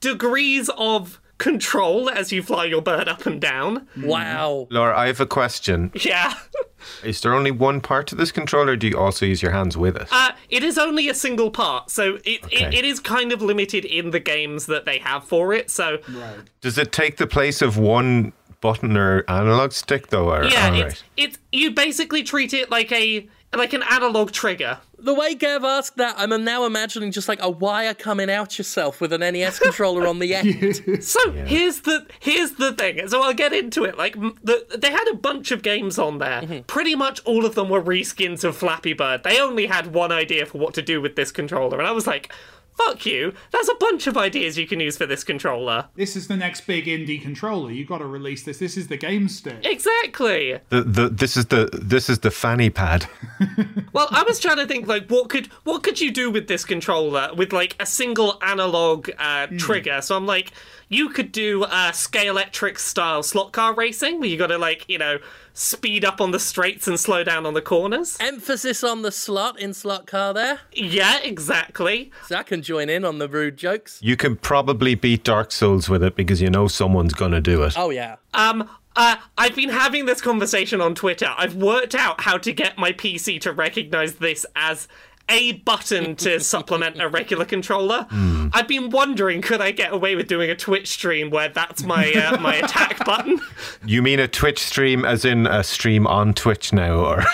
degrees 0.00 0.70
of 0.78 1.20
control 1.38 2.08
as 2.10 2.32
you 2.32 2.42
fly 2.42 2.64
your 2.64 2.82
bird 2.82 3.08
up 3.08 3.26
and 3.26 3.40
down. 3.40 3.86
wow. 4.02 4.66
Laura, 4.70 4.96
I 4.96 5.06
have 5.08 5.20
a 5.20 5.26
question. 5.26 5.92
Yeah. 5.94 6.34
Is 7.02 7.20
there 7.20 7.34
only 7.34 7.50
one 7.50 7.80
part 7.80 8.06
to 8.08 8.14
this 8.14 8.30
controller? 8.30 8.72
Or 8.72 8.76
do 8.76 8.86
you 8.88 8.96
also 8.98 9.26
use 9.26 9.42
your 9.42 9.50
hands 9.50 9.76
with 9.76 9.96
it? 9.96 10.06
Uh, 10.12 10.30
it 10.48 10.62
is 10.62 10.78
only 10.78 11.08
a 11.08 11.14
single 11.14 11.50
part, 11.50 11.90
so 11.90 12.18
it, 12.24 12.44
Okay. 12.44 12.66
it, 12.66 12.74
it 12.74 12.84
is 12.84 13.00
kind 13.00 13.32
of 13.32 13.42
limited 13.42 13.84
in 13.84 14.10
the 14.12 14.20
games 14.20 14.66
that 14.66 14.84
they 14.84 14.98
have 14.98 15.24
for 15.24 15.52
it. 15.52 15.68
So 15.68 15.98
Right. 16.08 16.36
Does 16.60 16.78
it 16.78 16.92
take 16.92 17.16
the 17.16 17.26
place 17.26 17.60
of 17.60 17.76
one 17.76 18.32
button 18.60 18.96
or 18.96 19.24
analog 19.28 19.72
stick, 19.72 20.08
though? 20.08 20.30
Or, 20.32 20.44
yeah, 20.44 20.68
all 20.68 20.74
it's 20.74 20.82
right. 20.84 21.02
it's 21.16 21.38
you 21.50 21.72
basically 21.72 22.22
treat 22.22 22.54
it 22.54 22.70
like 22.70 22.92
a 22.92 23.26
like 23.54 23.72
an 23.72 23.82
analog 23.90 24.32
trigger. 24.32 24.78
The 24.98 25.14
way 25.14 25.34
Gav 25.34 25.62
asked 25.62 25.96
that, 25.98 26.14
I'm 26.18 26.44
now 26.44 26.64
imagining 26.64 27.12
just 27.12 27.28
like 27.28 27.40
a 27.42 27.50
wire 27.50 27.94
coming 27.94 28.30
out 28.30 28.58
yourself 28.58 29.00
with 29.00 29.12
an 29.12 29.20
NES 29.20 29.58
controller 29.58 30.06
on 30.06 30.18
the 30.18 30.34
end. 30.34 31.02
So 31.02 31.32
here's 31.32 31.82
the 31.82 32.06
here's 32.20 32.52
the 32.52 32.72
thing. 32.72 33.06
So 33.08 33.22
I'll 33.22 33.34
get 33.34 33.52
into 33.52 33.84
it. 33.84 33.96
Like 33.98 34.14
the, 34.14 34.66
they 34.76 34.90
had 34.90 35.06
a 35.08 35.14
bunch 35.14 35.50
of 35.50 35.62
games 35.62 35.98
on 35.98 36.18
there. 36.18 36.42
Mm-hmm. 36.42 36.60
Pretty 36.62 36.94
much 36.94 37.20
all 37.24 37.44
of 37.44 37.54
them 37.54 37.68
were 37.68 37.82
reskins 37.82 38.44
of 38.44 38.56
Flappy 38.56 38.92
Bird. 38.92 39.22
They 39.22 39.40
only 39.40 39.66
had 39.66 39.92
one 39.92 40.10
idea 40.12 40.46
for 40.46 40.58
what 40.58 40.74
to 40.74 40.82
do 40.82 41.00
with 41.00 41.16
this 41.16 41.30
controller, 41.30 41.78
and 41.78 41.86
I 41.86 41.92
was 41.92 42.06
like, 42.06 42.32
"Fuck 42.76 43.06
you! 43.06 43.32
There's 43.52 43.68
a 43.68 43.74
bunch 43.74 44.06
of 44.06 44.16
ideas 44.16 44.58
you 44.58 44.66
can 44.66 44.80
use 44.80 44.96
for 44.96 45.06
this 45.06 45.24
controller." 45.24 45.86
This 45.94 46.16
is 46.16 46.28
the 46.28 46.36
next 46.36 46.66
big 46.66 46.86
indie 46.86 47.20
controller. 47.20 47.70
You 47.70 47.84
got 47.84 47.98
to 47.98 48.06
release 48.06 48.42
this. 48.44 48.58
This 48.58 48.76
is 48.76 48.88
the 48.88 48.96
game 48.96 49.28
stick. 49.28 49.64
Exactly. 49.64 50.60
The, 50.68 50.82
the, 50.82 51.08
this 51.08 51.36
is 51.36 51.46
the 51.46 51.68
this 51.72 52.08
is 52.08 52.20
the 52.20 52.30
fanny 52.30 52.70
pad. 52.70 53.06
Well, 53.96 54.08
I 54.10 54.24
was 54.24 54.38
trying 54.38 54.58
to 54.58 54.66
think 54.66 54.86
like 54.86 55.08
what 55.08 55.30
could 55.30 55.46
what 55.64 55.82
could 55.82 56.02
you 56.02 56.10
do 56.10 56.30
with 56.30 56.48
this 56.48 56.66
controller 56.66 57.30
with 57.34 57.50
like 57.54 57.76
a 57.80 57.86
single 57.86 58.38
analog 58.42 59.08
uh, 59.18 59.46
trigger? 59.56 60.02
So 60.02 60.16
I'm 60.18 60.26
like, 60.26 60.52
you 60.90 61.08
could 61.08 61.32
do 61.32 61.64
a 61.64 61.68
uh, 61.68 61.92
Scalextric 61.92 62.78
style 62.78 63.22
slot 63.22 63.52
car 63.52 63.72
racing 63.72 64.20
where 64.20 64.28
you 64.28 64.36
got 64.36 64.48
to 64.48 64.58
like 64.58 64.84
you 64.86 64.98
know 64.98 65.18
speed 65.56 66.04
up 66.04 66.20
on 66.20 66.30
the 66.30 66.38
straights 66.38 66.86
and 66.86 67.00
slow 67.00 67.24
down 67.24 67.46
on 67.46 67.54
the 67.54 67.62
corners. 67.62 68.16
Emphasis 68.20 68.84
on 68.84 69.02
the 69.02 69.10
slot 69.10 69.58
in 69.58 69.72
slot 69.72 70.06
car 70.06 70.34
there. 70.34 70.60
Yeah, 70.72 71.18
exactly. 71.22 72.12
So 72.26 72.36
I 72.36 72.42
can 72.42 72.62
join 72.62 72.88
in 72.90 73.04
on 73.04 73.18
the 73.18 73.28
rude 73.28 73.56
jokes. 73.56 73.98
You 74.02 74.16
can 74.16 74.36
probably 74.36 74.94
beat 74.94 75.24
Dark 75.24 75.50
Souls 75.50 75.88
with 75.88 76.02
it 76.02 76.14
because 76.14 76.40
you 76.42 76.50
know 76.50 76.68
someone's 76.68 77.14
gonna 77.14 77.40
do 77.40 77.62
it. 77.62 77.74
Oh 77.76 77.90
yeah. 77.90 78.16
Um, 78.34 78.68
uh, 78.94 79.16
I've 79.36 79.54
been 79.54 79.68
having 79.68 80.06
this 80.06 80.20
conversation 80.20 80.80
on 80.80 80.94
Twitter. 80.94 81.28
I've 81.36 81.54
worked 81.54 81.94
out 81.94 82.22
how 82.22 82.38
to 82.38 82.52
get 82.52 82.78
my 82.78 82.92
PC 82.92 83.40
to 83.42 83.52
recognize 83.52 84.16
this 84.16 84.46
as 84.54 84.88
a 85.28 85.52
button 85.52 86.16
to 86.16 86.40
supplement 86.54 87.00
a 87.00 87.08
regular 87.08 87.44
controller. 87.44 88.06
I've 88.52 88.68
been 88.68 88.90
wondering, 88.90 89.42
could 89.42 89.60
I 89.60 89.70
get 89.72 89.92
away 89.92 90.14
with 90.16 90.28
doing 90.28 90.50
a 90.50 90.56
Twitch 90.56 90.88
stream 90.88 91.30
where 91.30 91.48
that's 91.48 91.82
my 91.82 92.12
uh, 92.12 92.38
my 92.40 92.54
attack 92.62 93.04
button? 93.04 93.40
You 93.84 94.02
mean 94.02 94.20
a 94.20 94.28
Twitch 94.28 94.60
stream, 94.60 95.04
as 95.04 95.24
in 95.24 95.46
a 95.46 95.62
stream 95.64 96.06
on 96.06 96.34
Twitch 96.34 96.72
now, 96.72 96.96
or 96.96 97.24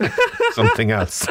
something 0.52 0.90
else? 0.90 1.26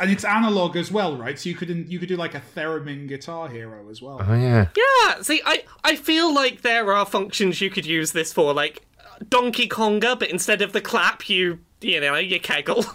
and 0.00 0.10
it's 0.10 0.24
analog 0.24 0.76
as 0.76 0.92
well, 0.92 1.16
right? 1.16 1.38
So 1.38 1.48
you 1.48 1.54
could 1.54 1.70
you 1.90 1.98
could 1.98 2.08
do 2.08 2.16
like 2.16 2.34
a 2.34 2.42
theremin 2.54 3.08
guitar 3.08 3.48
hero 3.48 3.88
as 3.90 4.02
well. 4.02 4.20
Oh 4.26 4.34
yeah. 4.34 4.68
Yeah, 4.76 5.22
see, 5.22 5.40
I, 5.44 5.64
I 5.82 5.96
feel 5.96 6.34
like 6.34 6.62
there 6.62 6.92
are 6.92 7.06
functions 7.06 7.60
you 7.60 7.70
could 7.70 7.86
use 7.86 8.12
this 8.12 8.32
for, 8.32 8.52
like 8.52 8.82
Donkey 9.28 9.68
Konga, 9.68 10.18
but 10.18 10.30
instead 10.30 10.62
of 10.62 10.72
the 10.72 10.80
clap, 10.80 11.28
you 11.28 11.60
you 11.80 12.00
know 12.00 12.16
you 12.16 12.40
kegel. 12.40 12.84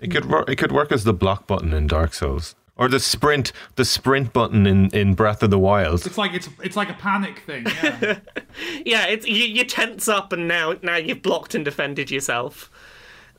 It 0.00 0.10
could 0.10 0.26
work. 0.26 0.48
It 0.48 0.56
could 0.56 0.72
work 0.72 0.92
as 0.92 1.04
the 1.04 1.12
block 1.12 1.46
button 1.46 1.72
in 1.72 1.86
Dark 1.86 2.14
Souls, 2.14 2.54
or 2.76 2.88
the 2.88 3.00
sprint, 3.00 3.52
the 3.74 3.84
sprint 3.84 4.32
button 4.32 4.66
in, 4.66 4.90
in 4.90 5.14
Breath 5.14 5.42
of 5.42 5.50
the 5.50 5.58
Wild. 5.58 6.06
It's 6.06 6.18
like 6.18 6.32
it's 6.32 6.48
it's 6.62 6.76
like 6.76 6.88
a 6.88 6.94
panic 6.94 7.40
thing. 7.40 7.66
Yeah. 7.66 8.18
yeah, 8.84 9.06
it's 9.06 9.26
you, 9.26 9.44
you 9.44 9.64
tense 9.64 10.08
up 10.08 10.32
and 10.32 10.46
now 10.48 10.76
now 10.82 10.96
you've 10.96 11.22
blocked 11.22 11.54
and 11.54 11.64
defended 11.64 12.10
yourself. 12.10 12.70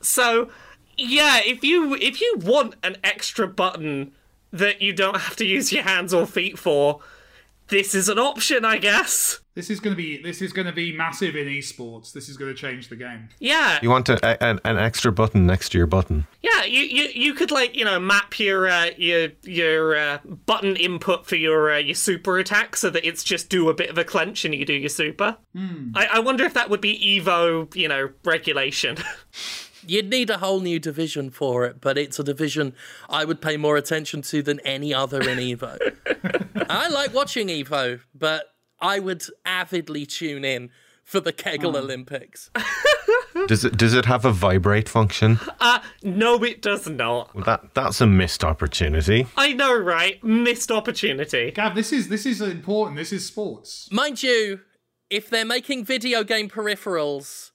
So 0.00 0.50
yeah, 0.96 1.40
if 1.44 1.64
you 1.64 1.94
if 1.94 2.20
you 2.20 2.36
want 2.38 2.74
an 2.82 2.96
extra 3.02 3.48
button 3.48 4.12
that 4.52 4.82
you 4.82 4.92
don't 4.92 5.16
have 5.16 5.36
to 5.36 5.46
use 5.46 5.72
your 5.72 5.84
hands 5.84 6.12
or 6.12 6.26
feet 6.26 6.58
for, 6.58 7.00
this 7.70 7.94
is 7.94 8.08
an 8.08 8.18
option, 8.18 8.64
I 8.64 8.78
guess. 8.78 9.40
this 9.54 9.70
is 9.70 9.80
going 9.80 9.94
to 9.94 9.96
be 9.96 10.22
this 10.22 10.42
is 10.42 10.52
going 10.52 10.66
to 10.66 10.72
be 10.72 10.92
massive 10.96 11.36
in 11.36 11.46
esports. 11.48 12.12
This 12.12 12.28
is 12.28 12.36
going 12.36 12.54
to 12.54 12.58
change 12.60 12.88
the 12.88 12.96
game. 12.96 13.28
Yeah, 13.38 13.78
You 13.82 13.90
want 13.90 14.08
a, 14.08 14.18
a, 14.24 14.42
an, 14.42 14.60
an 14.64 14.78
extra 14.78 15.10
button 15.12 15.46
next 15.46 15.70
to 15.70 15.78
your 15.78 15.86
button. 15.86 16.26
yeah. 16.42 16.64
You, 16.64 16.82
you 16.82 17.08
you 17.14 17.34
could 17.34 17.50
like 17.50 17.74
you 17.76 17.84
know 17.84 17.98
map 17.98 18.38
your 18.38 18.68
uh, 18.68 18.90
your 18.96 19.28
your 19.42 19.96
uh, 19.96 20.18
button 20.46 20.76
input 20.76 21.26
for 21.26 21.36
your 21.36 21.72
uh, 21.72 21.78
your 21.78 21.94
super 21.94 22.38
attack 22.38 22.76
so 22.76 22.90
that 22.90 23.06
it's 23.06 23.24
just 23.24 23.48
do 23.48 23.68
a 23.70 23.74
bit 23.74 23.88
of 23.90 23.96
a 23.98 24.04
clench 24.04 24.44
and 24.44 24.54
you 24.54 24.64
do 24.66 24.74
your 24.74 24.88
super. 24.90 25.36
I, 25.94 26.06
I 26.12 26.18
wonder 26.20 26.44
if 26.44 26.54
that 26.54 26.68
would 26.70 26.80
be 26.80 27.20
Evo 27.20 27.74
you 27.74 27.88
know 27.88 28.10
regulation. 28.24 28.96
You'd 29.86 30.10
need 30.10 30.30
a 30.30 30.38
whole 30.38 30.60
new 30.60 30.78
division 30.78 31.30
for 31.30 31.64
it, 31.64 31.80
but 31.80 31.98
it's 31.98 32.18
a 32.18 32.24
division 32.24 32.74
I 33.08 33.24
would 33.24 33.40
pay 33.40 33.56
more 33.56 33.76
attention 33.76 34.22
to 34.22 34.42
than 34.42 34.60
any 34.60 34.92
other 34.92 35.20
in 35.20 35.38
Evo. 35.38 35.78
I 36.70 36.88
like 36.88 37.14
watching 37.14 37.48
Evo, 37.48 38.00
but 38.14 38.52
I 38.80 38.98
would 38.98 39.22
avidly 39.44 40.06
tune 40.06 40.44
in 40.44 40.70
for 41.04 41.20
the 41.20 41.32
Kegel 41.32 41.72
hmm. 41.72 41.78
Olympics. 41.78 42.50
Does 43.46 43.64
it 43.64 43.76
does 43.76 43.94
it 43.94 44.04
have 44.04 44.24
a 44.24 44.32
vibrate 44.32 44.88
function? 44.88 45.38
Uh, 45.60 45.80
no, 46.02 46.42
it 46.44 46.62
does 46.62 46.88
not. 46.88 47.34
Well, 47.34 47.44
that 47.44 47.74
that's 47.74 48.00
a 48.00 48.06
missed 48.06 48.44
opportunity. 48.44 49.26
I 49.36 49.52
know, 49.52 49.76
right? 49.76 50.22
Missed 50.22 50.70
opportunity. 50.70 51.50
Gav, 51.52 51.74
this 51.74 51.92
is 51.92 52.08
this 52.08 52.26
is 52.26 52.40
important. 52.40 52.96
This 52.96 53.12
is 53.12 53.26
sports. 53.26 53.88
Mind 53.90 54.22
you, 54.22 54.60
if 55.08 55.30
they're 55.30 55.44
making 55.44 55.84
video 55.84 56.22
game 56.22 56.48
peripherals, 56.48 57.50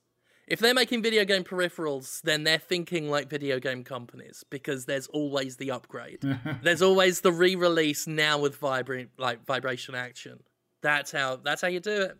if 0.47 0.59
they're 0.59 0.73
making 0.73 1.01
video 1.01 1.25
game 1.25 1.43
peripherals, 1.43 2.21
then 2.21 2.43
they're 2.43 2.59
thinking 2.59 3.09
like 3.09 3.29
video 3.29 3.59
game 3.59 3.83
companies 3.83 4.43
because 4.49 4.85
there's 4.85 5.07
always 5.07 5.57
the 5.57 5.71
upgrade. 5.71 6.23
there's 6.61 6.81
always 6.81 7.21
the 7.21 7.31
re-release 7.31 8.07
now 8.07 8.37
with 8.37 8.55
vibrant 8.57 9.09
like 9.17 9.45
vibration 9.45 9.95
action. 9.95 10.43
That's 10.81 11.11
how 11.11 11.37
that's 11.37 11.61
how 11.61 11.67
you 11.67 11.79
do 11.79 12.01
it. 12.01 12.17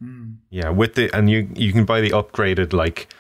Yeah, 0.50 0.70
with 0.70 0.96
the 0.96 1.16
and 1.16 1.30
you 1.30 1.50
you 1.56 1.72
can 1.72 1.86
buy 1.86 2.02
the 2.02 2.10
upgraded 2.10 2.74
like 2.74 3.14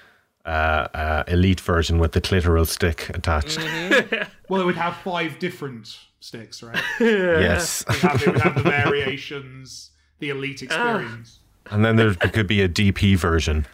uh, 0.45 0.87
uh, 0.93 1.23
elite 1.27 1.59
version 1.59 1.99
with 1.99 2.13
the 2.13 2.21
clitoral 2.21 2.67
stick 2.67 3.09
attached. 3.09 3.59
Well, 4.49 4.61
it 4.61 4.65
would 4.65 4.75
have 4.75 4.97
five 4.97 5.39
different 5.39 5.97
sticks, 6.19 6.61
right? 6.61 6.79
Yes, 6.99 7.81
It 7.81 7.87
would 7.89 7.97
have, 7.97 8.21
it 8.21 8.27
would 8.33 8.41
have 8.41 8.55
the 8.55 8.69
variations, 8.69 9.89
the 10.19 10.29
elite 10.29 10.61
experience. 10.61 11.39
And 11.71 11.83
then 11.85 11.95
there 11.95 12.13
could 12.15 12.47
be 12.47 12.61
a 12.61 12.69
DP 12.69 13.15
version. 13.17 13.65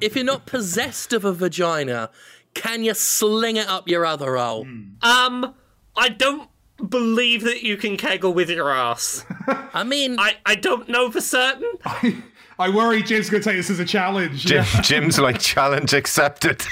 If 0.00 0.14
you're 0.16 0.24
not 0.24 0.46
possessed 0.46 1.12
of 1.12 1.24
a 1.24 1.32
vagina, 1.32 2.10
can 2.54 2.84
you 2.84 2.94
sling 2.94 3.56
it 3.56 3.68
up 3.68 3.88
your 3.88 4.04
other 4.04 4.36
hole? 4.36 4.66
Um, 5.02 5.54
I 5.96 6.08
don't 6.08 6.48
believe 6.88 7.42
that 7.44 7.62
you 7.62 7.76
can 7.76 7.96
kegel 7.96 8.34
with 8.34 8.50
your 8.50 8.70
ass. 8.70 9.24
I 9.48 9.84
mean, 9.84 10.18
I, 10.18 10.34
I 10.44 10.54
don't 10.54 10.88
know 10.88 11.10
for 11.10 11.20
certain. 11.20 11.70
I 12.58 12.70
worry 12.70 13.02
Jim's 13.02 13.28
going 13.28 13.42
to 13.42 13.48
take 13.50 13.58
this 13.58 13.68
as 13.68 13.80
a 13.80 13.84
challenge. 13.84 14.46
Jim, 14.46 14.64
Yeah. 14.74 14.80
Jim's 14.80 15.18
like 15.18 15.38
challenge 15.38 15.92
accepted. 15.92 16.62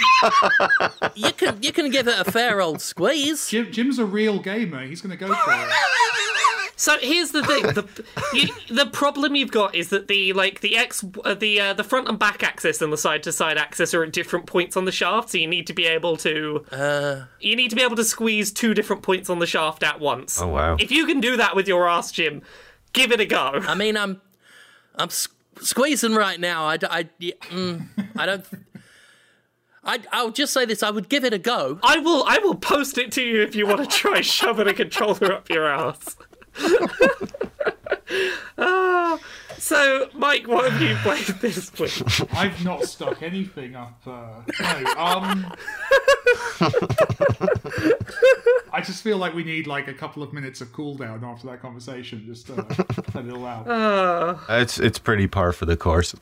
you 1.14 1.30
can 1.32 1.62
you 1.62 1.72
can 1.72 1.91
give 1.91 2.09
it 2.09 2.18
a 2.18 2.30
fair 2.30 2.62
old 2.62 2.80
squeeze. 2.80 3.49
Jim, 3.51 3.70
Jim's 3.70 3.99
a 3.99 4.07
real 4.07 4.39
gamer. 4.39 4.82
He's 4.87 5.03
going 5.03 5.11
to 5.11 5.16
go 5.18 5.26
for 5.35 5.53
it. 5.53 5.68
So 6.76 6.96
here's 7.00 7.30
the 7.30 7.44
thing: 7.44 7.62
the 7.62 8.04
you, 8.32 8.48
the 8.68 8.86
problem 8.86 9.36
you've 9.36 9.52
got 9.52 9.74
is 9.76 9.90
that 9.90 10.08
the 10.08 10.32
like 10.32 10.60
the 10.60 10.76
x 10.76 11.04
uh, 11.24 11.34
the 11.34 11.60
uh, 11.60 11.72
the 11.74 11.84
front 11.84 12.08
and 12.08 12.18
back 12.18 12.42
axis 12.42 12.82
and 12.82 12.92
the 12.92 12.96
side 12.98 13.22
to 13.24 13.32
side 13.32 13.56
axis 13.58 13.94
are 13.94 14.02
at 14.02 14.12
different 14.12 14.46
points 14.46 14.76
on 14.76 14.84
the 14.84 14.90
shaft. 14.92 15.30
So 15.30 15.38
you 15.38 15.46
need 15.46 15.66
to 15.68 15.72
be 15.72 15.86
able 15.86 16.16
to 16.18 16.64
Uh, 16.72 17.24
you 17.40 17.54
need 17.54 17.70
to 17.70 17.76
be 17.76 17.82
able 17.82 17.96
to 17.96 18.04
squeeze 18.04 18.50
two 18.52 18.74
different 18.74 19.02
points 19.02 19.30
on 19.30 19.38
the 19.38 19.46
shaft 19.46 19.82
at 19.84 20.00
once. 20.00 20.40
Oh 20.42 20.48
wow! 20.48 20.76
If 20.78 20.90
you 20.90 21.06
can 21.06 21.20
do 21.20 21.36
that 21.36 21.54
with 21.54 21.68
your 21.68 21.88
ass, 21.88 22.10
Jim, 22.10 22.42
give 22.92 23.12
it 23.12 23.20
a 23.20 23.26
go. 23.26 23.60
I 23.66 23.74
mean, 23.76 23.96
I'm 23.96 24.20
I'm 24.96 25.08
s- 25.08 25.28
squeezing 25.60 26.14
right 26.14 26.40
now. 26.40 26.64
I, 26.66 26.76
d- 26.76 26.86
I, 26.90 27.08
yeah, 27.18 27.34
mm, 27.50 27.86
I 28.16 28.26
don't. 28.26 28.44
I, 29.86 29.98
I'll 30.12 30.30
just 30.30 30.52
say 30.52 30.64
this: 30.64 30.82
I 30.82 30.90
would 30.90 31.08
give 31.08 31.24
it 31.24 31.34
a 31.34 31.38
go. 31.38 31.78
I 31.82 31.98
will 31.98 32.24
I 32.26 32.38
will 32.38 32.54
post 32.54 32.96
it 32.98 33.12
to 33.12 33.22
you 33.22 33.42
if 33.42 33.54
you 33.54 33.66
want 33.66 33.80
to 33.80 33.86
try 33.86 34.20
shoving 34.22 34.66
a 34.66 34.72
controller 34.74 35.32
up 35.32 35.48
your 35.50 35.66
ass. 35.68 36.16
Ah, 38.57 39.18
so, 39.59 40.09
Mike, 40.14 40.46
what 40.46 40.70
have 40.70 40.80
you 40.82 40.94
played 40.96 41.26
this 41.40 41.72
week? 41.78 42.02
I've 42.34 42.64
not 42.64 42.84
stuck 42.84 43.22
anything 43.22 43.74
up. 43.76 44.00
Uh, 44.07 44.42
no, 44.61 44.94
um, 44.96 45.52
I 48.72 48.80
just 48.84 49.02
feel 49.02 49.18
like 49.18 49.34
we 49.34 49.44
need 49.44 49.66
like 49.66 49.88
a 49.88 49.94
couple 49.94 50.22
of 50.22 50.32
minutes 50.32 50.61
of 50.61 50.72
cooldown 50.72 51.22
after 51.22 51.46
that 51.48 51.61
conversation, 51.62 52.24
just 52.26 52.46
to 52.48 52.55
let 53.14 53.24
it 53.26 53.32
all 53.32 53.46
out. 53.46 53.68
Uh, 53.68 54.36
It's 54.48 54.78
it's 54.80 54.98
pretty 54.98 55.26
par 55.28 55.52
for 55.52 55.64
the 55.66 55.76
course. 55.76 56.14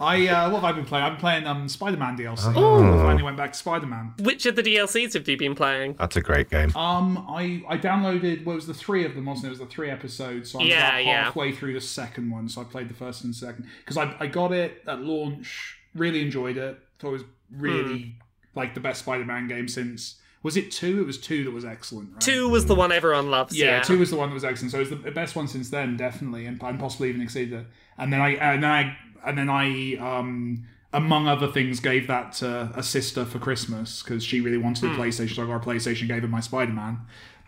I 0.00 0.26
uh, 0.28 0.50
what 0.50 0.60
have 0.62 0.64
I 0.64 0.72
been 0.72 0.84
playing? 0.84 1.04
I'm 1.04 1.16
playing 1.16 1.46
um 1.46 1.68
Spider-Man 1.68 2.16
DLC. 2.16 2.52
Oh. 2.56 2.82
I 2.98 3.02
finally 3.02 3.22
went 3.22 3.36
back 3.36 3.52
to 3.52 3.58
Spider-Man. 3.58 4.14
which 4.20 4.44
of 4.46 4.56
the 4.56 4.62
DLCs 4.62 5.14
have 5.14 5.28
you 5.28 5.36
been 5.36 5.54
playing? 5.54 5.94
That's 5.98 6.16
a 6.16 6.20
great 6.20 6.50
game. 6.50 6.74
Um, 6.76 7.24
I 7.28 7.62
I 7.68 7.78
downloaded. 7.78 8.44
Well, 8.44 8.54
it 8.54 8.56
was 8.56 8.66
the 8.66 8.74
three 8.74 9.04
of 9.04 9.14
them, 9.14 9.26
wasn't 9.26 9.44
it? 9.44 9.48
It 9.48 9.50
was 9.50 9.58
the 9.60 9.66
three 9.66 9.90
episodes. 9.90 10.50
So 10.50 10.60
I'm 10.60 10.66
Yeah, 10.66 10.88
about 10.98 11.04
yeah. 11.04 11.28
Halfway 11.36 11.52
through 11.52 11.74
the 11.74 11.80
second 11.80 12.30
one. 12.30 12.48
So 12.48 12.60
I 12.60 12.64
played 12.64 12.88
the 12.88 12.94
first 12.94 13.24
and 13.24 13.34
second 13.34 13.66
because 13.84 13.96
I 13.96 14.14
I 14.18 14.26
got 14.26 14.52
it 14.52 14.82
at 14.86 15.00
launch. 15.00 15.78
Really 15.94 16.22
enjoyed 16.22 16.56
it. 16.56 16.78
Thought 16.98 17.08
it 17.08 17.12
was 17.12 17.24
really 17.50 18.02
Hmm. 18.02 18.58
like 18.58 18.74
the 18.74 18.80
best 18.80 19.00
Spider-Man 19.00 19.48
game 19.48 19.68
since. 19.68 20.16
Was 20.42 20.56
it 20.56 20.70
two? 20.70 21.00
It 21.00 21.06
was 21.06 21.18
two 21.18 21.44
that 21.44 21.50
was 21.50 21.64
excellent. 21.64 22.12
Right? 22.12 22.20
Two 22.20 22.48
was 22.48 22.66
the 22.66 22.74
one 22.74 22.92
everyone 22.92 23.30
loves. 23.30 23.56
Yeah, 23.56 23.76
Yeah, 23.78 23.80
two 23.82 23.98
was 23.98 24.10
the 24.10 24.16
one 24.16 24.28
that 24.28 24.34
was 24.34 24.44
excellent. 24.44 24.72
So 24.72 24.78
it 24.78 24.90
was 24.90 25.02
the 25.02 25.10
best 25.10 25.34
one 25.34 25.48
since 25.48 25.70
then, 25.70 25.96
definitely, 25.96 26.46
and, 26.46 26.62
and 26.62 26.78
possibly 26.78 27.08
even 27.08 27.20
exceeded 27.22 27.60
it. 27.60 27.66
And 27.98 28.12
then 28.12 28.20
I 28.20 28.30
and 28.34 28.62
then 28.62 28.70
I 28.70 28.96
and 29.26 29.36
then 29.38 29.48
I 29.50 29.96
um 29.96 30.64
among 30.92 31.26
other 31.28 31.48
things 31.48 31.80
gave 31.80 32.06
that 32.06 32.32
to 32.34 32.70
a 32.74 32.82
sister 32.82 33.24
for 33.24 33.38
Christmas 33.38 34.02
because 34.02 34.22
she 34.24 34.40
really 34.40 34.56
wanted 34.58 34.84
a 34.90 34.94
PlayStation. 34.94 35.34
So 35.34 35.42
I 35.42 35.46
got 35.46 35.56
a 35.56 35.66
PlayStation, 35.68 36.06
gave 36.08 36.22
her 36.22 36.28
my 36.28 36.40
Spider 36.40 36.72
Man. 36.72 37.00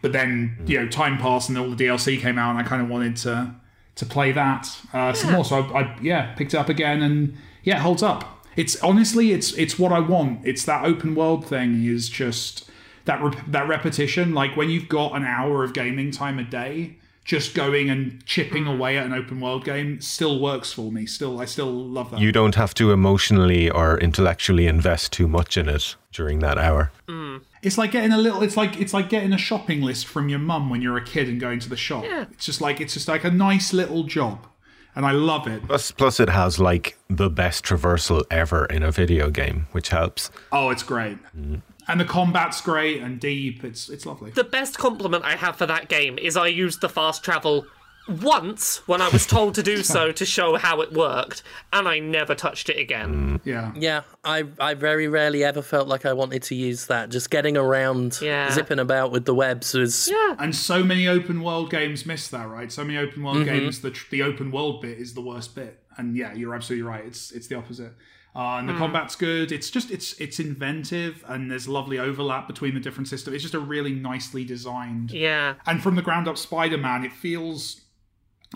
But 0.03 0.12
then 0.12 0.57
you 0.66 0.78
know 0.80 0.89
time 0.89 1.18
passed 1.18 1.49
and 1.49 1.59
all 1.59 1.70
the 1.70 1.84
DLC 1.84 2.20
came 2.20 2.39
out, 2.39 2.51
and 2.51 2.59
I 2.59 2.62
kind 2.62 2.82
of 2.82 2.89
wanted 2.89 3.16
to 3.18 3.55
to 3.99 4.07
play 4.07 4.32
that 4.32 4.68
uh, 4.92 5.12
some 5.12 5.32
more. 5.32 5.44
So 5.44 5.62
I, 5.62 5.80
I 5.80 5.99
yeah 6.01 6.34
picked 6.34 6.55
it 6.55 6.57
up 6.57 6.68
again, 6.68 7.03
and 7.03 7.36
yeah, 7.62 7.76
it 7.76 7.80
holds 7.80 8.03
up. 8.03 8.46
It's 8.57 8.80
honestly, 8.82 9.32
it's 9.32 9.53
it's 9.53 9.78
what 9.78 9.92
I 9.92 10.01
want. 10.01 10.46
It's 10.46 10.64
that 10.64 10.84
open 10.84 11.14
world 11.14 11.46
thing 11.46 11.84
is 11.84 12.09
just 12.09 12.68
that 13.05 13.22
rep- 13.22 13.46
that 13.49 13.68
repetition. 13.68 14.34
Like 14.34 14.57
when 14.57 14.70
you've 14.70 14.88
got 14.88 15.14
an 15.14 15.24
hour 15.24 15.64
of 15.64 15.74
gaming 15.74 16.11
time 16.11 16.38
a 16.38 16.44
day, 16.44 16.96
just 17.29 17.55
going 17.55 17.91
and 17.91 18.24
chipping 18.24 18.66
away 18.66 18.97
at 18.97 19.05
an 19.05 19.12
open 19.12 19.39
world 19.39 19.62
game 19.62 20.01
still 20.01 20.41
works 20.41 20.72
for 20.72 20.91
me. 20.91 21.05
Still, 21.05 21.39
I 21.39 21.45
still 21.45 21.70
love 21.70 22.11
that. 22.11 22.20
You 22.20 22.33
don't 22.33 22.55
have 22.55 22.72
to 22.74 22.91
emotionally 22.91 23.70
or 23.70 23.99
intellectually 24.01 24.66
invest 24.66 25.12
too 25.12 25.29
much 25.29 25.59
in 25.59 25.68
it 25.68 25.95
during 26.11 26.39
that 26.39 26.57
hour. 26.57 26.91
Mm. 27.07 27.43
It's 27.62 27.76
like 27.76 27.91
getting 27.91 28.12
a 28.12 28.16
little. 28.16 28.43
It's 28.43 28.57
like 28.57 28.81
it's 28.81 28.95
like 28.95 29.11
getting 29.11 29.35
a 29.35 29.39
shopping 29.39 29.83
list 29.83 30.07
from 30.07 30.31
your 30.31 30.39
mum 30.39 30.70
when 30.70 30.81
you're 30.81 30.97
a 30.97 31.05
kid 31.05 31.29
and 31.29 31.39
going 31.39 31.61
to 31.61 31.68
the 31.68 31.76
shop. 31.76 32.05
Yeah. 32.05 32.24
It's 32.33 32.47
just 32.47 32.62
like 32.62 32.81
it's 32.81 32.95
just 32.95 33.09
like 33.09 33.24
a 33.24 33.31
nice 33.31 33.74
little 33.74 34.05
job, 34.05 34.47
and 34.95 35.05
I 35.05 35.12
love 35.12 35.47
it. 35.47 35.62
Plus, 35.66 35.91
plus, 35.91 36.20
it 36.20 36.31
has 36.31 36.59
like 36.59 36.97
the 37.11 37.29
best 37.29 37.62
traversal 37.62 38.22
ever 38.31 38.64
in 38.66 38.83
a 38.83 38.91
video 38.91 39.29
game, 39.29 39.66
which 39.72 39.91
helps. 39.91 40.31
Oh, 40.51 40.70
it's 40.70 40.83
great, 40.83 41.18
mm. 41.37 41.61
And 41.89 41.99
the 41.99 42.05
combat's 42.05 42.61
great 42.61 43.03
and 43.03 43.18
deep. 43.18 43.64
It's 43.64 43.89
it's 43.89 44.07
lovely. 44.07 44.30
the 44.30 44.45
best 44.45 44.78
compliment 44.78 45.24
I 45.24 45.36
have 45.36 45.57
for 45.57 45.66
that 45.66 45.89
game 45.89 46.18
is 46.18 46.36
I 46.36 46.47
used 46.47 46.80
the 46.80 46.89
fast 46.89 47.24
travel 47.24 47.66
once 48.09 48.86
when 48.89 49.03
I 49.03 49.09
was 49.09 49.26
told 49.26 49.55
to 49.57 49.62
do 49.62 49.82
so 49.82 50.12
to 50.12 50.24
show 50.24 50.57
how 50.57 50.80
it 50.80 50.93
worked, 50.93 51.43
and 51.72 51.89
I 51.89 51.99
never 51.99 52.34
touched 52.34 52.68
it 52.68 52.78
again. 52.78 53.41
Yeah. 53.45 53.72
Yeah, 53.74 54.03
I 54.24 54.45
I 54.59 54.74
very 54.74 55.09
rarely 55.09 55.45
ever 55.45 55.62
felt 55.62 55.89
like 55.89 56.07
I 56.07 56.12
wanted 56.12 56.43
to 56.45 56.55
use 56.55 56.86
that. 56.86 57.09
Just 57.09 57.30
getting 57.30 57.57
around, 57.57 58.18
Yeah. 58.20 58.51
zipping 58.51 58.78
about 58.78 59.11
with 59.11 59.24
the 59.24 59.34
webs 59.34 59.74
was 59.74 60.09
Yeah. 60.11 60.36
And 60.39 60.55
so 60.55 60.84
many 60.84 61.09
open 61.09 61.43
world 61.43 61.70
games 61.70 62.07
miss 62.07 62.28
that, 62.28 62.49
right? 62.49 62.70
So 62.70 62.84
many 62.84 62.99
open 62.99 63.22
world 63.22 63.39
mm-hmm. 63.39 63.47
games, 63.47 63.80
the 63.80 63.99
the 64.11 64.22
open 64.22 64.51
world 64.51 64.82
bit 64.82 64.99
is 64.99 65.14
the 65.14 65.22
worst 65.22 65.55
bit. 65.55 65.82
And 65.97 66.16
yeah, 66.16 66.32
you're 66.34 66.55
absolutely 66.55 66.86
right. 66.86 67.05
It's 67.05 67.32
it's 67.32 67.47
the 67.49 67.57
opposite. 67.57 67.93
Uh, 68.37 68.59
and 68.59 68.68
the 68.68 68.74
combat's 68.74 69.16
good. 69.16 69.51
It's 69.51 69.70
just 69.70 69.91
it's 69.91 70.12
it's 70.20 70.39
inventive, 70.39 71.24
and 71.26 71.51
there's 71.51 71.66
lovely 71.66 71.99
overlap 71.99 72.47
between 72.47 72.74
the 72.74 72.81
different 72.81 73.09
systems. 73.09 73.35
It's 73.35 73.43
just 73.43 73.55
a 73.55 73.59
really 73.59 73.93
nicely 73.93 74.45
designed. 74.45 75.11
Yeah. 75.11 75.55
And 75.66 75.83
from 75.83 75.97
the 75.97 76.03
ground 76.03 76.29
up, 76.29 76.39
Spider-Man, 76.39 77.05
it 77.05 77.12
feels 77.12 77.83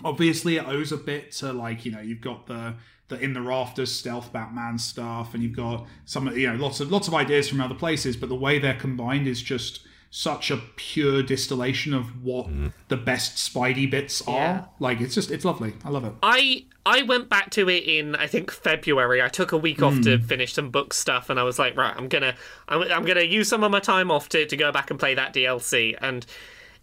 obviously 0.03 0.57
it 0.57 0.67
owes 0.67 0.91
a 0.91 0.97
bit 0.97 1.31
to 1.31 1.53
like 1.53 1.85
you 1.85 1.91
know 1.91 2.01
you've 2.01 2.21
got 2.21 2.47
the 2.47 2.75
the 3.09 3.19
in 3.19 3.33
the 3.33 3.41
rafters 3.41 3.91
stealth 3.91 4.31
Batman 4.31 4.77
stuff, 4.77 5.33
and 5.33 5.43
you've 5.43 5.55
got 5.55 5.85
some 6.05 6.27
you 6.35 6.47
know 6.47 6.55
lots 6.55 6.79
of 6.79 6.91
lots 6.91 7.07
of 7.07 7.13
ideas 7.13 7.49
from 7.49 7.59
other 7.59 7.75
places, 7.75 8.15
but 8.15 8.29
the 8.29 8.35
way 8.35 8.59
they're 8.59 8.73
combined 8.75 9.27
is 9.27 9.41
just 9.41 9.85
such 10.15 10.51
a 10.51 10.57
pure 10.75 11.23
distillation 11.23 11.91
of 11.91 12.23
what 12.23 12.47
the 12.87 12.95
best 12.95 13.35
Spidey 13.35 13.89
bits 13.89 14.21
are. 14.27 14.35
Yeah. 14.35 14.63
Like 14.79 15.01
it's 15.01 15.15
just 15.15 15.31
it's 15.31 15.43
lovely. 15.43 15.73
I 15.83 15.89
love 15.89 16.05
it. 16.05 16.13
I 16.21 16.65
I 16.85 17.01
went 17.01 17.29
back 17.29 17.49
to 17.51 17.67
it 17.67 17.83
in 17.85 18.15
I 18.15 18.27
think 18.27 18.51
February. 18.51 19.23
I 19.23 19.27
took 19.27 19.51
a 19.51 19.57
week 19.57 19.81
off 19.81 19.95
Hmm. 19.95 20.01
to 20.01 20.19
finish 20.19 20.53
some 20.53 20.69
book 20.69 20.93
stuff, 20.93 21.31
and 21.31 21.39
I 21.39 21.43
was 21.43 21.57
like, 21.57 21.75
right, 21.75 21.95
I'm 21.97 22.07
gonna 22.09 22.35
I'm, 22.67 22.83
I'm 22.91 23.05
gonna 23.05 23.21
use 23.23 23.49
some 23.49 23.63
of 23.63 23.71
my 23.71 23.79
time 23.79 24.11
off 24.11 24.29
to 24.29 24.45
to 24.45 24.55
go 24.55 24.71
back 24.71 24.91
and 24.91 24.99
play 24.99 25.15
that 25.15 25.33
DLC, 25.33 25.97
and 25.99 26.27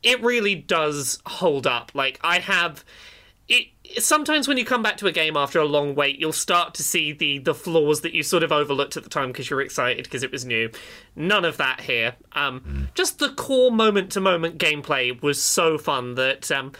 it 0.02 0.20
really 0.22 0.56
does 0.56 1.20
hold 1.24 1.68
up. 1.68 1.92
Like 1.94 2.18
I 2.24 2.40
have. 2.40 2.84
It, 3.51 3.66
sometimes 4.03 4.46
when 4.46 4.57
you 4.57 4.64
come 4.64 4.82
back 4.82 4.96
to 4.98 5.09
a 5.09 5.12
game 5.12 5.36
after 5.36 5.59
a 5.59 5.64
long 5.64 5.94
wait, 5.96 6.20
you'll 6.20 6.32
start 6.32 6.72
to 6.74 6.82
see 6.84 7.12
the 7.12 7.38
the 7.38 7.55
flaws 7.55 8.01
that 8.03 8.14
you 8.14 8.22
sort 8.22 8.42
of 8.44 8.53
overlooked 8.53 8.96
at 8.96 9.03
the 9.03 9.11
time 9.11 9.28
because 9.32 9.51
you're 9.51 9.61
excited 9.61 10.05
because 10.05 10.22
it 10.22 10.30
was 10.30 10.44
new. 10.44 10.70
None 11.16 11.44
of 11.44 11.57
that 11.57 11.80
here. 11.80 12.14
Um, 12.32 12.88
Just 12.94 13.18
the 13.18 13.30
core 13.30 13.72
moment 13.72 14.12
to 14.12 14.20
moment 14.20 14.59
gameplay 14.59 15.20
was 15.20 15.42
so 15.42 15.76
fun 15.78 16.14
that 16.14 16.51
um, 16.53 16.72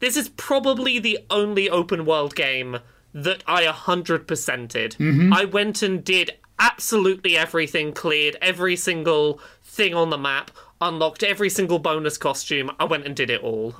this 0.00 0.16
is 0.16 0.30
probably 0.30 0.98
the 0.98 1.18
only 1.30 1.68
open 1.68 2.06
world 2.06 2.34
game 2.34 2.78
that 3.12 3.44
I 3.46 3.64
100%ed. 3.64 4.96
I 5.32 5.44
went 5.44 5.82
and 5.82 6.02
did 6.02 6.32
absolutely 6.58 7.36
everything, 7.36 7.92
cleared 7.92 8.36
every 8.40 8.76
single 8.76 9.40
thing 9.62 9.94
on 9.94 10.10
the 10.10 10.18
map, 10.18 10.50
unlocked 10.80 11.22
every 11.22 11.50
single 11.50 11.78
bonus 11.78 12.16
costume. 12.16 12.70
I 12.80 12.84
went 12.84 13.06
and 13.06 13.14
did 13.14 13.30
it 13.30 13.40
all. 13.42 13.74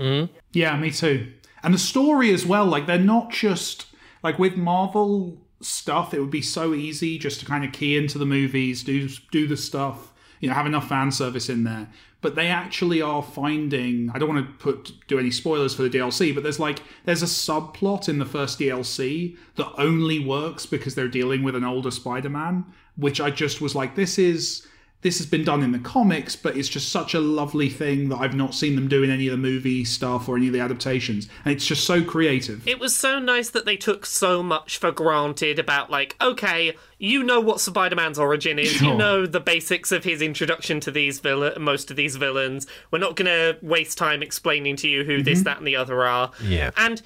Yeah, 0.53 0.77
me 0.77 0.91
too. 0.91 1.33
And 1.65 1.73
the 1.73 1.79
story 1.79 2.33
as 2.33 2.45
well, 2.45 2.67
like 2.67 2.87
they're 2.87 2.99
not 2.99 3.31
just 3.31 3.87
like 4.23 4.39
with 4.39 4.57
Marvel 4.57 5.39
stuff, 5.63 6.13
it 6.13 6.21
would 6.21 6.31
be 6.31 6.43
so 6.43 6.75
easy 6.75 7.19
just 7.19 7.41
to 7.41 7.47
kind 7.47 7.65
of 7.65 7.73
key 7.73 7.97
into 7.97 8.19
the 8.19 8.27
movies, 8.27 8.85
do 8.85 9.09
do 9.33 9.47
the 9.47 9.57
stuff, 9.57 10.13
you 10.41 10.49
know, 10.49 10.55
have 10.55 10.67
enough 10.67 10.89
fan 10.89 11.11
service 11.11 11.49
in 11.49 11.65
there. 11.65 11.89
But 12.21 12.35
they 12.35 12.49
actually 12.49 13.01
are 13.01 13.23
finding 13.23 14.11
I 14.15 14.19
don't 14.19 14.29
want 14.29 14.47
to 14.47 14.53
put 14.63 14.93
do 15.09 15.19
any 15.19 15.31
spoilers 15.31 15.75
for 15.75 15.83
the 15.83 15.91
DLC, 15.91 16.35
but 16.35 16.43
there's 16.43 16.61
like 16.61 16.81
there's 17.07 17.23
a 17.23 17.27
subplot 17.27 18.11
in 18.11 18.19
the 18.19 18.27
first 18.27 18.59
DLC 18.61 19.39
that 19.57 19.73
only 19.79 20.19
works 20.19 20.67
because 20.67 20.95
they're 20.95 21.09
dealing 21.09 21.43
with 21.43 21.57
an 21.57 21.65
older 21.65 21.91
Spider-Man, 21.91 22.67
which 22.97 23.23
I 23.23 23.31
just 23.31 23.63
was 23.63 23.75
like, 23.75 23.95
this 23.95 24.19
is 24.19 24.67
this 25.05 25.19
has 25.19 25.27
been 25.27 25.45
done 25.45 25.63
in 25.63 25.71
the 25.71 25.79
comics, 25.79 26.35
but 26.35 26.57
it's 26.57 26.69
just 26.69 26.89
such 26.89 27.13
a 27.13 27.21
lovely 27.21 27.69
thing 27.69 28.09
that 28.09 28.17
I've 28.17 28.35
not 28.35 28.55
seen 28.55 28.75
them 28.75 28.89
do 28.89 29.03
in 29.03 29.11
any 29.11 29.29
of 29.29 29.33
the 29.33 29.37
movie 29.37 29.85
stuff 29.85 30.31
or 30.31 30.37
any 30.39 30.47
of 30.47 30.55
the 30.55 30.61
adaptations. 30.61 31.29
And 31.45 31.55
it's 31.55 31.67
just 31.67 31.87
so 31.87 32.03
creative. 32.03 32.67
It 32.67 32.81
was 32.81 32.97
so 32.97 33.19
nice 33.19 33.51
that 33.51 33.67
they 33.67 33.77
took 33.77 34.07
so 34.07 34.43
much 34.43 34.79
for 34.79 34.91
granted 34.91 35.59
about, 35.59 35.91
like, 35.91 36.17
okay, 36.23 36.75
you 36.99 37.23
know 37.23 37.39
what 37.39 37.61
Spider 37.61 37.95
Man's 37.95 38.19
origin 38.19 38.59
is, 38.59 38.81
you 38.81 38.95
know 38.95 39.27
the 39.27 39.41
basics 39.41 39.93
of 39.93 40.05
his 40.05 40.23
introduction 40.23 40.81
to 40.81 40.91
these 40.91 41.21
villain, 41.21 41.61
most 41.61 41.91
of 41.91 41.99
these 41.99 42.17
villains. 42.17 42.67
We're 42.91 42.99
not 42.99 43.15
going 43.15 43.27
to 43.27 43.59
waste 43.61 43.99
time 43.99 44.23
explaining 44.23 44.77
to 44.77 44.89
you 44.89 45.05
who 45.05 45.23
this, 45.23 45.41
mm-hmm. 45.41 45.45
that, 45.45 45.59
and 45.59 45.67
the 45.67 45.77
other 45.77 46.03
are. 46.03 46.31
Yeah. 46.43 46.71
And 46.79 47.03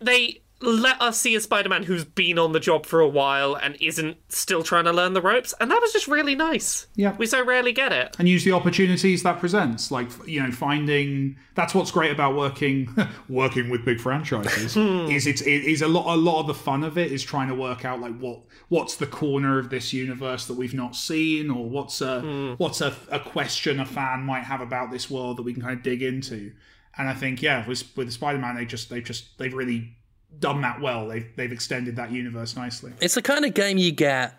they 0.00 0.42
let 0.60 1.00
us 1.02 1.20
see 1.20 1.34
a 1.34 1.40
Spider 1.40 1.68
Man 1.68 1.82
who's 1.82 2.04
been 2.04 2.38
on 2.38 2.52
the 2.52 2.60
job 2.60 2.86
for 2.86 3.00
a 3.00 3.08
while 3.08 3.54
and 3.54 3.76
isn't 3.78 4.16
still 4.32 4.62
trying 4.62 4.84
to 4.84 4.92
learn 4.92 5.12
the 5.12 5.20
ropes. 5.20 5.52
And 5.60 5.70
that 5.70 5.80
was 5.80 5.92
just 5.92 6.08
really 6.08 6.34
nice. 6.34 6.86
Yeah. 6.94 7.14
We 7.16 7.26
so 7.26 7.44
rarely 7.44 7.72
get 7.72 7.92
it. 7.92 8.16
and 8.18 8.26
use 8.28 8.42
the 8.44 8.52
opportunities 8.52 9.22
that 9.22 9.38
presents. 9.38 9.90
Like 9.90 10.08
you 10.26 10.42
know, 10.42 10.50
finding 10.50 11.36
that's 11.54 11.74
what's 11.74 11.90
great 11.90 12.10
about 12.10 12.36
working 12.36 12.88
working 13.28 13.68
with 13.68 13.84
big 13.84 14.00
franchises. 14.00 14.74
Hmm. 14.74 15.10
is 15.10 15.26
it's 15.26 15.42
it 15.42 15.64
is 15.64 15.82
a 15.82 15.88
lot 15.88 16.14
a 16.14 16.16
lot 16.16 16.40
of 16.40 16.46
the 16.46 16.54
fun 16.54 16.84
of 16.84 16.96
it 16.96 17.12
is 17.12 17.22
trying 17.22 17.48
to 17.48 17.54
work 17.54 17.84
out 17.84 18.00
like 18.00 18.18
what 18.18 18.40
what's 18.68 18.96
the 18.96 19.06
corner 19.06 19.58
of 19.58 19.68
this 19.68 19.92
universe 19.92 20.46
that 20.46 20.54
we've 20.54 20.74
not 20.74 20.96
seen, 20.96 21.50
or 21.50 21.68
what's 21.68 22.00
a 22.00 22.20
hmm. 22.20 22.52
what's 22.54 22.80
a, 22.80 22.94
a 23.10 23.20
question 23.20 23.78
a 23.78 23.84
fan 23.84 24.22
might 24.22 24.44
have 24.44 24.62
about 24.62 24.90
this 24.90 25.10
world 25.10 25.36
that 25.36 25.42
we 25.42 25.52
can 25.52 25.62
kind 25.62 25.76
of 25.76 25.82
dig 25.82 26.02
into. 26.02 26.52
And 26.98 27.10
I 27.10 27.14
think 27.14 27.42
yeah, 27.42 27.66
with 27.68 27.94
with 27.94 28.10
Spider 28.10 28.38
Man, 28.38 28.56
they 28.56 28.64
just 28.64 28.88
they 28.88 29.02
just 29.02 29.36
they've 29.36 29.52
really 29.52 29.96
done 30.40 30.60
that 30.62 30.80
well. 30.80 31.08
They've 31.08 31.28
they've 31.36 31.52
extended 31.52 31.96
that 31.96 32.10
universe 32.10 32.56
nicely. 32.56 32.92
It's 33.00 33.14
the 33.14 33.22
kind 33.22 33.44
of 33.44 33.54
game 33.54 33.78
you 33.78 33.92
get 33.92 34.38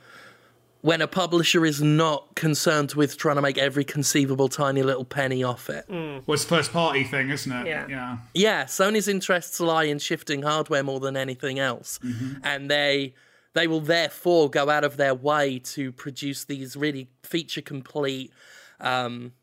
when 0.81 1.01
a 1.01 1.07
publisher 1.07 1.65
is 1.65 1.81
not 1.81 2.35
concerned 2.35 2.93
with 2.93 3.17
trying 3.17 3.35
to 3.35 3.41
make 3.41 3.57
every 3.57 3.83
conceivable 3.83 4.47
tiny 4.47 4.83
little 4.83 5.03
penny 5.03 5.43
off 5.43 5.69
it. 5.69 5.85
Well, 5.89 6.21
it's 6.29 6.43
a 6.43 6.47
first 6.47 6.71
party 6.71 7.03
thing, 7.03 7.29
isn't 7.29 7.51
it? 7.51 7.67
Yeah. 7.67 7.87
Yeah. 7.89 8.17
Yeah, 8.33 8.63
Sony's 8.65 9.07
interests 9.07 9.59
lie 9.59 9.85
in 9.85 9.99
shifting 9.99 10.43
hardware 10.43 10.83
more 10.83 10.99
than 10.99 11.17
anything 11.17 11.59
else, 11.59 11.99
and 12.43 12.69
they 12.69 13.13
they 13.53 13.67
will 13.67 13.81
therefore 13.81 14.49
go 14.49 14.69
out 14.69 14.83
of 14.83 14.97
their 14.97 15.15
way 15.15 15.57
to 15.59 15.91
produce 15.91 16.45
these 16.45 16.75
really 16.75 17.09
feature 17.23 17.61
complete, 17.61 18.31
um, 18.79 19.33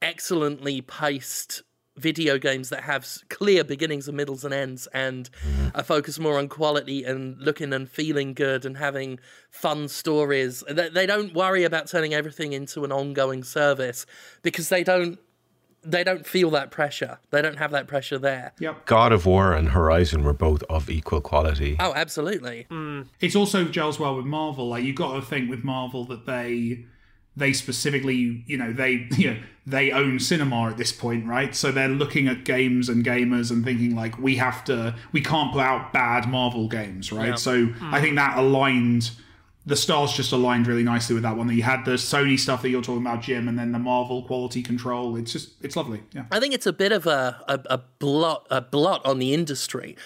excellently 0.00 0.80
paced 0.80 1.62
video 1.96 2.38
games 2.38 2.70
that 2.70 2.82
have 2.82 3.06
clear 3.28 3.62
beginnings 3.62 4.08
and 4.08 4.16
middles 4.16 4.44
and 4.44 4.54
ends 4.54 4.88
and 4.94 5.28
mm. 5.46 5.70
a 5.74 5.84
focus 5.84 6.18
more 6.18 6.38
on 6.38 6.48
quality 6.48 7.04
and 7.04 7.38
looking 7.38 7.72
and 7.72 7.90
feeling 7.90 8.32
good 8.32 8.64
and 8.64 8.78
having 8.78 9.18
fun 9.50 9.88
stories. 9.88 10.64
They, 10.68 10.88
they 10.88 11.06
don't 11.06 11.34
worry 11.34 11.64
about 11.64 11.88
turning 11.88 12.14
everything 12.14 12.52
into 12.54 12.84
an 12.84 12.92
ongoing 12.92 13.44
service 13.44 14.06
because 14.42 14.68
they 14.68 14.82
don't 14.82 15.18
they 15.84 16.04
don't 16.04 16.24
feel 16.24 16.50
that 16.50 16.70
pressure. 16.70 17.18
They 17.30 17.42
don't 17.42 17.58
have 17.58 17.72
that 17.72 17.88
pressure 17.88 18.18
there. 18.18 18.52
Yep. 18.60 18.86
God 18.86 19.12
of 19.12 19.26
War 19.26 19.52
and 19.52 19.70
Horizon 19.70 20.22
were 20.22 20.32
both 20.32 20.62
of 20.70 20.88
equal 20.88 21.20
quality. 21.20 21.76
Oh, 21.80 21.92
absolutely. 21.94 22.66
Mm. 22.70 23.08
It's 23.20 23.34
also 23.34 23.64
gels 23.64 23.98
well 23.98 24.16
with 24.16 24.24
Marvel. 24.24 24.68
Like 24.68 24.84
you've 24.84 24.96
got 24.96 25.14
to 25.14 25.22
think 25.22 25.50
with 25.50 25.64
Marvel 25.64 26.04
that 26.04 26.24
they 26.24 26.84
they 27.36 27.52
specifically, 27.52 28.44
you 28.46 28.56
know, 28.56 28.72
they 28.72 29.08
you 29.16 29.34
know, 29.34 29.40
they 29.66 29.92
own 29.92 30.18
cinema 30.18 30.68
at 30.70 30.76
this 30.76 30.92
point, 30.92 31.26
right? 31.26 31.54
So 31.54 31.70
they're 31.70 31.88
looking 31.88 32.28
at 32.28 32.44
games 32.44 32.88
and 32.88 33.04
gamers 33.04 33.50
and 33.50 33.64
thinking 33.64 33.94
like 33.94 34.18
we 34.18 34.36
have 34.36 34.64
to 34.64 34.94
we 35.12 35.20
can't 35.20 35.52
put 35.52 35.62
out 35.62 35.92
bad 35.92 36.28
Marvel 36.28 36.68
games, 36.68 37.12
right? 37.12 37.38
So 37.38 37.68
I 37.80 38.00
think 38.00 38.16
that 38.16 38.38
aligned 38.38 39.12
the 39.64 39.76
stars 39.76 40.12
just 40.12 40.32
aligned 40.32 40.66
really 40.66 40.82
nicely 40.82 41.14
with 41.14 41.22
that 41.22 41.36
one. 41.36 41.46
That 41.46 41.54
you 41.54 41.62
had 41.62 41.84
the 41.84 41.92
Sony 41.92 42.38
stuff 42.38 42.62
that 42.62 42.70
you're 42.70 42.82
talking 42.82 43.02
about, 43.02 43.22
Jim, 43.22 43.46
and 43.46 43.58
then 43.58 43.72
the 43.72 43.78
Marvel 43.78 44.22
quality 44.24 44.62
control. 44.62 45.16
It's 45.16 45.32
just 45.32 45.52
it's 45.62 45.76
lovely. 45.76 46.02
Yeah. 46.12 46.24
I 46.32 46.40
think 46.40 46.54
it's 46.54 46.66
a 46.66 46.72
bit 46.72 46.90
of 46.90 47.06
a, 47.06 47.40
a, 47.46 47.60
a 47.66 47.78
blot 47.98 48.46
a 48.50 48.60
blot 48.60 49.04
on 49.06 49.18
the 49.18 49.32
industry 49.32 49.96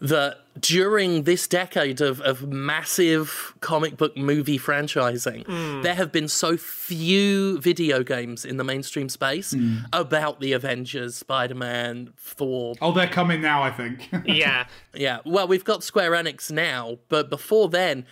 that 0.00 0.40
during 0.60 1.24
this 1.24 1.46
decade 1.46 2.00
of, 2.00 2.20
of 2.22 2.46
massive 2.46 3.54
comic 3.60 3.96
book 3.96 4.16
movie 4.16 4.58
franchising, 4.58 5.46
hmm. 5.46 5.82
there 5.82 5.94
have 5.94 6.12
been 6.12 6.28
so 6.28 6.56
few 6.56 7.58
video 7.60 8.02
games 8.02 8.44
in 8.44 8.56
the 8.56 8.64
mainstream 8.64 9.08
space 9.08 9.52
hmm. 9.52 9.78
about 9.92 10.40
the 10.40 10.52
Avengers, 10.52 11.16
Spider 11.16 11.54
Man, 11.54 12.12
Thor. 12.16 12.74
Oh, 12.80 12.92
they're 12.92 13.06
coming 13.06 13.40
now. 13.40 13.62
I 13.62 13.70
think. 13.70 14.08
Yeah. 14.24 14.66
Yeah, 14.94 15.18
well, 15.26 15.46
we've 15.46 15.64
got 15.64 15.84
Square 15.84 16.12
Enix 16.12 16.50
now, 16.50 16.98
but 17.08 17.28
before 17.28 17.68
then, 17.68 18.06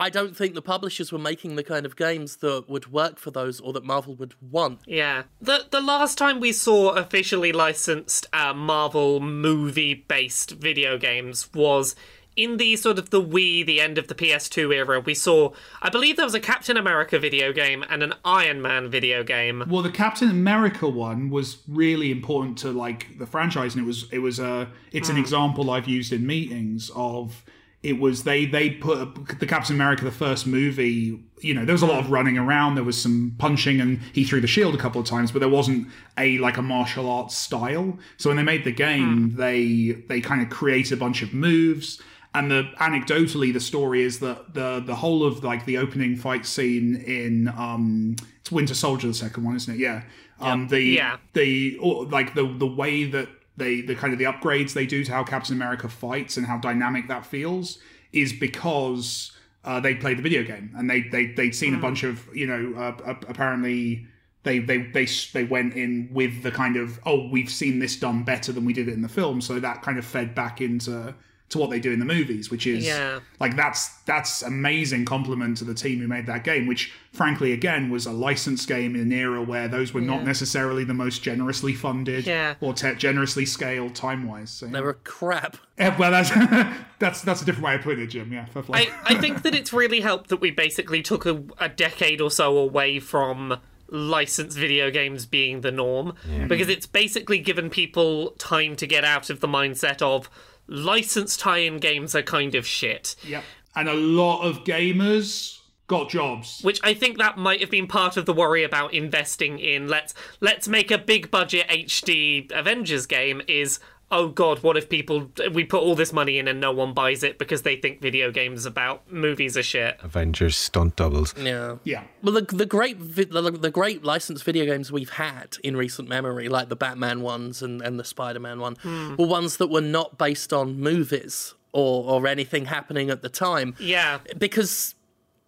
I 0.00 0.10
don't 0.10 0.36
think 0.36 0.54
the 0.54 0.62
publishers 0.62 1.10
were 1.10 1.18
making 1.18 1.56
the 1.56 1.64
kind 1.64 1.84
of 1.84 1.96
games 1.96 2.36
that 2.36 2.68
would 2.68 2.92
work 2.92 3.18
for 3.18 3.32
those 3.32 3.58
or 3.60 3.72
that 3.72 3.84
Marvel 3.84 4.14
would 4.14 4.34
want. 4.40 4.80
Yeah. 4.86 5.24
The 5.40 5.66
the 5.70 5.80
last 5.80 6.16
time 6.16 6.38
we 6.38 6.52
saw 6.52 6.90
officially 6.90 7.52
licensed 7.52 8.26
uh, 8.32 8.54
Marvel 8.54 9.20
movie 9.20 9.94
based 9.94 10.52
video 10.52 10.98
games 10.98 11.52
was 11.52 11.96
in 12.38 12.56
the 12.56 12.76
sort 12.76 13.00
of 13.00 13.10
the 13.10 13.20
Wii, 13.20 13.66
the 13.66 13.80
end 13.80 13.98
of 13.98 14.06
the 14.06 14.14
PS2 14.14 14.72
era. 14.72 15.00
We 15.00 15.12
saw, 15.12 15.50
I 15.82 15.90
believe 15.90 16.16
there 16.16 16.24
was 16.24 16.34
a 16.34 16.40
Captain 16.40 16.76
America 16.76 17.18
video 17.18 17.52
game 17.52 17.84
and 17.90 18.00
an 18.00 18.14
Iron 18.24 18.62
Man 18.62 18.88
video 18.88 19.24
game. 19.24 19.64
Well, 19.68 19.82
the 19.82 19.90
Captain 19.90 20.30
America 20.30 20.88
one 20.88 21.30
was 21.30 21.58
really 21.66 22.12
important 22.12 22.56
to 22.58 22.70
like 22.70 23.18
the 23.18 23.26
franchise, 23.26 23.74
and 23.74 23.82
it 23.82 23.86
was 23.86 24.06
it 24.12 24.20
was 24.20 24.38
a 24.38 24.68
it's 24.92 25.08
an 25.08 25.16
example 25.16 25.70
I've 25.70 25.88
used 25.88 26.12
in 26.12 26.24
meetings 26.24 26.92
of 26.94 27.42
it 27.82 27.98
was 27.98 28.24
they 28.24 28.44
they 28.46 28.70
put 28.70 29.38
the 29.38 29.46
Captain 29.46 29.74
America 29.74 30.04
the 30.04 30.10
first 30.10 30.46
movie. 30.46 31.20
You 31.40 31.54
know, 31.54 31.64
there 31.64 31.74
was 31.74 31.82
a 31.82 31.86
lot 31.86 32.00
of 32.04 32.10
running 32.10 32.36
around, 32.36 32.74
there 32.74 32.82
was 32.82 33.00
some 33.00 33.34
punching, 33.38 33.80
and 33.80 34.00
he 34.12 34.24
threw 34.24 34.40
the 34.40 34.48
shield 34.48 34.74
a 34.74 34.78
couple 34.78 35.00
of 35.00 35.06
times, 35.06 35.30
but 35.30 35.38
there 35.38 35.48
wasn't 35.48 35.88
a 36.16 36.38
like 36.38 36.56
a 36.56 36.62
martial 36.62 37.08
arts 37.08 37.36
style. 37.36 37.96
So 38.16 38.30
when 38.30 38.36
they 38.36 38.42
made 38.42 38.64
the 38.64 38.72
game, 38.72 39.34
they 39.36 40.02
they 40.08 40.20
kind 40.20 40.42
of 40.42 40.50
created 40.50 40.94
a 40.94 40.96
bunch 40.96 41.22
of 41.22 41.32
moves. 41.32 42.00
And 42.34 42.50
the 42.50 42.64
anecdotally, 42.78 43.52
the 43.52 43.60
story 43.60 44.02
is 44.02 44.18
that 44.20 44.54
the 44.54 44.80
the 44.84 44.96
whole 44.96 45.24
of 45.24 45.44
like 45.44 45.64
the 45.64 45.78
opening 45.78 46.16
fight 46.16 46.46
scene 46.46 46.96
in 46.96 47.48
um 47.48 48.16
it's 48.40 48.50
Winter 48.50 48.74
Soldier, 48.74 49.06
the 49.08 49.14
second 49.14 49.44
one, 49.44 49.54
isn't 49.56 49.74
it? 49.74 49.78
Yeah. 49.78 50.02
Um, 50.40 50.68
the 50.68 50.80
Yeah. 50.82 51.16
the 51.32 51.78
or, 51.78 52.04
like 52.06 52.34
the 52.34 52.46
the 52.58 52.66
way 52.66 53.04
that 53.04 53.28
they 53.58 53.80
the 53.80 53.94
kind 53.94 54.12
of 54.12 54.18
the 54.18 54.24
upgrades 54.24 54.72
they 54.72 54.86
do 54.86 55.04
to 55.04 55.12
how 55.12 55.24
Captain 55.24 55.54
America 55.54 55.88
fights 55.88 56.36
and 56.36 56.46
how 56.46 56.58
dynamic 56.58 57.08
that 57.08 57.26
feels 57.26 57.78
is 58.12 58.32
because 58.32 59.32
uh, 59.64 59.80
they 59.80 59.94
played 59.94 60.18
the 60.18 60.22
video 60.22 60.42
game 60.42 60.72
and 60.76 60.88
they 60.88 61.02
they 61.02 61.26
they'd 61.26 61.54
seen 61.54 61.74
a 61.74 61.78
bunch 61.78 62.02
of 62.02 62.28
you 62.34 62.46
know 62.46 62.74
uh, 62.76 63.10
uh, 63.10 63.14
apparently. 63.28 64.06
They, 64.44 64.60
they 64.60 64.78
they 64.78 65.06
they 65.34 65.44
went 65.44 65.74
in 65.74 66.08
with 66.10 66.42
the 66.42 66.52
kind 66.52 66.76
of 66.76 67.00
oh 67.04 67.28
we've 67.28 67.50
seen 67.50 67.80
this 67.80 67.96
done 67.96 68.22
better 68.22 68.50
than 68.50 68.64
we 68.64 68.72
did 68.72 68.88
it 68.88 68.94
in 68.94 69.02
the 69.02 69.08
film 69.08 69.40
so 69.42 69.58
that 69.58 69.82
kind 69.82 69.98
of 69.98 70.06
fed 70.06 70.34
back 70.34 70.60
into 70.62 71.14
to 71.50 71.58
what 71.58 71.70
they 71.70 71.80
do 71.80 71.92
in 71.92 71.98
the 71.98 72.04
movies 72.04 72.50
which 72.50 72.66
is 72.66 72.84
Yeah. 72.86 73.20
like 73.40 73.56
that's 73.56 73.88
that's 74.04 74.42
amazing 74.42 75.04
compliment 75.04 75.56
to 75.58 75.64
the 75.64 75.74
team 75.74 75.98
who 76.00 76.06
made 76.08 76.26
that 76.26 76.44
game 76.44 76.66
which 76.66 76.92
frankly 77.12 77.52
again 77.52 77.90
was 77.90 78.04
a 78.06 78.12
licensed 78.12 78.68
game 78.68 78.94
in 78.94 79.00
an 79.02 79.12
era 79.12 79.42
where 79.42 79.66
those 79.68 79.94
were 79.94 80.00
not 80.00 80.24
necessarily 80.24 80.84
the 80.84 80.94
most 80.94 81.22
generously 81.22 81.72
funded 81.72 82.26
Yeah. 82.26 82.54
or 82.60 82.74
te- 82.74 82.94
generously 82.96 83.46
scaled 83.46 83.94
time 83.94 84.26
wise 84.28 84.50
so, 84.50 84.66
They 84.66 84.80
were 84.80 84.98
crap. 85.04 85.56
yeah, 85.78 85.96
well 85.98 86.10
that's 86.10 86.30
that's 86.98 87.22
that's 87.22 87.42
a 87.42 87.44
different 87.44 87.64
way 87.66 87.74
of 87.76 87.80
putting 87.82 88.04
it 88.04 88.08
jim 88.08 88.32
yeah 88.32 88.44
fair. 88.46 88.62
I, 88.72 88.90
I 89.04 89.14
think 89.16 89.42
that 89.42 89.54
it's 89.54 89.72
really 89.72 90.00
helped 90.00 90.28
that 90.30 90.40
we 90.40 90.50
basically 90.50 91.02
took 91.02 91.24
a, 91.26 91.42
a 91.58 91.68
decade 91.68 92.20
or 92.20 92.30
so 92.30 92.58
away 92.58 93.00
from 93.00 93.58
licensed 93.90 94.58
video 94.58 94.90
games 94.90 95.24
being 95.24 95.62
the 95.62 95.72
norm 95.72 96.12
because 96.46 96.68
it's 96.68 96.86
basically 96.86 97.38
given 97.38 97.70
people 97.70 98.32
time 98.32 98.76
to 98.76 98.86
get 98.86 99.02
out 99.02 99.30
of 99.30 99.40
the 99.40 99.46
mindset 99.48 100.02
of 100.02 100.28
licensed 100.68 101.40
tie-in 101.40 101.78
games 101.78 102.14
are 102.14 102.22
kind 102.22 102.54
of 102.54 102.66
shit. 102.66 103.16
Yep. 103.26 103.42
And 103.74 103.88
a 103.88 103.94
lot 103.94 104.42
of 104.42 104.64
gamers 104.64 105.58
got 105.88 106.10
jobs. 106.10 106.60
Which 106.62 106.80
I 106.84 106.94
think 106.94 107.18
that 107.18 107.36
might 107.36 107.60
have 107.60 107.70
been 107.70 107.86
part 107.88 108.16
of 108.16 108.26
the 108.26 108.32
worry 108.32 108.62
about 108.62 108.92
investing 108.92 109.58
in 109.58 109.88
let's 109.88 110.14
let's 110.40 110.68
make 110.68 110.90
a 110.90 110.98
big 110.98 111.30
budget 111.30 111.66
HD 111.68 112.52
Avengers 112.52 113.06
game 113.06 113.42
is 113.48 113.80
oh 114.10 114.28
god 114.28 114.62
what 114.62 114.76
if 114.76 114.88
people 114.88 115.30
we 115.52 115.64
put 115.64 115.82
all 115.82 115.94
this 115.94 116.12
money 116.12 116.38
in 116.38 116.48
and 116.48 116.60
no 116.60 116.72
one 116.72 116.92
buys 116.92 117.22
it 117.22 117.38
because 117.38 117.62
they 117.62 117.76
think 117.76 118.00
video 118.00 118.30
games 118.30 118.64
about 118.66 119.10
movies 119.12 119.56
are 119.56 119.62
shit 119.62 119.98
Avengers 120.02 120.56
stunt 120.56 120.96
doubles. 120.96 121.34
Yeah. 121.38 121.76
yeah 121.84 122.04
Well, 122.22 122.34
the, 122.34 122.42
the 122.42 122.66
great 122.66 122.96
vi- 122.96 123.24
the, 123.24 123.50
the 123.50 123.70
great 123.70 124.04
licensed 124.04 124.44
video 124.44 124.64
games 124.64 124.90
we've 124.92 125.10
had 125.10 125.56
in 125.62 125.76
recent 125.76 126.08
memory, 126.08 126.48
like 126.48 126.68
the 126.68 126.76
Batman 126.76 127.22
ones 127.22 127.62
and, 127.62 127.82
and 127.82 127.98
the 127.98 128.04
Spider 128.04 128.40
Man 128.40 128.60
one, 128.60 128.76
hmm. 128.76 129.16
were 129.16 129.26
ones 129.26 129.56
that 129.58 129.68
were 129.68 129.80
not 129.80 130.18
based 130.18 130.52
on 130.52 130.80
movies 130.80 131.54
or, 131.72 132.10
or 132.10 132.26
anything 132.26 132.66
happening 132.66 133.10
at 133.10 133.22
the 133.22 133.28
time. 133.28 133.74
yeah 133.78 134.18
Because, 134.38 134.94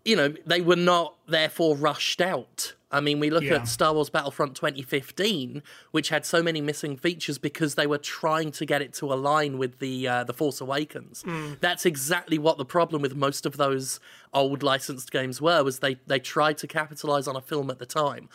you 0.05 0.17
know, 0.17 0.35
they 0.47 0.61
were 0.61 0.77
not 0.77 1.17
therefore 1.27 1.77
rushed 1.77 2.21
out. 2.21 2.75
I 2.93 3.01
mean, 3.01 3.21
we 3.21 3.31
look 3.31 3.45
Yeah. 3.45 3.57
at 3.57 3.69
Star 3.69 3.93
Wars 3.95 4.11
Battlefront 4.11 4.57
2015, 4.57 5.63
which 5.93 6.09
had 6.09 6.27
so 6.27 6.43
many 6.43 6.61
missing 6.61 6.97
features 6.97 7.39
because 7.39 7.75
they 7.77 7.87
were 7.87 7.99
trying 7.99 8.51
to 8.53 8.67
get 8.67 8.83
it 8.83 8.93
to 8.95 9.13
align 9.13 9.59
with 9.59 9.79
the 9.79 10.09
uh, 10.09 10.25
the 10.25 10.33
Force 10.35 10.61
Awakens. 10.61 11.25
That's 11.61 11.87
exactly 11.87 12.39
what 12.39 12.59
the 12.59 12.65
problem 12.65 13.01
with 13.03 13.15
most 13.15 13.47
of 13.47 13.57
those 13.57 14.01
old 14.35 14.63
licensed 14.63 15.11
games 15.13 15.41
were 15.41 15.63
was 15.63 15.79
they 15.79 15.99
they 16.07 16.19
tried 16.19 16.59
to 16.59 16.67
capitalize 16.67 17.29
on 17.29 17.37
a 17.37 17.41
film 17.41 17.71
at 17.71 17.79
the 17.79 17.87
time, 17.87 18.29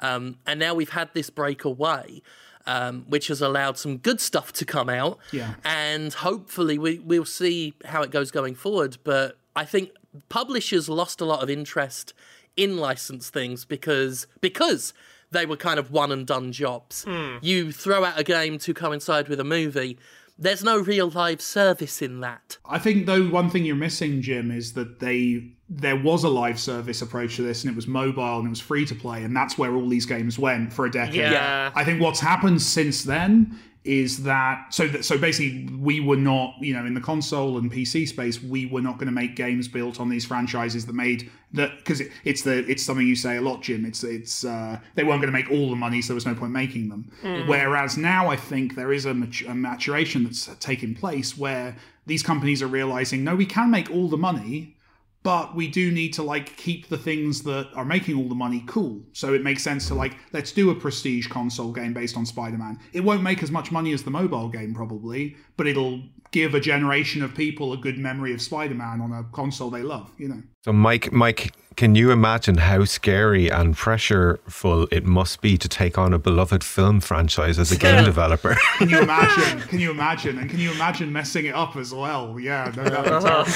um, 0.00 0.36
and 0.46 0.60
now 0.60 0.74
we've 0.74 0.90
had 0.90 1.08
this 1.14 1.30
break 1.30 1.64
away. 1.64 2.22
Um, 2.64 3.06
which 3.08 3.26
has 3.26 3.42
allowed 3.42 3.76
some 3.76 3.96
good 3.96 4.20
stuff 4.20 4.52
to 4.52 4.64
come 4.64 4.88
out, 4.88 5.18
Yeah. 5.32 5.54
and 5.64 6.14
hopefully 6.14 6.78
we 6.78 7.00
we'll 7.00 7.24
see 7.24 7.74
how 7.86 8.02
it 8.02 8.12
goes 8.12 8.30
going 8.30 8.54
forward. 8.54 8.98
But 9.02 9.36
I 9.56 9.64
think 9.64 9.90
publishers 10.28 10.88
lost 10.88 11.20
a 11.20 11.24
lot 11.24 11.42
of 11.42 11.50
interest 11.50 12.14
in 12.56 12.76
licensed 12.76 13.32
things 13.32 13.64
because 13.64 14.26
because 14.40 14.92
they 15.30 15.46
were 15.46 15.56
kind 15.56 15.78
of 15.78 15.90
one 15.90 16.12
and 16.12 16.26
done 16.26 16.52
jobs. 16.52 17.04
Hmm. 17.04 17.36
You 17.40 17.72
throw 17.72 18.04
out 18.04 18.18
a 18.18 18.24
game 18.24 18.58
to 18.58 18.74
coincide 18.74 19.28
with 19.28 19.40
a 19.40 19.44
movie. 19.44 19.98
There's 20.38 20.64
no 20.64 20.78
real 20.78 21.08
live 21.10 21.40
service 21.40 22.02
in 22.02 22.20
that. 22.20 22.58
I 22.64 22.78
think 22.78 23.06
though 23.06 23.28
one 23.28 23.50
thing 23.50 23.64
you're 23.64 23.76
missing, 23.76 24.22
Jim, 24.22 24.50
is 24.50 24.72
that 24.74 25.00
they 25.00 25.52
there 25.74 25.96
was 25.96 26.22
a 26.22 26.28
live 26.28 26.60
service 26.60 27.00
approach 27.00 27.36
to 27.36 27.42
this, 27.42 27.64
and 27.64 27.72
it 27.72 27.76
was 27.76 27.86
mobile 27.86 28.38
and 28.38 28.46
it 28.46 28.50
was 28.50 28.60
free 28.60 28.84
to 28.84 28.94
play, 28.94 29.24
and 29.24 29.34
that's 29.34 29.56
where 29.56 29.74
all 29.74 29.88
these 29.88 30.06
games 30.06 30.38
went 30.38 30.72
for 30.72 30.84
a 30.84 30.90
decade. 30.90 31.14
Yeah. 31.14 31.72
I 31.74 31.84
think 31.84 32.00
what's 32.00 32.20
happened 32.20 32.60
since 32.60 33.04
then 33.04 33.58
is 33.84 34.22
that 34.22 34.72
so 34.72 34.86
that 34.86 35.04
so 35.04 35.18
basically 35.18 35.68
we 35.76 35.98
were 35.98 36.16
not 36.16 36.54
you 36.60 36.72
know 36.72 36.86
in 36.86 36.94
the 36.94 37.00
console 37.00 37.58
and 37.58 37.72
PC 37.72 38.06
space 38.06 38.40
we 38.40 38.66
were 38.66 38.80
not 38.80 38.94
going 38.94 39.06
to 39.08 39.12
make 39.12 39.34
games 39.34 39.66
built 39.66 39.98
on 39.98 40.08
these 40.08 40.24
franchises 40.24 40.86
that 40.86 40.92
made 40.92 41.28
that 41.52 41.76
because 41.78 42.00
it, 42.00 42.12
it's 42.22 42.42
the 42.42 42.58
it's 42.70 42.80
something 42.80 43.04
you 43.04 43.16
say 43.16 43.38
a 43.38 43.40
lot 43.40 43.60
Jim 43.60 43.84
it's 43.84 44.04
it's 44.04 44.44
uh, 44.44 44.78
they 44.94 45.02
weren't 45.02 45.20
going 45.20 45.32
to 45.32 45.36
make 45.36 45.50
all 45.50 45.68
the 45.68 45.74
money 45.74 46.00
so 46.00 46.08
there 46.08 46.14
was 46.14 46.26
no 46.26 46.34
point 46.34 46.52
making 46.52 46.90
them 46.90 47.10
whereas 47.48 47.96
now 47.96 48.28
I 48.28 48.36
think 48.36 48.76
there 48.76 48.92
is 48.92 49.04
a, 49.04 49.14
mat- 49.14 49.48
a 49.48 49.54
maturation 49.54 50.22
that's 50.22 50.48
taking 50.60 50.94
place 50.94 51.36
where 51.36 51.76
these 52.06 52.22
companies 52.22 52.62
are 52.62 52.68
realizing 52.68 53.24
no 53.24 53.34
we 53.34 53.46
can 53.46 53.68
make 53.68 53.90
all 53.90 54.08
the 54.08 54.16
money 54.16 54.76
but 55.22 55.54
we 55.54 55.68
do 55.68 55.90
need 55.90 56.12
to 56.14 56.22
like 56.22 56.56
keep 56.56 56.88
the 56.88 56.98
things 56.98 57.42
that 57.42 57.68
are 57.74 57.84
making 57.84 58.16
all 58.16 58.28
the 58.28 58.34
money 58.34 58.64
cool. 58.66 59.00
So 59.12 59.34
it 59.34 59.42
makes 59.42 59.62
sense 59.62 59.88
to 59.88 59.94
like 59.94 60.16
let's 60.32 60.52
do 60.52 60.70
a 60.70 60.74
prestige 60.74 61.28
console 61.28 61.72
game 61.72 61.92
based 61.92 62.16
on 62.16 62.26
Spider-Man. 62.26 62.78
It 62.92 63.00
won't 63.00 63.22
make 63.22 63.42
as 63.42 63.50
much 63.50 63.70
money 63.70 63.92
as 63.92 64.02
the 64.02 64.10
mobile 64.10 64.48
game 64.48 64.74
probably, 64.74 65.36
but 65.56 65.66
it'll 65.66 66.02
give 66.32 66.54
a 66.54 66.60
generation 66.60 67.22
of 67.22 67.34
people 67.34 67.72
a 67.72 67.76
good 67.76 67.98
memory 67.98 68.32
of 68.32 68.40
Spider-Man 68.40 69.00
on 69.00 69.12
a 69.12 69.22
console 69.32 69.70
they 69.70 69.82
love, 69.82 70.10
you 70.16 70.28
know. 70.28 70.42
So, 70.64 70.72
Mike, 70.72 71.12
Mike, 71.12 71.52
can 71.76 71.94
you 71.94 72.10
imagine 72.10 72.56
how 72.56 72.84
scary 72.84 73.50
and 73.50 73.76
pressureful 73.76 74.88
it 74.90 75.04
must 75.04 75.40
be 75.40 75.58
to 75.58 75.68
take 75.68 75.98
on 75.98 76.12
a 76.12 76.18
beloved 76.18 76.64
film 76.64 77.00
franchise 77.00 77.58
as 77.58 77.70
a 77.70 77.76
game 77.76 78.04
developer? 78.04 78.56
Can 78.78 78.88
you 78.88 79.00
imagine? 79.00 79.60
can 79.68 79.78
you 79.78 79.90
imagine? 79.90 80.38
And 80.38 80.50
can 80.50 80.58
you 80.58 80.72
imagine 80.72 81.12
messing 81.12 81.46
it 81.46 81.54
up 81.54 81.76
as 81.76 81.92
well? 81.92 82.38
Yeah, 82.38 82.72
no, 82.76 82.84
that'd 82.84 83.04
be 83.04 83.10
uh-huh. 83.10 83.44
terrible. 83.44 83.52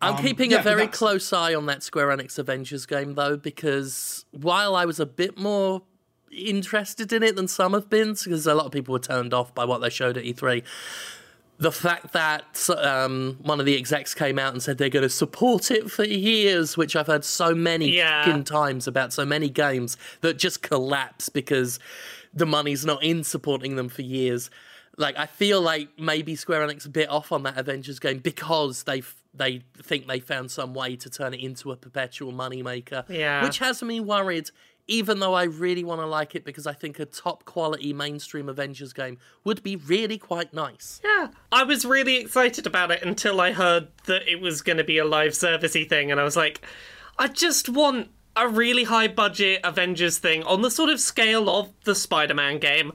I'm 0.00 0.14
Um, 0.16 0.22
keeping 0.22 0.52
yeah, 0.52 0.60
a 0.60 0.62
very 0.62 0.86
close 0.86 1.32
eye 1.32 1.54
on 1.54 1.66
that 1.66 1.82
Square 1.82 2.08
Enix 2.16 2.38
Avengers 2.38 2.86
game, 2.86 3.14
though, 3.14 3.36
because 3.36 4.24
while 4.30 4.76
I 4.76 4.84
was 4.84 5.00
a 5.00 5.06
bit 5.06 5.36
more 5.38 5.82
interested 6.30 7.12
in 7.12 7.22
it 7.22 7.36
than 7.36 7.48
some 7.48 7.72
have 7.72 7.88
been, 7.90 8.14
because 8.14 8.46
a 8.46 8.54
lot 8.54 8.66
of 8.66 8.72
people 8.72 8.92
were 8.92 8.98
turned 9.00 9.34
off 9.34 9.54
by 9.54 9.64
what 9.64 9.78
they 9.80 9.90
showed 9.90 10.16
at 10.16 10.24
E3, 10.24 10.62
the 11.60 11.72
fact 11.72 12.12
that 12.12 12.68
um, 12.70 13.36
one 13.42 13.58
of 13.58 13.66
the 13.66 13.74
execs 13.76 14.14
came 14.14 14.38
out 14.38 14.52
and 14.52 14.62
said 14.62 14.78
they're 14.78 14.88
going 14.88 15.02
to 15.02 15.08
support 15.08 15.72
it 15.72 15.90
for 15.90 16.04
years, 16.04 16.76
which 16.76 16.94
I've 16.94 17.08
heard 17.08 17.24
so 17.24 17.52
many 17.54 17.96
Yeah. 17.96 18.40
times 18.44 18.86
about 18.86 19.12
so 19.12 19.24
many 19.26 19.48
games 19.48 19.96
that 20.20 20.38
just 20.38 20.62
collapse 20.62 21.28
because 21.28 21.80
the 22.32 22.46
money's 22.46 22.84
not 22.86 23.02
in 23.02 23.24
supporting 23.24 23.74
them 23.74 23.88
for 23.88 24.02
years. 24.02 24.50
Like 24.96 25.16
I 25.18 25.26
feel 25.26 25.60
like 25.60 25.88
maybe 25.98 26.36
Square 26.36 26.68
Enix 26.68 26.86
a 26.86 26.90
bit 26.90 27.08
off 27.08 27.32
on 27.32 27.42
that 27.44 27.56
Avengers 27.56 27.98
game 27.98 28.18
because 28.18 28.84
they 28.84 29.02
they 29.34 29.62
think 29.82 30.06
they 30.06 30.20
found 30.20 30.50
some 30.50 30.74
way 30.74 30.96
to 30.96 31.10
turn 31.10 31.34
it 31.34 31.40
into 31.40 31.70
a 31.70 31.76
perpetual 31.76 32.32
moneymaker. 32.32 33.08
Yeah. 33.08 33.44
Which 33.44 33.58
has 33.58 33.82
me 33.82 34.00
worried, 34.00 34.50
even 34.88 35.20
though 35.20 35.34
I 35.34 35.44
really 35.44 35.84
want 35.84 36.00
to 36.00 36.06
like 36.06 36.34
it 36.34 36.44
because 36.44 36.66
I 36.66 36.72
think 36.72 36.98
a 36.98 37.04
top 37.04 37.44
quality 37.44 37.92
mainstream 37.92 38.48
Avengers 38.48 38.92
game 38.92 39.18
would 39.44 39.62
be 39.62 39.76
really 39.76 40.18
quite 40.18 40.52
nice. 40.52 41.00
Yeah, 41.04 41.28
I 41.52 41.64
was 41.64 41.84
really 41.84 42.16
excited 42.16 42.66
about 42.66 42.90
it 42.90 43.02
until 43.02 43.40
I 43.40 43.52
heard 43.52 43.88
that 44.06 44.26
it 44.26 44.40
was 44.40 44.62
going 44.62 44.78
to 44.78 44.84
be 44.84 44.98
a 44.98 45.04
live 45.04 45.32
servicey 45.32 45.88
thing, 45.88 46.10
and 46.10 46.18
I 46.18 46.24
was 46.24 46.36
like, 46.36 46.62
I 47.18 47.28
just 47.28 47.68
want 47.68 48.08
a 48.34 48.48
really 48.48 48.84
high 48.84 49.08
budget 49.08 49.60
Avengers 49.62 50.18
thing 50.18 50.42
on 50.44 50.62
the 50.62 50.70
sort 50.70 50.90
of 50.90 51.00
scale 51.00 51.50
of 51.50 51.72
the 51.84 51.94
Spider 51.94 52.34
Man 52.34 52.58
game 52.58 52.92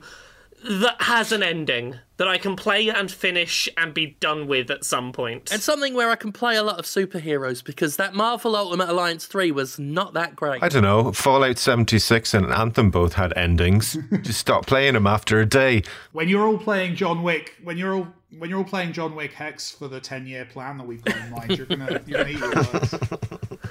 that 0.64 1.02
has 1.02 1.30
an 1.30 1.42
ending 1.42 2.00
that 2.16 2.28
I 2.28 2.38
can 2.38 2.54
play 2.54 2.88
and 2.88 3.10
finish 3.10 3.68
and 3.76 3.92
be 3.92 4.16
done 4.20 4.46
with 4.46 4.70
at 4.70 4.84
some 4.84 5.12
point. 5.12 5.50
And 5.52 5.60
something 5.60 5.94
where 5.94 6.10
I 6.10 6.16
can 6.16 6.32
play 6.32 6.56
a 6.56 6.62
lot 6.62 6.78
of 6.78 6.84
superheroes 6.84 7.62
because 7.64 7.96
that 7.96 8.14
Marvel 8.14 8.54
Ultimate 8.54 8.88
Alliance 8.88 9.26
3 9.26 9.50
was 9.50 9.78
not 9.78 10.14
that 10.14 10.36
great. 10.36 10.62
I 10.62 10.68
don't 10.68 10.82
know. 10.82 11.12
Fallout 11.12 11.58
76 11.58 12.34
and 12.34 12.52
Anthem 12.52 12.90
both 12.90 13.14
had 13.14 13.36
endings. 13.36 13.98
Just 14.22 14.38
stop 14.38 14.66
playing 14.66 14.94
them 14.94 15.06
after 15.06 15.40
a 15.40 15.46
day. 15.46 15.82
when 16.12 16.28
you're 16.28 16.46
all 16.46 16.58
playing 16.58 16.94
John 16.94 17.22
Wick, 17.22 17.54
when 17.64 17.76
you're 17.76 17.94
all 17.94 18.08
when 18.38 18.50
you're 18.50 18.58
all 18.58 18.64
playing 18.64 18.92
John 18.92 19.14
Wick 19.14 19.32
Hex 19.32 19.70
for 19.70 19.88
the 19.88 20.00
ten 20.00 20.26
year 20.26 20.44
plan 20.44 20.78
that 20.78 20.86
we've 20.86 21.04
got 21.04 21.16
in 21.16 21.30
mind, 21.30 21.56
you're 21.56 21.66
gonna 21.66 22.00
you're 22.06 22.24
gonna 22.24 22.30
eat 22.30 22.38
your 22.38 22.54
words. 22.54 22.94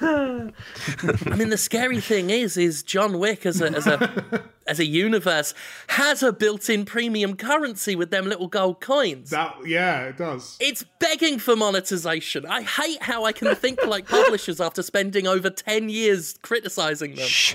I 0.00 1.36
mean, 1.36 1.50
the 1.50 1.58
scary 1.58 2.00
thing 2.00 2.30
is, 2.30 2.56
is 2.56 2.82
John 2.82 3.18
Wick 3.18 3.46
as 3.46 3.60
a 3.60 3.70
as 3.70 3.86
a 3.86 4.44
as 4.66 4.78
a 4.78 4.84
universe 4.84 5.54
has 5.88 6.22
a 6.22 6.32
built-in 6.32 6.84
premium 6.84 7.36
currency 7.36 7.94
with 7.94 8.10
them 8.10 8.26
little 8.26 8.48
gold 8.48 8.80
coins. 8.80 9.30
That 9.30 9.54
yeah, 9.66 10.04
it 10.04 10.16
does. 10.16 10.56
It's 10.60 10.84
begging 10.98 11.38
for 11.38 11.56
monetization. 11.56 12.46
I 12.46 12.62
hate 12.62 13.02
how 13.02 13.24
I 13.24 13.32
can 13.32 13.54
think 13.54 13.84
like 13.86 14.08
publishers 14.08 14.60
after 14.60 14.82
spending 14.82 15.26
over 15.26 15.50
ten 15.50 15.88
years 15.88 16.38
criticizing 16.42 17.14
them. 17.14 17.26
Shh. 17.28 17.54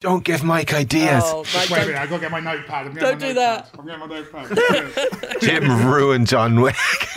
Don't 0.00 0.24
give 0.24 0.42
Mike 0.42 0.72
ideas. 0.72 1.22
Oh, 1.26 1.44
like, 1.54 1.68
Wait 1.68 1.72
a 1.72 1.74
don't- 1.76 1.86
minute, 1.88 2.00
I 2.00 2.06
gotta 2.06 2.20
get 2.22 2.30
my 2.30 2.40
notepad. 2.40 2.86
I'm 2.86 2.94
Don't 2.94 3.18
getting 3.18 3.34
do 3.34 3.40
my 3.40 3.46
that. 3.46 3.70
I'm 3.78 3.84
getting 3.84 4.00
my 4.00 4.06
notepad. 4.06 5.40
Jim 5.42 5.86
ruined 5.86 6.26
John 6.26 6.62
Wick. 6.62 6.74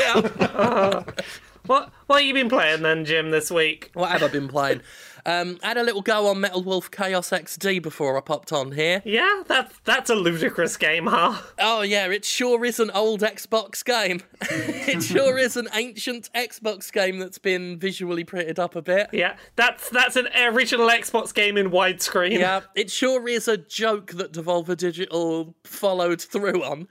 what 1.65 1.89
what 2.07 2.19
have 2.19 2.21
you 2.23 2.34
been 2.34 2.49
playing 2.49 2.81
then, 2.81 3.05
Jim, 3.05 3.31
this 3.31 3.49
week? 3.49 3.89
what 3.93 4.11
have 4.11 4.21
I 4.21 4.27
been 4.27 4.49
playing? 4.49 4.81
Um, 5.26 5.57
I 5.63 5.69
had 5.69 5.78
a 5.78 5.84
little 5.84 6.01
go 6.01 6.28
on 6.28 6.41
Metal 6.41 6.63
Wolf 6.63 6.91
Chaos 6.91 7.30
XD 7.30 7.82
before 7.82 8.17
I 8.17 8.21
popped 8.21 8.51
on 8.51 8.74
here. 8.74 9.01
Yeah, 9.05 9.43
that's 9.47 9.80
that's 9.86 10.09
a 10.09 10.15
ludicrous 10.15 10.76
game, 10.76 11.07
huh? 11.07 11.41
Oh 11.59 11.82
yeah, 11.82 12.07
it 12.07 12.26
sure 12.26 12.65
is 12.65 12.80
an 12.80 12.91
old 12.91 13.21
Xbox 13.21 13.84
game. 13.86 14.21
it 14.41 15.01
sure 15.01 15.38
is 15.38 15.55
an 15.55 15.69
ancient 15.74 16.30
Xbox 16.34 16.91
game 16.91 17.19
that's 17.19 17.38
been 17.38 17.80
visually 17.80 18.24
printed 18.24 18.59
up 18.59 18.76
a 18.76 18.82
bit. 18.82 19.07
Yeah, 19.13 19.38
that's 19.55 19.89
that's 19.89 20.15
an 20.15 20.28
original 20.38 20.89
Xbox 20.89 21.34
game 21.34 21.57
in 21.57 21.71
widescreen. 21.71 22.39
Yeah, 22.39 22.61
it 22.76 22.91
sure 22.91 23.28
is 23.28 23.47
a 23.47 23.57
joke 23.57 24.11
that 24.13 24.34
Devolver 24.34 24.76
Digital 24.76 25.55
followed 25.63 26.21
through 26.21 26.63
on. 26.63 26.88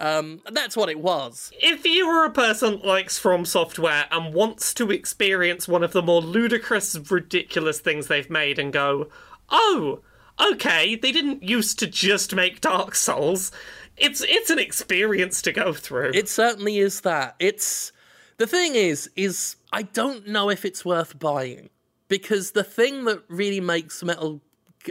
Um, 0.00 0.40
that's 0.50 0.78
what 0.78 0.88
it 0.88 0.98
was. 0.98 1.52
If 1.60 1.84
you 1.84 2.06
are 2.06 2.24
a 2.24 2.30
person 2.30 2.72
that 2.72 2.86
likes 2.86 3.18
From 3.18 3.44
Software 3.44 4.06
and 4.10 4.32
wants 4.32 4.72
to 4.74 4.90
experience 4.90 5.68
one 5.68 5.84
of 5.84 5.92
the 5.92 6.00
more 6.00 6.22
ludicrous, 6.22 6.98
ridiculous 7.10 7.80
things 7.80 8.06
they've 8.06 8.30
made 8.30 8.58
and 8.58 8.72
go, 8.72 9.10
oh, 9.50 10.00
okay, 10.40 10.96
they 10.96 11.12
didn't 11.12 11.42
used 11.42 11.78
to 11.80 11.86
just 11.86 12.34
make 12.34 12.62
Dark 12.62 12.94
Souls. 12.94 13.52
It's 13.98 14.22
it's 14.22 14.48
an 14.48 14.58
experience 14.58 15.42
to 15.42 15.52
go 15.52 15.74
through. 15.74 16.12
It 16.14 16.30
certainly 16.30 16.78
is 16.78 17.02
that. 17.02 17.36
It's 17.38 17.92
the 18.38 18.46
thing 18.46 18.76
is, 18.76 19.10
is 19.16 19.56
I 19.70 19.82
don't 19.82 20.26
know 20.26 20.48
if 20.48 20.64
it's 20.64 20.82
worth 20.82 21.18
buying 21.18 21.68
because 22.08 22.52
the 22.52 22.64
thing 22.64 23.04
that 23.04 23.22
really 23.28 23.60
makes 23.60 24.02
Metal, 24.02 24.40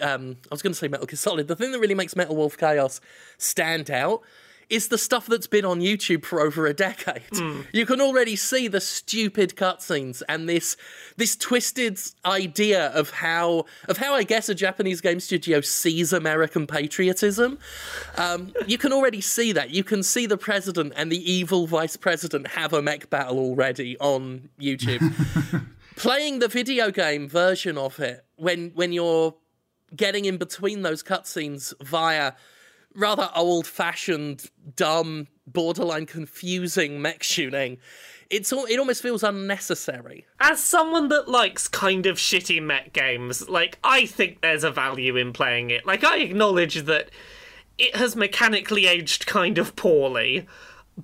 um, 0.04 0.38
I 0.52 0.54
was 0.54 0.62
going 0.62 0.74
to 0.74 0.78
say 0.78 0.88
Metal 0.88 1.08
Gear 1.08 1.18
Solid. 1.18 1.48
The 1.48 1.56
thing 1.56 1.72
that 1.72 1.80
really 1.80 1.96
makes 1.96 2.16
Metal 2.16 2.36
Wolf 2.36 2.56
Chaos 2.60 3.02
stand 3.40 3.90
out 3.90 4.22
is 4.70 4.90
the 4.90 4.98
stuff 4.98 5.26
that's 5.26 5.48
been 5.48 5.66
on 5.66 5.80
YouTube 5.82 6.24
for 6.26 6.40
over 6.40 6.68
a 6.68 6.74
decade. 6.74 7.24
You 7.74 7.86
can 7.86 8.02
already 8.02 8.36
see 8.36 8.68
the 8.68 8.82
stupid 8.82 9.56
cutscenes 9.56 10.22
and 10.30 10.48
this 10.48 10.78
this 11.18 11.36
twisted 11.36 12.00
idea 12.26 12.88
of 12.88 13.10
how 13.10 13.66
of 13.88 13.98
how 13.98 14.14
I 14.14 14.24
guess 14.24 14.50
a 14.50 14.56
Japanese 14.56 15.02
game 15.02 15.20
studio 15.20 15.62
sees 15.62 16.14
American 16.14 16.68
patriotism. 16.68 17.58
Um, 18.18 18.54
you 18.68 18.78
can 18.78 18.94
already 18.94 19.22
see 19.22 19.52
that. 19.54 19.72
You 19.72 19.84
can 19.84 20.04
see 20.04 20.26
the 20.26 20.38
president 20.38 20.94
and 20.96 21.12
the 21.12 21.32
evil 21.32 21.68
vice 21.68 21.98
president 21.98 22.48
have 22.48 22.74
a 22.74 22.82
mech 22.82 23.10
battle 23.10 23.40
already 23.40 23.98
on 24.00 24.50
YouTube. 24.60 25.14
Playing 25.96 26.40
the 26.40 26.48
video 26.48 26.92
game 26.92 27.28
version 27.28 27.78
of 27.78 28.00
it 28.00 28.26
when 28.38 28.72
when 28.76 28.94
you're 28.94 29.36
getting 29.96 30.26
in 30.26 30.38
between 30.38 30.84
those 30.84 31.04
cutscenes 31.04 31.74
via 31.84 32.34
rather 32.96 33.30
old 33.36 33.68
fashioned, 33.68 34.50
dumb, 34.76 35.28
borderline 35.48 36.06
confusing 36.06 37.02
mech 37.02 37.24
shooting, 37.24 37.78
it's 38.30 38.54
all, 38.54 38.66
it 38.66 38.78
almost 38.78 39.02
feels 39.02 39.24
unnecessary. 39.24 40.26
As 40.40 40.64
someone 40.64 41.10
that 41.10 41.28
likes 41.28 41.68
kind 41.68 42.06
of 42.06 42.18
shitty 42.18 42.62
mech 42.62 42.94
games, 42.94 43.50
like, 43.50 43.80
I 43.84 44.06
think 44.06 44.42
there's 44.42 44.64
a 44.64 44.72
value 44.72 45.16
in 45.16 45.34
playing 45.34 45.72
it. 45.72 45.86
Like, 45.86 46.04
I 46.04 46.18
acknowledge 46.18 46.84
that 46.84 47.10
it 47.78 47.96
has 47.96 48.16
mechanically 48.16 48.86
aged 48.86 49.26
kind 49.26 49.58
of 49.58 49.76
poorly, 49.76 50.48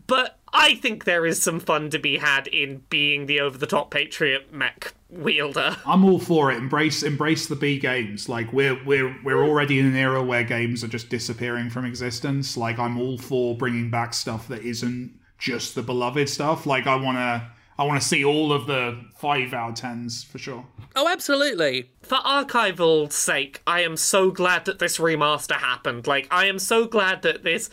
but 0.08 0.38
I 0.58 0.76
think 0.76 1.04
there 1.04 1.26
is 1.26 1.44
some 1.44 1.60
fun 1.60 1.90
to 1.90 2.00
be 2.00 2.18
had 2.18 2.48
in 2.48 2.84
being 2.90 3.26
the 3.26 3.42
over 3.42 3.58
the 3.58 3.68
top 3.68 3.92
Patriot 3.92 4.54
mech 4.54 4.94
wielder. 5.10 5.76
I'm 5.86 6.06
all 6.06 6.18
for 6.20 6.50
it. 6.52 6.58
Embrace 6.58 7.04
embrace 7.04 7.48
the 7.48 7.58
B 7.58 7.78
games. 7.78 8.30
Like 8.30 8.54
we're 8.54 8.82
we're 8.86 9.16
we're 9.24 9.44
already 9.46 9.80
in 9.80 9.86
an 9.86 9.96
era 9.96 10.24
where 10.24 10.44
games 10.44 10.84
are 10.84 10.88
just 10.88 11.10
disappearing 11.10 11.70
from 11.70 11.84
existence. 11.84 12.56
Like 12.56 12.80
I'm 12.80 12.98
all 12.98 13.18
for 13.18 13.58
bringing 13.58 13.92
back 13.92 14.14
stuff 14.14 14.48
that 14.48 14.62
isn't 14.62 15.20
just 15.38 15.76
the 15.76 15.84
beloved 15.84 16.30
stuff. 16.30 16.66
Like 16.66 16.88
I 16.88 16.96
want 16.96 17.18
to 17.18 17.52
I 17.78 17.84
want 17.84 18.02
to 18.02 18.08
see 18.08 18.24
all 18.24 18.54
of 18.54 18.68
the 18.68 18.98
5 19.18 19.54
out 19.54 19.72
of 19.72 19.86
10s 19.86 20.26
for 20.26 20.38
sure. 20.38 20.66
Oh, 20.96 21.10
absolutely. 21.10 21.90
For 22.02 22.18
archival 22.20 23.12
sake, 23.12 23.62
I 23.68 23.82
am 23.82 23.98
so 23.98 24.32
glad 24.32 24.64
that 24.64 24.80
this 24.80 24.98
remaster 24.98 25.56
happened. 25.58 26.08
Like, 26.08 26.30
I 26.32 26.46
am 26.46 26.58
so 26.58 26.86
glad 26.86 27.22
that 27.24 27.44
this 27.44 27.70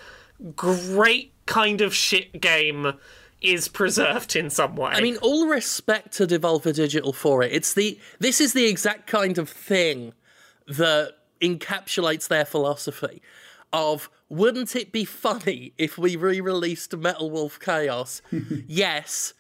great 0.57 1.32
kind 1.47 1.81
of 1.81 1.95
shit 1.95 2.41
game 2.41 2.95
is 3.41 3.69
preserved 3.69 4.37
in 4.37 4.51
some 4.51 4.77
way. 4.77 4.93
I 4.93 5.01
mean, 5.01 5.17
all 5.19 5.47
respect 5.47 6.13
to 6.15 6.27
Devolver 6.27 6.75
Digital 6.75 7.13
for 7.13 7.43
it. 7.43 7.53
It's 7.53 7.75
the 7.75 7.99
this 8.19 8.41
is 8.41 8.53
the 8.53 8.67
exact 8.67 9.07
kind 9.07 9.39
of 9.39 9.49
thing 9.49 10.13
that 10.69 11.15
encapsulates 11.41 12.29
their 12.29 12.45
philosophy 12.45 13.21
of 13.73 14.09
wouldn't 14.29 14.77
it 14.77 14.93
be 14.93 15.05
funny 15.05 15.73
if 15.77 15.99
we 15.99 16.17
re-released 16.17 16.97
Metal 16.97 17.31
Wolf 17.31 17.59
Chaos? 17.59 18.23
yes, 18.67 19.35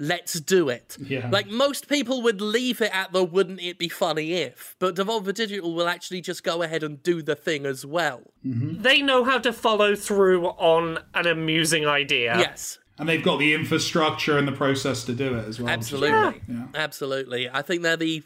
let's 0.00 0.40
do 0.40 0.70
it. 0.70 0.96
Yeah. 0.98 1.28
Like 1.30 1.46
most 1.46 1.86
people 1.86 2.22
would 2.22 2.40
leave 2.40 2.80
it 2.80 2.90
at 2.92 3.12
the 3.12 3.22
wouldn't 3.22 3.60
it 3.60 3.78
be 3.78 3.88
funny 3.88 4.32
if, 4.32 4.74
but 4.78 4.96
Devolver 4.96 5.32
Digital 5.32 5.74
will 5.74 5.86
actually 5.86 6.22
just 6.22 6.42
go 6.42 6.62
ahead 6.62 6.82
and 6.82 7.00
do 7.02 7.22
the 7.22 7.36
thing 7.36 7.66
as 7.66 7.84
well. 7.84 8.22
they 8.42 9.02
know 9.02 9.22
how 9.24 9.38
to 9.38 9.52
follow 9.52 9.94
through 9.94 10.46
on 10.46 10.98
an 11.14 11.26
amusing 11.26 11.86
idea. 11.86 12.36
Yes. 12.38 12.78
and 12.98 13.08
they've 13.08 13.22
got 13.22 13.38
the 13.38 13.52
infrastructure 13.54 14.38
and 14.38 14.48
the 14.48 14.52
process 14.52 15.04
to 15.04 15.12
do 15.12 15.36
it 15.36 15.46
as 15.46 15.60
well. 15.60 15.70
Absolutely. 15.70 16.40
Yeah. 16.48 16.66
Absolutely. 16.74 17.50
I 17.50 17.60
think 17.62 17.82
they're 17.82 17.96
the 17.98 18.22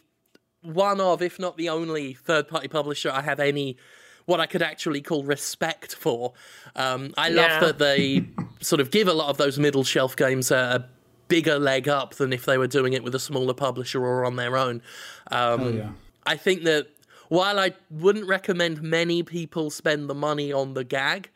one 0.63 1.01
of, 1.01 1.21
if 1.23 1.39
not 1.39 1.57
the 1.57 1.69
only, 1.69 2.15
third 2.15 2.49
party 2.49 2.69
publisher 2.69 3.11
I 3.11 3.21
have 3.23 3.41
any 3.41 3.77
what 4.27 4.41
I 4.41 4.47
could 4.47 4.63
actually 4.63 5.03
call 5.03 5.23
respect 5.23 5.95
for. 5.95 6.33
Um, 6.77 7.13
I 7.19 7.29
love 7.29 7.61
that 7.61 7.79
they 7.79 8.27
sort 8.61 8.81
of 8.81 8.91
give 8.91 9.07
a 9.07 9.13
lot 9.13 9.29
of 9.29 9.37
those 9.37 9.59
middle 9.59 9.85
shelf 9.85 10.17
games 10.17 10.51
a, 10.51 10.57
a 10.57 10.94
bigger 11.29 11.59
leg 11.59 11.89
up 11.89 12.15
than 12.15 12.33
if 12.33 12.45
they 12.45 12.59
were 12.59 12.67
doing 12.67 12.93
it 12.93 13.03
with 13.03 13.15
a 13.15 13.19
smaller 13.19 13.55
publisher 13.55 14.05
or 14.05 14.25
on 14.25 14.37
their 14.37 14.57
own. 14.57 14.83
Um, 15.31 15.61
Oh, 15.61 15.69
yeah. 15.71 15.91
I 16.27 16.37
think 16.37 16.65
that 16.65 16.89
while 17.29 17.59
I 17.59 17.75
wouldn't 17.91 18.27
recommend 18.27 18.83
many 18.83 19.23
people 19.23 19.71
spend 19.71 20.09
the 20.09 20.15
money 20.15 20.53
on 20.53 20.75
the 20.75 20.85
gag, 20.85 21.31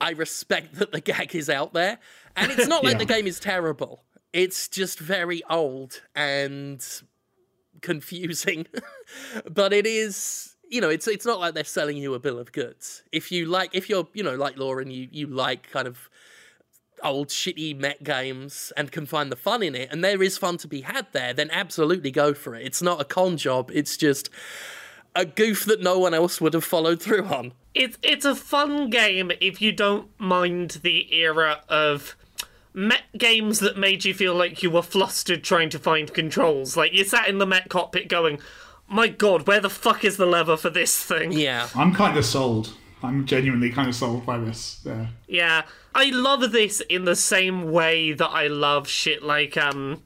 I 0.00 0.10
respect 0.10 0.76
that 0.76 0.92
the 0.92 1.00
gag 1.00 1.34
is 1.34 1.48
out 1.50 1.72
there. 1.72 1.98
And 2.36 2.52
it's 2.52 2.66
not 2.66 2.84
like 2.88 2.98
the 2.98 3.04
game 3.04 3.26
is 3.26 3.40
terrible. 3.40 4.04
It's 4.32 4.68
just 4.68 4.98
very 4.98 5.42
old 5.48 6.02
and 6.14 6.84
confusing. 7.80 8.66
but 9.50 9.72
it 9.72 9.86
is 9.86 10.54
you 10.70 10.80
know, 10.80 10.90
it's 10.90 11.08
it's 11.08 11.26
not 11.26 11.40
like 11.40 11.54
they're 11.54 11.64
selling 11.64 11.96
you 11.96 12.14
a 12.14 12.18
bill 12.18 12.38
of 12.38 12.52
goods. 12.52 13.02
If 13.10 13.32
you 13.32 13.46
like 13.46 13.70
if 13.72 13.88
you're, 13.88 14.06
you 14.12 14.22
know, 14.22 14.34
like 14.34 14.58
Lauren, 14.58 14.90
you 14.90 15.08
you 15.10 15.26
like 15.26 15.70
kind 15.70 15.88
of 15.88 16.10
old 17.02 17.28
shitty 17.28 17.78
mech 17.78 18.02
games 18.02 18.72
and 18.76 18.92
can 18.92 19.06
find 19.06 19.30
the 19.32 19.36
fun 19.36 19.62
in 19.62 19.74
it 19.74 19.88
and 19.90 20.02
there 20.02 20.22
is 20.22 20.38
fun 20.38 20.56
to 20.58 20.68
be 20.68 20.82
had 20.82 21.06
there, 21.12 21.32
then 21.32 21.50
absolutely 21.50 22.10
go 22.10 22.34
for 22.34 22.54
it. 22.54 22.66
It's 22.66 22.82
not 22.82 23.00
a 23.00 23.04
con 23.04 23.36
job, 23.36 23.70
it's 23.72 23.96
just 23.96 24.30
a 25.14 25.24
goof 25.24 25.64
that 25.64 25.80
no 25.80 25.98
one 25.98 26.14
else 26.14 26.40
would 26.40 26.54
have 26.54 26.64
followed 26.64 27.02
through 27.02 27.26
on. 27.26 27.52
It's 27.74 27.98
it's 28.02 28.24
a 28.24 28.34
fun 28.34 28.90
game 28.90 29.30
if 29.40 29.60
you 29.60 29.72
don't 29.72 30.08
mind 30.18 30.80
the 30.82 31.14
era 31.14 31.60
of 31.68 32.16
mech 32.72 33.04
games 33.16 33.58
that 33.60 33.76
made 33.76 34.04
you 34.04 34.14
feel 34.14 34.34
like 34.34 34.62
you 34.62 34.70
were 34.70 34.82
flustered 34.82 35.42
trying 35.42 35.70
to 35.70 35.78
find 35.78 36.12
controls. 36.14 36.76
Like 36.76 36.92
you 36.92 37.04
sat 37.04 37.28
in 37.28 37.38
the 37.38 37.46
mech 37.46 37.68
cockpit 37.68 38.08
going, 38.08 38.38
"My 38.88 39.08
God, 39.08 39.46
where 39.46 39.60
the 39.60 39.70
fuck 39.70 40.04
is 40.04 40.16
the 40.16 40.26
lever 40.26 40.56
for 40.56 40.70
this 40.70 41.02
thing?" 41.02 41.32
Yeah. 41.32 41.68
I'm 41.74 41.94
kind 41.94 42.16
of 42.16 42.24
sold. 42.24 42.72
I'm 43.02 43.26
genuinely 43.26 43.70
kind 43.70 43.88
of 43.88 43.94
sold 43.94 44.26
by 44.26 44.38
this. 44.38 44.80
Yeah. 44.84 45.06
Yeah, 45.26 45.62
I 45.94 46.10
love 46.10 46.52
this 46.52 46.80
in 46.88 47.04
the 47.04 47.16
same 47.16 47.70
way 47.70 48.12
that 48.12 48.28
I 48.28 48.46
love 48.48 48.88
shit 48.88 49.22
like 49.22 49.56
um 49.56 50.02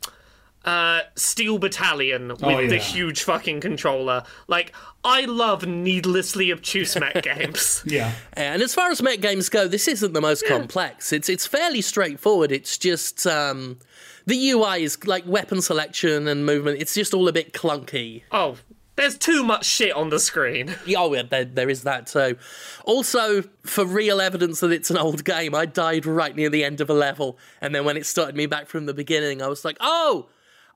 uh 0.64 1.00
Steel 1.16 1.58
Battalion 1.58 2.28
with 2.28 2.42
Oh, 2.42 2.66
the 2.68 2.76
huge 2.78 3.22
fucking 3.24 3.60
controller. 3.60 4.22
Like 4.46 4.72
I 5.04 5.24
love 5.24 5.66
needlessly 5.66 6.52
obtuse 6.52 6.94
mech 6.98 7.22
games. 7.24 7.82
Yeah. 7.84 8.12
And 8.34 8.62
as 8.62 8.72
far 8.74 8.90
as 8.90 9.02
mech 9.02 9.20
games 9.20 9.48
go, 9.48 9.66
this 9.66 9.88
isn't 9.88 10.12
the 10.12 10.20
most 10.20 10.46
complex. 10.46 11.12
It's 11.12 11.28
it's 11.28 11.46
fairly 11.46 11.80
straightforward. 11.80 12.52
It's 12.52 12.78
just 12.78 13.26
um, 13.26 13.78
the 14.26 14.50
UI 14.50 14.84
is 14.84 15.04
like 15.06 15.26
weapon 15.26 15.60
selection 15.62 16.28
and 16.28 16.46
movement. 16.46 16.80
It's 16.80 16.94
just 16.94 17.12
all 17.14 17.26
a 17.26 17.32
bit 17.32 17.52
clunky. 17.52 18.22
Oh, 18.30 18.56
there's 18.96 19.16
too 19.16 19.42
much 19.42 19.64
shit 19.64 19.92
on 19.94 20.10
the 20.10 20.18
screen. 20.18 20.74
Yeah, 20.86 20.98
Oh, 21.00 21.14
yeah, 21.14 21.22
there, 21.22 21.44
there 21.44 21.70
is 21.70 21.82
that 21.84 22.06
too. 22.06 22.36
Also, 22.84 23.42
for 23.62 23.84
real 23.84 24.20
evidence 24.20 24.60
that 24.60 24.70
it's 24.72 24.90
an 24.90 24.98
old 24.98 25.24
game, 25.24 25.54
I 25.54 25.66
died 25.66 26.04
right 26.06 26.34
near 26.34 26.50
the 26.50 26.64
end 26.64 26.80
of 26.80 26.90
a 26.90 26.94
level, 26.94 27.38
and 27.60 27.74
then 27.74 27.84
when 27.84 27.96
it 27.96 28.06
started 28.06 28.36
me 28.36 28.46
back 28.46 28.68
from 28.68 28.86
the 28.86 28.94
beginning, 28.94 29.40
I 29.42 29.48
was 29.48 29.64
like, 29.64 29.76
"Oh, 29.80 30.26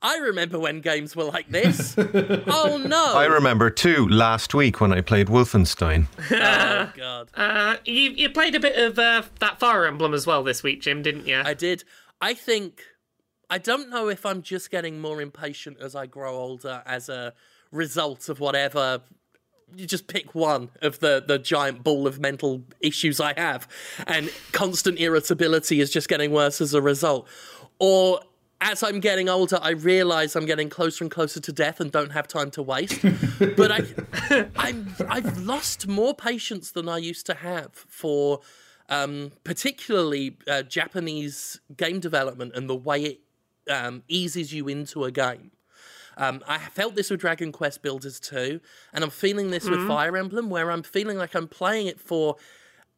I 0.02 0.16
remember 0.18 0.58
when 0.58 0.80
games 0.80 1.14
were 1.16 1.24
like 1.24 1.48
this." 1.50 1.94
oh 1.98 2.80
no! 2.86 3.14
I 3.14 3.26
remember 3.26 3.70
too 3.70 4.06
last 4.08 4.54
week 4.54 4.80
when 4.80 4.92
I 4.92 5.00
played 5.00 5.26
Wolfenstein. 5.28 6.06
oh 6.30 6.92
god, 6.96 7.28
Uh, 7.34 7.76
you 7.84 8.10
you 8.10 8.30
played 8.30 8.54
a 8.54 8.60
bit 8.60 8.76
of 8.78 8.98
uh, 8.98 9.22
that 9.40 9.58
Fire 9.58 9.84
Emblem 9.86 10.14
as 10.14 10.26
well 10.26 10.42
this 10.42 10.62
week, 10.62 10.80
Jim, 10.82 11.02
didn't 11.02 11.26
you? 11.26 11.42
I 11.44 11.54
did. 11.54 11.84
I 12.20 12.34
think 12.34 12.82
I 13.50 13.58
don't 13.58 13.90
know 13.90 14.08
if 14.08 14.24
I'm 14.26 14.42
just 14.42 14.70
getting 14.70 15.00
more 15.00 15.20
impatient 15.20 15.78
as 15.80 15.94
I 15.94 16.06
grow 16.06 16.36
older 16.36 16.82
as 16.86 17.08
a 17.08 17.32
result 17.72 18.28
of 18.28 18.40
whatever 18.40 19.00
you 19.74 19.86
just 19.86 20.06
pick 20.06 20.34
one 20.34 20.70
of 20.80 21.00
the 21.00 21.22
the 21.26 21.38
giant 21.38 21.82
ball 21.82 22.06
of 22.06 22.20
mental 22.20 22.62
issues 22.80 23.20
I 23.20 23.34
have 23.36 23.66
and 24.06 24.30
constant 24.52 24.98
irritability 24.98 25.80
is 25.80 25.90
just 25.90 26.08
getting 26.08 26.30
worse 26.30 26.60
as 26.60 26.72
a 26.72 26.80
result 26.80 27.28
or 27.78 28.20
as 28.60 28.82
I'm 28.82 29.00
getting 29.00 29.28
older, 29.28 29.58
I 29.60 29.70
realize 29.70 30.34
I'm 30.34 30.46
getting 30.46 30.70
closer 30.70 31.04
and 31.04 31.10
closer 31.10 31.40
to 31.40 31.52
death 31.52 31.80
and 31.80 31.92
don't 31.92 32.12
have 32.12 32.26
time 32.26 32.50
to 32.52 32.62
waste. 32.62 33.02
but 33.56 33.70
I, 33.70 34.46
I'm, 34.56 34.94
I've 35.08 35.38
lost 35.38 35.86
more 35.86 36.14
patience 36.14 36.70
than 36.70 36.88
I 36.88 36.98
used 36.98 37.26
to 37.26 37.34
have 37.34 37.74
for 37.74 38.40
um, 38.88 39.32
particularly 39.44 40.38
uh, 40.48 40.62
Japanese 40.62 41.60
game 41.76 42.00
development 42.00 42.52
and 42.54 42.68
the 42.68 42.76
way 42.76 43.02
it 43.02 43.20
um, 43.70 44.02
eases 44.08 44.52
you 44.52 44.68
into 44.68 45.04
a 45.04 45.10
game. 45.10 45.50
Um, 46.16 46.42
I 46.48 46.58
felt 46.58 46.94
this 46.94 47.10
with 47.10 47.20
Dragon 47.20 47.52
Quest 47.52 47.82
Builders 47.82 48.18
2, 48.20 48.60
and 48.92 49.04
I'm 49.04 49.10
feeling 49.10 49.50
this 49.50 49.68
with 49.68 49.86
Fire 49.86 50.16
Emblem, 50.16 50.48
where 50.48 50.70
I'm 50.70 50.82
feeling 50.82 51.18
like 51.18 51.34
I'm 51.34 51.48
playing 51.48 51.88
it 51.88 52.00
for, 52.00 52.36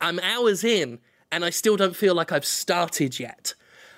I'm 0.01 0.21
hours 0.21 0.63
in, 0.63 1.01
and 1.33 1.45
I 1.45 1.51
still 1.51 1.77
don't 1.77 1.97
feel 1.97 2.15
like 2.15 2.31
I've 2.31 2.45
started 2.45 3.19
yet. 3.19 3.55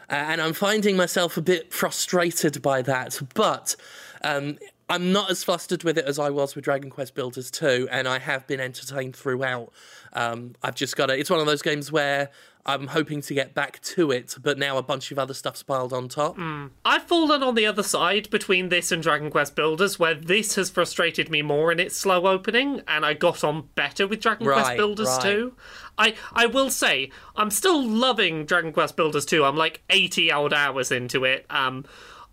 Uh, 0.08 0.14
and 0.14 0.40
I'm 0.40 0.54
finding 0.54 0.96
myself 0.96 1.36
a 1.36 1.42
bit 1.42 1.72
frustrated 1.72 2.60
by 2.62 2.82
that. 2.82 3.20
But 3.34 3.76
um, 4.22 4.58
I'm 4.90 5.12
not 5.12 5.30
as 5.30 5.44
flustered 5.44 5.84
with 5.84 5.96
it 5.96 6.04
as 6.04 6.18
I 6.18 6.30
was 6.30 6.54
with 6.54 6.64
Dragon 6.64 6.90
Quest 6.90 7.14
Builders 7.14 7.50
2, 7.50 7.88
and 7.90 8.08
I 8.08 8.18
have 8.18 8.46
been 8.46 8.60
entertained 8.60 9.14
throughout. 9.14 9.72
Um, 10.12 10.54
I've 10.62 10.74
just 10.74 10.96
got 10.96 11.06
to, 11.06 11.18
it's 11.18 11.30
one 11.30 11.38
of 11.38 11.46
those 11.46 11.62
games 11.62 11.92
where 11.92 12.30
I'm 12.66 12.88
hoping 12.88 13.22
to 13.22 13.32
get 13.32 13.54
back 13.54 13.80
to 13.82 14.10
it, 14.10 14.34
but 14.42 14.58
now 14.58 14.76
a 14.76 14.82
bunch 14.82 15.12
of 15.12 15.18
other 15.18 15.32
stuff's 15.32 15.62
piled 15.62 15.92
on 15.92 16.08
top. 16.08 16.36
I've 16.84 17.04
fallen 17.04 17.42
on 17.42 17.54
the 17.54 17.66
other 17.66 17.82
side 17.84 18.28
between 18.30 18.68
this 18.68 18.90
and 18.92 19.02
Dragon 19.02 19.30
Quest 19.30 19.54
Builders, 19.54 19.98
where 19.98 20.14
this 20.14 20.56
has 20.56 20.68
frustrated 20.68 21.30
me 21.30 21.40
more 21.40 21.70
in 21.70 21.78
its 21.80 21.96
slow 21.96 22.26
opening, 22.26 22.82
and 22.88 23.06
I 23.06 23.14
got 23.14 23.44
on 23.44 23.68
better 23.76 24.06
with 24.06 24.20
Dragon 24.20 24.46
Quest 24.46 24.68
Right, 24.70 24.76
Builders 24.76 25.08
right. 25.08 25.22
2. 25.22 25.52
I, 25.98 26.14
I 26.32 26.46
will 26.46 26.70
say, 26.70 27.10
I'm 27.36 27.50
still 27.50 27.82
loving 27.82 28.44
Dragon 28.44 28.72
Quest 28.72 28.96
Builders 28.96 29.24
2. 29.24 29.44
I'm 29.44 29.56
like 29.56 29.82
80 29.88 30.32
odd 30.32 30.52
hours 30.52 30.90
into 30.90 31.24
it. 31.24 31.46
Um, 31.48 31.84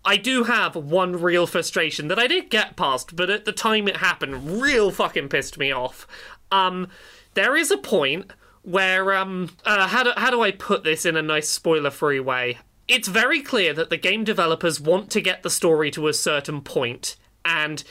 I 0.08 0.16
do 0.16 0.44
have 0.44 0.74
one 0.74 1.20
real 1.20 1.46
frustration 1.46 2.08
that 2.08 2.18
I 2.18 2.26
did 2.26 2.48
get 2.48 2.76
past, 2.76 3.14
but 3.14 3.28
at 3.28 3.44
the 3.44 3.52
time 3.52 3.86
it 3.86 3.98
happened, 3.98 4.62
real 4.62 4.90
fucking 4.90 5.28
pissed 5.28 5.58
me 5.58 5.70
off. 5.70 6.06
Um, 6.50 6.88
there 7.34 7.54
is 7.54 7.70
a 7.70 7.76
point 7.76 8.32
where 8.62 9.12
um 9.12 9.50
uh, 9.66 9.86
how 9.88 10.04
do 10.04 10.12
how 10.16 10.30
do 10.30 10.40
I 10.40 10.50
put 10.50 10.82
this 10.82 11.04
in 11.04 11.14
a 11.14 11.20
nice 11.20 11.50
spoiler 11.50 11.90
free 11.90 12.20
way? 12.20 12.56
It's 12.88 13.06
very 13.06 13.42
clear 13.42 13.74
that 13.74 13.90
the 13.90 13.98
game 13.98 14.24
developers 14.24 14.80
want 14.80 15.10
to 15.10 15.20
get 15.20 15.42
the 15.42 15.50
story 15.50 15.90
to 15.90 16.08
a 16.08 16.14
certain 16.14 16.62
point 16.62 17.16
and 17.44 17.84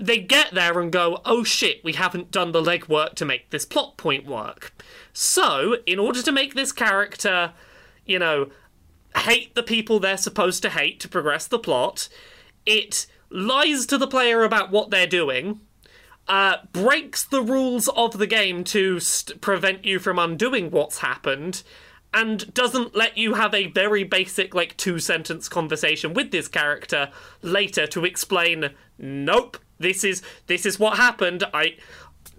they 0.00 0.20
get 0.20 0.52
there 0.52 0.80
and 0.80 0.90
go, 0.90 1.20
"Oh 1.26 1.44
shit, 1.44 1.84
we 1.84 1.92
haven't 1.92 2.30
done 2.30 2.52
the 2.52 2.62
legwork 2.62 3.12
to 3.16 3.26
make 3.26 3.50
this 3.50 3.66
plot 3.66 3.98
point 3.98 4.24
work." 4.24 4.72
So, 5.12 5.76
in 5.84 5.98
order 5.98 6.22
to 6.22 6.32
make 6.32 6.54
this 6.54 6.72
character, 6.72 7.52
you 8.06 8.18
know, 8.18 8.48
hate 9.16 9.54
the 9.54 9.62
people 9.62 9.98
they're 9.98 10.16
supposed 10.16 10.62
to 10.62 10.70
hate 10.70 11.00
to 11.00 11.08
progress 11.08 11.46
the 11.46 11.58
plot, 11.58 12.08
it 12.66 13.06
lies 13.30 13.86
to 13.86 13.98
the 13.98 14.06
player 14.06 14.42
about 14.42 14.70
what 14.70 14.90
they're 14.90 15.06
doing, 15.06 15.60
uh, 16.26 16.56
breaks 16.72 17.24
the 17.24 17.42
rules 17.42 17.88
of 17.88 18.18
the 18.18 18.26
game 18.26 18.64
to 18.64 19.00
st- 19.00 19.40
prevent 19.40 19.84
you 19.84 19.98
from 19.98 20.18
undoing 20.18 20.70
what's 20.70 20.98
happened, 20.98 21.62
and 22.12 22.52
doesn't 22.54 22.94
let 22.94 23.18
you 23.18 23.34
have 23.34 23.54
a 23.54 23.66
very 23.66 24.02
basic, 24.02 24.54
like, 24.54 24.76
two 24.76 24.98
sentence 24.98 25.48
conversation 25.48 26.14
with 26.14 26.30
this 26.30 26.48
character 26.48 27.10
later 27.42 27.86
to 27.86 28.04
explain, 28.04 28.70
nope, 28.98 29.58
this 29.78 30.02
is 30.04 30.22
this 30.46 30.66
is 30.66 30.78
what 30.78 30.96
happened. 30.96 31.44
I 31.54 31.76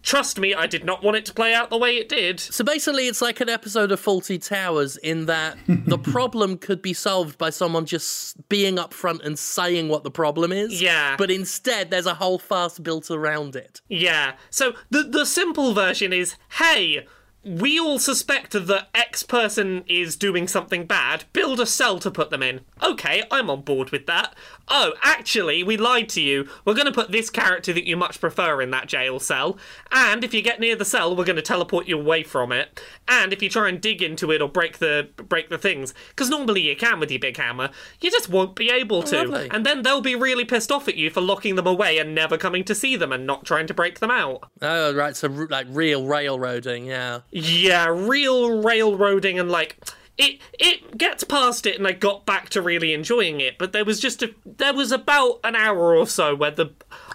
trust 0.02 0.39
me, 0.39 0.54
I 0.54 0.68
did 0.68 0.84
not 0.84 1.04
want 1.04 1.18
it 1.18 1.26
to 1.26 1.34
play 1.34 1.54
out 1.54 1.70
the 1.70 1.78
way 1.78 1.97
it 1.97 2.10
did. 2.10 2.39
So 2.39 2.64
basically, 2.64 3.08
it's 3.08 3.22
like 3.22 3.39
an 3.39 3.50
episode 3.50 3.91
of 3.91 4.02
Fawlty 4.02 4.45
Towers 4.45 4.97
in 4.97 5.26
that 5.26 5.58
the 5.68 5.97
problem 6.12 6.58
could 6.58 6.82
be 6.82 6.93
solved 6.93 7.38
by 7.38 7.50
someone 7.50 7.86
just 7.86 8.47
being 8.50 8.76
upfront 8.76 9.26
and 9.26 9.38
saying 9.38 9.89
what 9.89 10.04
the 10.04 10.12
problem 10.12 10.52
is. 10.52 10.82
Yeah. 10.82 11.16
But 11.18 11.32
instead, 11.32 11.91
there's 11.91 12.06
a 12.06 12.16
whole 12.16 12.39
farce 12.39 12.80
built 12.80 13.12
around 13.12 13.56
it. 13.56 13.82
Yeah. 13.88 14.34
So 14.50 14.74
the 14.89 15.04
the 15.04 15.26
simple 15.26 15.74
version 15.74 16.14
is, 16.14 16.36
hey, 16.58 17.06
we 17.43 17.80
all 17.80 18.00
suspect 18.00 18.52
that 18.52 18.89
X 18.93 19.24
person 19.24 19.84
is 19.88 20.16
doing 20.16 20.47
something 20.47 20.86
bad. 20.86 21.24
Build 21.32 21.60
a 21.60 21.66
cell 21.66 22.00
to 22.00 22.12
put 22.12 22.30
them 22.30 22.43
in. 22.43 22.62
Okay, 22.84 23.24
I'm 23.32 23.50
on 23.50 23.62
board 23.62 23.91
with 23.91 24.06
that. 24.08 24.36
Oh, 24.70 24.94
actually, 25.02 25.64
we 25.64 25.78
lied 25.78 26.10
to 26.10 26.22
you. 26.22 26.48
We're 26.64 26.76
going 26.76 26.86
to 26.86 26.92
put 26.92 27.12
this 27.12 27.30
character 27.30 27.74
that 27.74 27.88
you 27.88 27.98
much 27.98 28.20
prefer 28.22 28.62
in 28.62 28.72
that 28.72 28.88
jail 28.88 29.20
cell. 29.20 29.58
And 29.92 30.24
if 30.24 30.34
you 30.34 30.42
get 30.42 30.60
near 30.60 30.76
the 30.76 30.86
cell, 30.86 31.16
we're 31.16 31.26
going 31.26 31.36
to 31.38 31.42
teleport 31.42 31.88
you 31.88 32.00
away 32.00 32.24
from 32.24 32.52
it. 32.52 32.80
And 33.08 33.34
if 33.34 33.42
you 33.42 33.50
try 33.50 33.68
and 33.70 33.82
dig 33.82 34.02
into 34.02 34.32
it 34.32 34.42
or 34.42 34.48
break 34.50 34.78
the 34.78 35.10
break 35.18 35.50
the 35.50 35.58
things, 35.58 35.94
because 36.10 36.30
normally 36.30 36.62
you 36.62 36.76
can 36.76 37.00
with 37.00 37.10
your 37.10 37.20
big 37.20 37.38
hammer, 37.38 37.70
you 38.00 38.12
just 38.12 38.30
won't 38.30 38.56
be 38.56 38.70
able 38.70 39.02
to. 39.04 39.18
lovely. 39.24 39.48
and 39.52 39.66
then 39.66 39.82
they'll 39.82 40.02
be 40.02 40.16
really 40.16 40.46
pissed 40.46 40.72
off 40.72 40.88
at 40.88 40.96
you 40.96 41.10
for 41.10 41.22
locking 41.22 41.56
them 41.56 41.68
away 41.68 41.98
and 41.98 42.14
never 42.14 42.38
coming 42.38 42.64
to 42.66 42.76
see 42.76 42.96
them 42.96 43.12
and 43.12 43.26
not 43.26 43.46
trying 43.46 43.68
to 43.68 43.74
break 43.74 44.00
them 44.00 44.12
out. 44.12 44.50
Oh, 44.62 44.94
right. 44.94 45.16
So, 45.16 45.28
like 45.28 45.68
real 45.70 46.06
railroading, 46.08 46.86
yeah. 46.86 47.22
Yeah, 47.32 47.88
real 47.88 48.62
railroading 48.62 49.40
and 49.40 49.50
like 49.50 49.78
it 50.20 50.40
it 50.60 50.98
gets 50.98 51.24
past 51.24 51.66
it 51.66 51.78
and 51.78 51.88
I 51.88 51.94
got 51.94 52.26
back 52.26 52.50
to 52.50 52.62
really 52.62 52.94
enjoying 52.94 53.40
it. 53.42 53.58
But 53.58 53.72
there 53.72 53.86
was 53.86 54.00
just 54.00 54.22
a 54.22 54.36
there 54.46 54.74
was 54.74 54.92
about 54.92 55.40
an 55.44 55.56
hour 55.56 55.96
or 55.96 56.06
so 56.06 56.36
where 56.36 56.52
the 56.52 56.72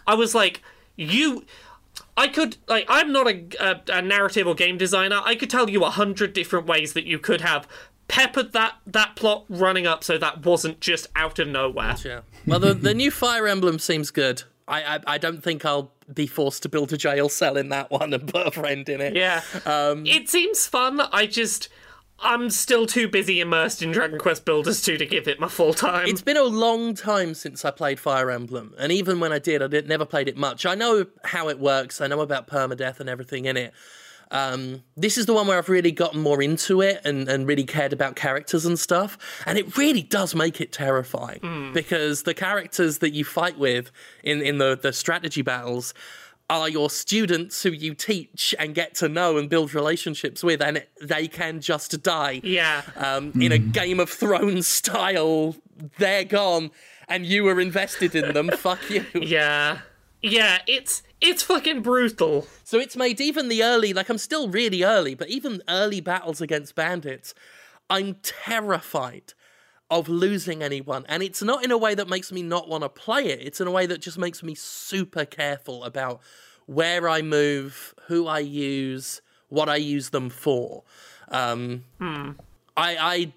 I 0.07 0.15
was 0.15 0.35
like, 0.35 0.63
you. 0.97 1.45
I 2.17 2.29
could 2.29 2.57
like 2.69 2.87
I'm 2.89 3.13
not 3.13 3.29
a, 3.29 3.45
a, 3.61 3.99
a 3.99 4.03
narrative 4.03 4.47
or 4.47 4.55
game 4.55 4.79
designer. 4.79 5.21
I 5.25 5.35
could 5.35 5.51
tell 5.51 5.69
you 5.69 5.85
a 5.85 5.91
hundred 5.91 6.33
different 6.33 6.67
ways 6.67 6.93
that 6.93 7.05
you 7.05 7.19
could 7.19 7.41
have 7.41 7.69
peppered 8.07 8.53
that 8.53 8.75
that 8.87 9.17
plot 9.17 9.45
running 9.49 9.87
up 9.87 10.05
so 10.05 10.17
that 10.19 10.45
wasn't 10.45 10.81
just 10.81 11.09
out 11.17 11.39
of 11.39 11.49
nowhere. 11.49 11.97
Yeah. 12.05 12.21
Well, 12.47 12.61
the, 12.61 12.75
the 12.75 12.95
new 12.95 13.11
Fire 13.11 13.47
Emblem 13.47 13.79
seems 13.79 14.11
good. 14.11 14.45
I, 14.69 14.97
I 14.97 15.01
I 15.07 15.19
don't 15.19 15.43
think 15.43 15.65
I'll 15.65 15.91
be 16.13 16.27
forced 16.27 16.63
to 16.63 16.69
build 16.69 16.93
a 16.93 16.97
jail 16.97 17.29
cell 17.29 17.57
in 17.57 17.69
that 17.71 17.91
one 17.91 18.13
and 18.13 18.27
put 18.29 18.47
a 18.47 18.51
friend 18.51 18.89
in 18.89 19.01
it. 19.01 19.17
Yeah. 19.17 19.43
Um, 19.67 20.07
it 20.07 20.29
seems 20.29 20.67
fun. 20.67 21.01
I 21.01 21.27
just 21.27 21.69
I'm 22.21 22.49
still 22.51 22.87
too 22.87 23.09
busy 23.09 23.41
immersed 23.41 23.83
in 23.83 23.93
Dragon 23.93 24.19
Quest 24.19 24.45
Builders 24.45 24.81
2 24.81 24.97
to 24.99 25.07
give 25.07 25.29
it 25.29 25.41
my 25.41 25.49
full 25.49 25.75
time. 25.75 26.07
It's 26.07 26.23
been 26.23 26.37
a 26.37 26.45
long 26.45 26.95
time 26.95 27.35
since 27.35 27.65
I 27.65 27.71
played 27.71 28.01
Fire 28.01 28.31
Emblem, 28.31 28.75
and 28.79 28.93
even 28.93 29.21
when 29.21 29.33
I 29.33 29.39
did, 29.39 29.63
I 29.63 29.67
did, 29.67 29.89
never 29.89 30.05
played 30.05 30.29
it 30.29 30.37
much. 30.37 30.65
I 30.65 30.75
know 30.75 31.07
how 31.25 31.49
it 31.49 31.59
works. 31.59 32.01
I 32.01 32.07
know 32.07 32.21
about 32.21 32.47
permadeath 32.47 33.01
and 33.01 33.09
everything 33.09 33.45
in 33.45 33.57
it. 33.57 33.75
Um, 34.31 34.83
this 34.97 35.19
is 35.19 35.27
the 35.27 35.35
one 35.35 35.47
where 35.47 35.59
I've 35.59 35.69
really 35.69 35.93
gotten 35.93 36.21
more 36.21 36.43
into 36.43 36.81
it 36.81 37.01
and, 37.05 37.29
and 37.29 37.47
really 37.47 37.65
cared 37.65 37.93
about 37.93 38.17
characters 38.17 38.65
and 38.65 38.79
stuff. 38.79 39.19
And 39.47 39.59
it 39.59 39.77
really 39.77 40.03
does 40.03 40.35
make 40.35 40.61
it 40.61 40.73
terrifying 40.73 41.71
because 41.75 42.23
the 42.23 42.35
characters 42.35 42.99
that 42.99 43.13
you 43.13 43.25
fight 43.25 43.59
with 43.59 43.93
in, 44.25 44.41
in 44.41 44.59
the, 44.59 44.79
the 44.81 44.93
strategy 44.93 45.43
battles 45.43 45.95
are 46.51 46.69
your 46.69 46.91
students 46.91 47.63
who 47.63 47.71
you 47.71 47.95
teach 47.95 48.55
and 48.59 48.75
get 48.75 48.95
to 48.97 49.09
know 49.09 49.39
and 49.39 49.49
build 49.49 49.75
relationships 49.75 50.43
with, 50.43 50.61
and 50.61 50.85
they 51.01 51.27
can 51.27 51.61
just 51.61 52.03
die. 52.03 52.41
yeah. 52.45 52.83
Um, 52.97 53.33
In 53.41 53.51
a 53.53 53.59
Game 53.59 53.99
of 53.99 54.11
Thrones 54.11 54.67
style, 54.67 55.57
they're 55.99 56.25
gone, 56.25 56.71
and 57.09 57.25
you 57.25 57.45
were 57.45 57.61
invested 57.61 58.15
in 58.15 58.35
them. 58.35 58.49
Fuck 58.57 58.91
you. 58.91 59.05
Yeah. 59.15 59.79
Yeah, 60.23 60.59
it's 60.67 61.03
it's 61.21 61.43
fucking 61.43 61.83
brutal. 61.83 62.47
So 62.65 62.79
it's 62.79 62.97
made 62.97 63.21
even 63.21 63.49
the 63.49 63.63
early, 63.63 63.93
like 63.93 64.09
I'm 64.09 64.19
still 64.19 64.49
really 64.49 64.83
early, 64.83 65.15
but 65.15 65.29
even 65.29 65.63
early 65.69 66.01
battles 66.01 66.41
against 66.41 66.75
bandits, 66.75 67.35
I'm 67.91 68.17
terrified 68.23 69.35
of 69.95 70.09
losing 70.09 70.63
anyone. 70.63 71.05
And 71.09 71.23
it's 71.23 71.43
not 71.43 71.65
in 71.65 71.71
a 71.71 71.79
way 71.79 71.95
that 71.95 72.09
makes 72.09 72.33
me 72.33 72.43
not 72.43 72.69
want 72.69 72.83
to 72.83 72.89
play 72.89 73.27
it, 73.27 73.41
it's 73.41 73.61
in 73.61 73.67
a 73.67 73.71
way 73.71 73.87
that 73.87 74.01
just 74.01 74.19
makes 74.19 74.43
me 74.43 74.55
super 74.55 75.25
careful 75.25 75.85
about 75.85 76.21
where 76.67 77.09
I 77.09 77.23
move, 77.23 77.95
who 78.09 78.27
I 78.27 78.41
use, 78.41 79.23
what 79.49 79.69
I 79.69 79.77
use 79.77 80.11
them 80.11 80.31
for. 80.31 80.83
Um, 81.29 81.85
I, 82.77 82.97
I 82.97 83.33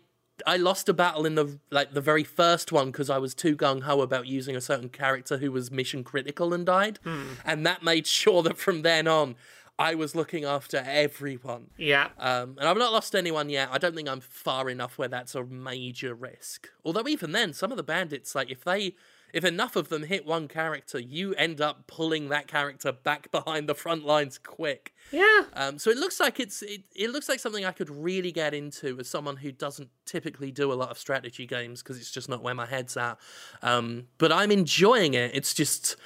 I 0.45 0.57
lost 0.57 0.87
a 0.87 0.93
battle 0.93 1.25
in 1.25 1.35
the 1.35 1.59
like 1.71 1.93
the 1.93 2.01
very 2.01 2.23
first 2.23 2.71
one 2.71 2.87
because 2.91 3.09
I 3.09 3.17
was 3.17 3.33
too 3.33 3.55
gung 3.55 3.83
ho 3.83 4.01
about 4.01 4.27
using 4.27 4.55
a 4.55 4.61
certain 4.61 4.89
character 4.89 5.37
who 5.37 5.51
was 5.51 5.71
mission 5.71 6.03
critical 6.03 6.53
and 6.53 6.65
died, 6.65 6.99
and 7.45 7.65
that 7.65 7.83
made 7.83 8.07
sure 8.07 8.43
that 8.43 8.57
from 8.57 8.81
then 8.81 9.07
on 9.07 9.35
I 9.79 9.93
was 9.93 10.15
looking 10.15 10.43
after 10.43 10.77
everyone. 10.85 11.67
Yeah. 11.77 12.09
Um, 12.17 12.55
and 12.59 12.67
I've 12.67 12.77
not 12.77 12.91
lost 12.91 13.15
anyone 13.15 13.49
yet. 13.49 13.69
I 13.71 13.77
don't 13.77 13.95
think 13.95 14.09
I'm 14.09 14.21
far 14.21 14.69
enough 14.69 14.97
where 14.97 15.07
that's 15.07 15.35
a 15.35 15.43
major 15.43 16.15
risk. 16.15 16.69
Although 16.83 17.07
even 17.07 17.31
then, 17.31 17.53
some 17.53 17.71
of 17.71 17.77
the 17.77 17.83
bandits, 17.83 18.33
like 18.33 18.49
if 18.49 18.63
they, 18.63 18.95
if 19.33 19.45
enough 19.45 19.75
of 19.75 19.89
them 19.89 20.03
hit 20.03 20.25
one 20.25 20.47
character, 20.47 20.97
you 20.99 21.35
end 21.35 21.61
up 21.61 21.85
pulling 21.85 22.29
that 22.29 22.47
character 22.47 22.91
back 22.91 23.29
behind 23.31 23.69
the 23.69 23.75
front 23.75 24.03
lines 24.03 24.39
quick. 24.39 24.95
Yeah. 25.11 25.43
Um, 25.53 25.77
so 25.77 25.91
it 25.91 25.97
looks 25.97 26.19
like 26.19 26.39
it's 26.39 26.63
it, 26.63 26.81
it 26.95 27.11
looks 27.11 27.29
like 27.29 27.39
something 27.39 27.63
I 27.63 27.71
could 27.71 27.91
really 27.91 28.31
get 28.31 28.55
into 28.55 28.97
as 28.99 29.07
someone 29.07 29.37
who 29.37 29.51
doesn't 29.51 29.89
typically 30.05 30.51
do 30.51 30.73
a 30.73 30.75
lot 30.75 30.89
of 30.89 30.97
strategy 30.97 31.45
games 31.45 31.83
because 31.83 31.99
it's 31.99 32.11
just 32.11 32.29
not 32.29 32.41
where 32.41 32.55
my 32.55 32.65
head's 32.65 32.97
at. 32.97 33.19
Um, 33.61 34.07
but 34.17 34.31
I'm 34.31 34.51
enjoying 34.51 35.13
it. 35.13 35.31
It's 35.35 35.53
just 35.53 35.97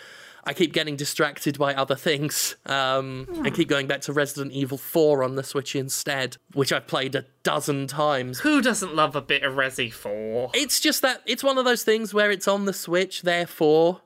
I 0.43 0.53
keep 0.53 0.73
getting 0.73 0.95
distracted 0.95 1.57
by 1.57 1.73
other 1.75 1.95
things 1.95 2.55
um, 2.65 3.27
and 3.29 3.53
keep 3.53 3.67
going 3.67 3.87
back 3.87 4.01
to 4.01 4.13
Resident 4.13 4.51
Evil 4.53 4.77
4 4.77 5.23
on 5.23 5.35
the 5.35 5.43
Switch 5.43 5.75
instead, 5.75 6.37
which 6.53 6.73
I've 6.73 6.87
played 6.87 7.15
a 7.15 7.25
dozen 7.43 7.87
times. 7.87 8.39
Who 8.39 8.61
doesn't 8.61 8.95
love 8.95 9.15
a 9.15 9.21
bit 9.21 9.43
of 9.43 9.53
Resi 9.53 9.91
4? 9.91 10.51
It's 10.53 10.79
just 10.79 11.01
that 11.03 11.21
it's 11.25 11.43
one 11.43 11.57
of 11.57 11.65
those 11.65 11.83
things 11.83 12.13
where 12.13 12.31
it's 12.31 12.47
on 12.47 12.65
the 12.65 12.73
Switch, 12.73 13.21
therefore 13.21 14.01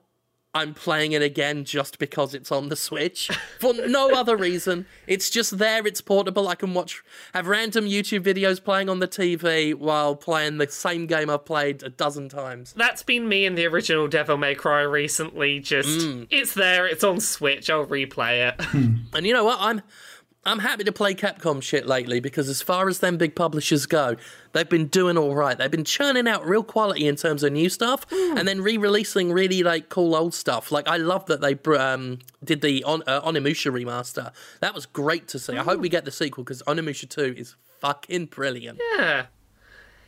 I'm 0.56 0.72
playing 0.72 1.12
it 1.12 1.20
again 1.20 1.66
just 1.66 1.98
because 1.98 2.32
it's 2.32 2.50
on 2.50 2.70
the 2.70 2.76
Switch 2.76 3.30
for 3.60 3.74
no 3.74 4.12
other 4.12 4.38
reason. 4.38 4.86
It's 5.06 5.28
just 5.28 5.58
there, 5.58 5.86
it's 5.86 6.00
portable. 6.00 6.48
I 6.48 6.54
can 6.54 6.72
watch, 6.72 7.02
have 7.34 7.46
random 7.46 7.84
YouTube 7.84 8.22
videos 8.22 8.64
playing 8.64 8.88
on 8.88 8.98
the 8.98 9.06
TV 9.06 9.74
while 9.74 10.16
playing 10.16 10.56
the 10.56 10.66
same 10.68 11.06
game 11.06 11.28
I've 11.28 11.44
played 11.44 11.82
a 11.82 11.90
dozen 11.90 12.30
times. 12.30 12.72
That's 12.72 13.02
been 13.02 13.28
me 13.28 13.44
in 13.44 13.54
the 13.54 13.66
original 13.66 14.08
Devil 14.08 14.38
May 14.38 14.54
Cry 14.54 14.80
recently. 14.80 15.60
Just 15.60 16.06
mm. 16.06 16.26
it's 16.30 16.54
there, 16.54 16.86
it's 16.86 17.04
on 17.04 17.20
Switch. 17.20 17.68
I'll 17.68 17.86
replay 17.86 18.48
it. 18.48 18.66
And 19.12 19.26
you 19.26 19.32
know 19.32 19.44
what? 19.44 19.58
I'm 19.60 19.80
I'm 20.46 20.60
happy 20.60 20.84
to 20.84 20.92
play 20.92 21.12
Capcom 21.12 21.60
shit 21.60 21.86
lately 21.86 22.20
because 22.20 22.48
as 22.48 22.62
far 22.62 22.88
as 22.88 23.00
them 23.00 23.18
big 23.18 23.34
publishers 23.34 23.84
go, 23.84 24.14
they've 24.52 24.68
been 24.68 24.86
doing 24.86 25.18
all 25.18 25.34
right. 25.34 25.58
They've 25.58 25.70
been 25.70 25.84
churning 25.84 26.28
out 26.28 26.46
real 26.46 26.62
quality 26.62 27.08
in 27.08 27.16
terms 27.16 27.42
of 27.42 27.52
new 27.52 27.68
stuff 27.68 28.06
and 28.12 28.46
then 28.46 28.60
re-releasing 28.62 29.32
really 29.32 29.64
like 29.64 29.88
cool 29.88 30.14
old 30.14 30.34
stuff. 30.34 30.70
Like 30.70 30.86
I 30.86 30.98
love 30.98 31.26
that 31.26 31.40
they 31.40 31.58
um, 31.76 32.20
did 32.44 32.60
the 32.60 32.84
on, 32.84 33.02
uh, 33.08 33.22
Onimusha 33.22 33.72
remaster. 33.72 34.32
That 34.60 34.72
was 34.72 34.86
great 34.86 35.26
to 35.28 35.40
see. 35.40 35.56
I 35.56 35.64
hope 35.64 35.80
we 35.80 35.88
get 35.88 36.04
the 36.04 36.12
sequel 36.12 36.44
because 36.44 36.62
Onimusha 36.62 37.08
2 37.08 37.34
is 37.36 37.56
fucking 37.80 38.26
brilliant. 38.26 38.80
yeah. 38.96 39.26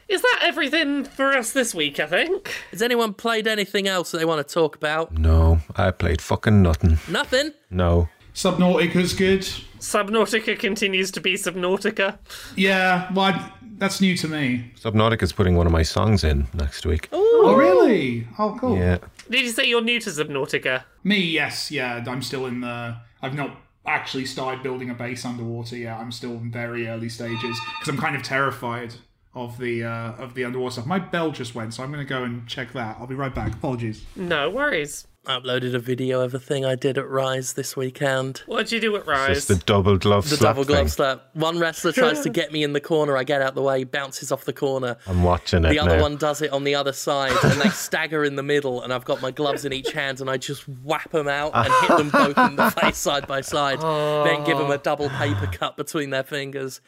Is 0.08 0.22
that 0.22 0.38
everything 0.42 1.04
for 1.04 1.32
us 1.34 1.52
this 1.52 1.74
week? 1.74 2.00
I 2.00 2.06
think. 2.06 2.54
Has 2.70 2.80
anyone 2.80 3.12
played 3.12 3.46
anything 3.46 3.86
else 3.88 4.12
that 4.12 4.18
they 4.18 4.24
want 4.24 4.46
to 4.46 4.54
talk 4.54 4.74
about? 4.76 5.12
No, 5.18 5.58
I 5.76 5.90
played 5.90 6.22
fucking 6.22 6.62
nothing. 6.62 6.98
Nothing. 7.08 7.50
No. 7.70 8.08
Subnautica's 8.34 9.12
good. 9.12 9.46
Subnautica 9.78 10.58
continues 10.58 11.10
to 11.12 11.20
be 11.20 11.34
Subnautica. 11.34 12.18
Yeah, 12.56 13.12
well, 13.12 13.26
I, 13.26 13.52
that's 13.78 14.00
new 14.00 14.16
to 14.16 14.28
me. 14.28 14.72
Subnautica's 14.80 15.32
putting 15.32 15.56
one 15.56 15.66
of 15.66 15.72
my 15.72 15.82
songs 15.82 16.24
in 16.24 16.46
next 16.54 16.84
week. 16.86 17.08
Oh, 17.12 17.54
really? 17.56 18.26
Oh, 18.38 18.56
cool. 18.60 18.76
Yeah. 18.76 18.98
Did 19.30 19.42
you 19.42 19.50
say 19.50 19.64
you're 19.64 19.82
new 19.82 20.00
to 20.00 20.10
Subnautica? 20.10 20.84
Me, 21.04 21.18
yes, 21.18 21.70
yeah. 21.70 22.04
I'm 22.06 22.22
still 22.22 22.46
in 22.46 22.60
the. 22.60 22.96
I've 23.22 23.34
not 23.34 23.56
actually 23.86 24.26
started 24.26 24.62
building 24.62 24.90
a 24.90 24.94
base 24.94 25.24
underwater 25.24 25.76
yet. 25.76 25.98
I'm 25.98 26.12
still 26.12 26.32
in 26.32 26.50
very 26.50 26.86
early 26.86 27.08
stages 27.08 27.58
because 27.78 27.88
I'm 27.88 27.98
kind 27.98 28.14
of 28.14 28.22
terrified 28.22 28.94
of 29.34 29.58
the 29.58 29.84
uh, 29.84 30.12
of 30.12 30.34
the 30.34 30.44
underwater 30.44 30.74
stuff. 30.74 30.86
My 30.86 30.98
bell 30.98 31.30
just 31.30 31.54
went, 31.54 31.74
so 31.74 31.82
I'm 31.82 31.92
going 31.92 32.04
to 32.04 32.08
go 32.08 32.22
and 32.22 32.46
check 32.46 32.72
that. 32.74 32.96
I'll 33.00 33.06
be 33.06 33.14
right 33.14 33.34
back. 33.34 33.54
Apologies. 33.54 34.04
No 34.16 34.50
worries. 34.50 35.06
I 35.28 35.38
uploaded 35.38 35.74
a 35.74 35.78
video 35.78 36.22
of 36.22 36.32
a 36.32 36.38
thing 36.38 36.64
I 36.64 36.74
did 36.74 36.96
at 36.96 37.06
Rise 37.06 37.52
this 37.52 37.76
weekend. 37.76 38.38
What'd 38.46 38.72
you 38.72 38.80
do 38.80 38.96
at 38.96 39.06
Rise? 39.06 39.36
It's 39.36 39.46
the 39.46 39.56
double 39.56 39.98
glove 39.98 40.24
The 40.24 40.36
slap 40.36 40.38
The 40.38 40.44
double 40.46 40.64
glove 40.64 40.78
thing. 40.78 40.88
slap. 40.88 41.28
One 41.34 41.58
wrestler 41.58 41.92
tries 41.92 42.22
to 42.22 42.30
get 42.30 42.50
me 42.50 42.62
in 42.62 42.72
the 42.72 42.80
corner. 42.80 43.14
I 43.14 43.24
get 43.24 43.42
out 43.42 43.54
the 43.54 43.60
way, 43.60 43.84
bounces 43.84 44.32
off 44.32 44.46
the 44.46 44.54
corner. 44.54 44.96
I'm 45.06 45.22
watching 45.22 45.66
it 45.66 45.68
The 45.68 45.80
other 45.80 45.98
now. 45.98 46.02
one 46.02 46.16
does 46.16 46.40
it 46.40 46.50
on 46.50 46.64
the 46.64 46.74
other 46.74 46.94
side, 46.94 47.36
and 47.44 47.60
they 47.60 47.68
stagger 47.68 48.24
in 48.24 48.36
the 48.36 48.42
middle. 48.42 48.80
And 48.80 48.90
I've 48.90 49.04
got 49.04 49.20
my 49.20 49.30
gloves 49.30 49.66
in 49.66 49.74
each 49.74 49.92
hand, 49.92 50.22
and 50.22 50.30
I 50.30 50.38
just 50.38 50.66
whap 50.66 51.10
them 51.10 51.28
out 51.28 51.52
and 51.54 51.70
hit 51.74 51.98
them 51.98 52.08
both 52.34 52.38
in 52.38 52.56
the 52.56 52.70
face 52.70 52.96
side 52.96 53.26
by 53.26 53.42
side. 53.42 53.82
Then 53.82 54.44
give 54.44 54.56
them 54.56 54.70
a 54.70 54.74
oh. 54.74 54.78
double 54.78 55.10
paper 55.10 55.46
cut 55.52 55.76
between 55.76 56.08
their 56.08 56.24
fingers. 56.24 56.80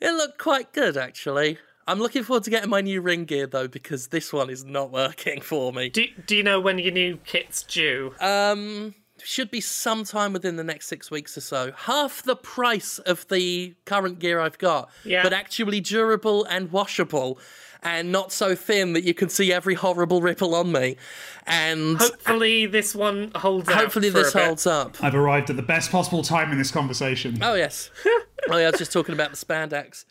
It 0.00 0.12
looked 0.12 0.38
quite 0.38 0.72
good, 0.72 0.96
actually. 0.96 1.58
I'm 1.88 1.98
looking 1.98 2.22
forward 2.22 2.44
to 2.44 2.50
getting 2.50 2.70
my 2.70 2.80
new 2.82 3.00
ring 3.00 3.24
gear 3.24 3.46
though, 3.46 3.66
because 3.66 4.08
this 4.08 4.32
one 4.32 4.50
is 4.50 4.64
not 4.64 4.92
working 4.92 5.40
for 5.40 5.72
me. 5.72 5.88
do, 5.88 6.04
do 6.26 6.36
you 6.36 6.42
know 6.42 6.60
when 6.60 6.78
your 6.78 6.92
new 6.92 7.16
kit's 7.24 7.62
due? 7.62 8.14
Um, 8.20 8.94
should 9.24 9.50
be 9.50 9.60
sometime 9.60 10.32
within 10.32 10.56
the 10.56 10.62
next 10.64 10.86
six 10.86 11.10
weeks 11.10 11.36
or 11.36 11.40
so. 11.40 11.72
Half 11.76 12.22
the 12.22 12.36
price 12.36 12.98
of 13.00 13.26
the 13.28 13.74
current 13.84 14.18
gear 14.20 14.38
I've 14.38 14.58
got, 14.58 14.90
Yeah. 15.04 15.22
but 15.22 15.32
actually 15.32 15.80
durable 15.80 16.44
and 16.44 16.70
washable, 16.70 17.38
and 17.82 18.12
not 18.12 18.32
so 18.32 18.54
thin 18.54 18.92
that 18.92 19.02
you 19.04 19.14
can 19.14 19.28
see 19.28 19.52
every 19.52 19.74
horrible 19.74 20.20
ripple 20.20 20.54
on 20.54 20.70
me. 20.70 20.96
And 21.46 21.96
Hopefully 21.98 22.66
this 22.66 22.94
one 22.94 23.30
holds 23.34 23.68
out. 23.68 23.76
hopefully 23.76 24.10
for 24.10 24.18
a 24.18 24.22
this 24.24 24.32
bit. 24.34 24.44
holds 24.44 24.66
up. 24.66 24.96
I've 25.02 25.14
arrived 25.14 25.48
at 25.50 25.56
the 25.56 25.62
best 25.62 25.90
possible 25.90 26.22
time 26.22 26.52
in 26.52 26.58
this 26.58 26.70
conversation. 26.70 27.38
Oh 27.42 27.54
yes. 27.54 27.90
oh 28.04 28.56
yeah, 28.56 28.66
I 28.66 28.70
was 28.70 28.78
just 28.78 28.92
talking 28.92 29.14
about 29.14 29.30
the 29.30 29.36
spandex. 29.36 30.04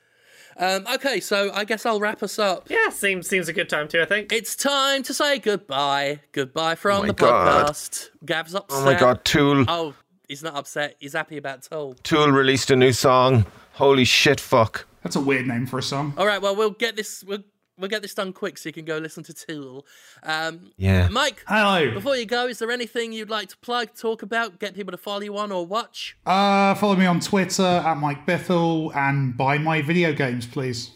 Um, 0.59 0.85
okay, 0.95 1.19
so 1.19 1.51
I 1.53 1.65
guess 1.65 1.85
I'll 1.85 1.99
wrap 1.99 2.23
us 2.23 2.39
up. 2.39 2.69
Yeah, 2.69 2.89
seems 2.89 3.27
seems 3.27 3.47
a 3.47 3.53
good 3.53 3.69
time 3.69 3.87
too. 3.87 4.01
I 4.01 4.05
think. 4.05 4.31
It's 4.31 4.55
time 4.55 5.03
to 5.03 5.13
say 5.13 5.39
goodbye. 5.39 6.21
Goodbye 6.31 6.75
from 6.75 7.01
my 7.01 7.07
the 7.07 7.13
God. 7.13 7.67
podcast. 7.67 8.09
Gav's 8.25 8.55
upset. 8.55 8.79
Oh 8.81 8.85
my 8.85 8.99
god, 8.99 9.23
Tool. 9.23 9.65
Oh, 9.67 9.93
he's 10.27 10.43
not 10.43 10.55
upset. 10.55 10.95
He's 10.99 11.13
happy 11.13 11.37
about 11.37 11.63
Tool. 11.63 11.95
Tool 12.03 12.31
released 12.31 12.71
a 12.71 12.75
new 12.75 12.91
song. 12.91 13.45
Holy 13.73 14.05
shit, 14.05 14.39
fuck. 14.39 14.87
That's 15.03 15.15
a 15.15 15.21
weird 15.21 15.47
name 15.47 15.67
for 15.67 15.77
a 15.79 15.83
song. 15.83 16.13
All 16.17 16.25
right, 16.25 16.41
well, 16.41 16.55
we'll 16.55 16.71
get 16.71 16.95
this. 16.95 17.23
We'll, 17.23 17.43
we'll 17.77 17.89
get 17.89 18.01
this 18.01 18.13
done 18.13 18.33
quick 18.33 18.57
so 18.57 18.69
you 18.69 18.73
can 18.73 18.85
go 18.85 18.97
listen 18.97 19.23
to 19.23 19.33
Tool. 19.33 19.85
Um, 20.23 20.71
Yeah. 20.77 21.07
Mike, 21.09 21.43
Hello. 21.47 21.91
before 21.93 22.15
you 22.15 22.25
go, 22.25 22.47
is 22.47 22.59
there 22.59 22.71
anything 22.71 23.13
you'd 23.13 23.29
like 23.29 23.49
to 23.49 23.57
plug, 23.57 23.93
talk 23.95 24.21
about, 24.21 24.59
get 24.59 24.75
people 24.75 24.91
to 24.91 24.97
follow 24.97 25.21
you 25.21 25.37
on 25.37 25.51
or 25.51 25.65
watch? 25.65 26.17
Uh, 26.25 26.73
follow 26.75 26.95
me 26.95 27.05
on 27.05 27.19
Twitter 27.19 27.63
at 27.63 27.97
Mike 27.97 28.25
Bithell 28.25 28.95
and 28.95 29.35
buy 29.37 29.57
my 29.57 29.81
video 29.81 30.13
games, 30.13 30.45
please. 30.45 30.91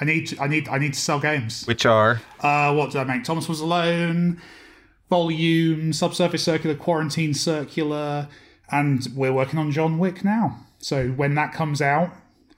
I 0.00 0.04
need 0.04 0.26
to, 0.28 0.42
I 0.42 0.48
need 0.48 0.68
I 0.68 0.78
need 0.78 0.94
to 0.94 0.98
sell 1.00 1.20
games. 1.20 1.64
Which 1.66 1.86
are 1.86 2.20
Uh, 2.40 2.74
what 2.74 2.90
did 2.90 3.00
I 3.00 3.04
make? 3.04 3.22
Thomas 3.22 3.48
was 3.48 3.60
alone. 3.60 4.40
Volume, 5.08 5.92
Subsurface 5.92 6.42
Circular, 6.42 6.74
Quarantine 6.74 7.32
Circular, 7.34 8.26
and 8.72 9.06
we're 9.14 9.32
working 9.32 9.58
on 9.60 9.70
John 9.70 9.98
Wick 9.98 10.24
now. 10.24 10.58
So 10.78 11.08
when 11.10 11.36
that 11.36 11.52
comes 11.52 11.80
out 11.80 12.10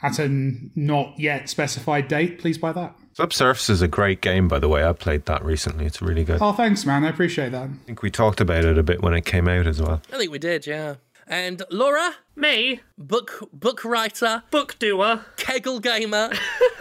at 0.02 0.18
a 0.18 0.28
not 0.74 1.18
yet 1.18 1.50
specified 1.50 2.08
date, 2.08 2.38
please 2.38 2.56
buy 2.56 2.72
that. 2.72 2.94
Subsurface 3.16 3.70
is 3.70 3.80
a 3.80 3.88
great 3.88 4.20
game, 4.20 4.46
by 4.46 4.58
the 4.58 4.68
way. 4.68 4.84
I 4.86 4.92
played 4.92 5.24
that 5.24 5.42
recently. 5.42 5.86
It's 5.86 6.02
really 6.02 6.22
good. 6.22 6.36
Oh, 6.42 6.52
thanks, 6.52 6.84
man. 6.84 7.02
I 7.02 7.08
appreciate 7.08 7.50
that. 7.52 7.62
I 7.62 7.86
think 7.86 8.02
we 8.02 8.10
talked 8.10 8.42
about 8.42 8.66
it 8.66 8.76
a 8.76 8.82
bit 8.82 9.00
when 9.00 9.14
it 9.14 9.24
came 9.24 9.48
out 9.48 9.66
as 9.66 9.80
well. 9.80 10.02
I 10.12 10.18
think 10.18 10.30
we 10.30 10.38
did, 10.38 10.66
yeah. 10.66 10.96
And 11.26 11.62
Laura, 11.70 12.14
Me, 12.36 12.80
book 12.98 13.48
book 13.52 13.84
writer, 13.84 14.42
book 14.50 14.78
doer. 14.78 15.24
Kegel 15.38 15.80
gamer. 15.80 16.30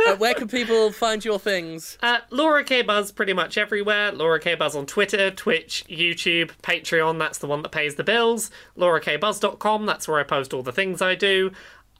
uh, 0.06 0.16
where 0.18 0.34
can 0.36 0.48
people 0.50 0.92
find 0.92 1.24
your 1.24 1.40
things? 1.40 1.98
Uh, 2.04 2.18
Laura 2.30 2.64
K 2.66 2.82
Buzz 2.84 3.12
pretty 3.14 3.34
much 3.34 3.58
everywhere. 3.58 4.12
Laura 4.12 4.40
K 4.40 4.54
Buzz 4.56 4.76
on 4.76 4.86
Twitter, 4.86 5.32
Twitch, 5.32 5.84
YouTube, 5.90 6.52
Patreon. 6.62 7.18
That's 7.18 7.38
the 7.40 7.48
one 7.48 7.62
that 7.64 7.72
pays 7.72 7.96
the 7.96 8.04
bills. 8.04 8.52
LauraKBuzz.com. 8.78 9.86
That's 9.86 10.08
where 10.08 10.20
I 10.20 10.24
post 10.24 10.54
all 10.54 10.62
the 10.64 10.72
things 10.74 11.02
I 11.02 11.16
do. 11.16 11.52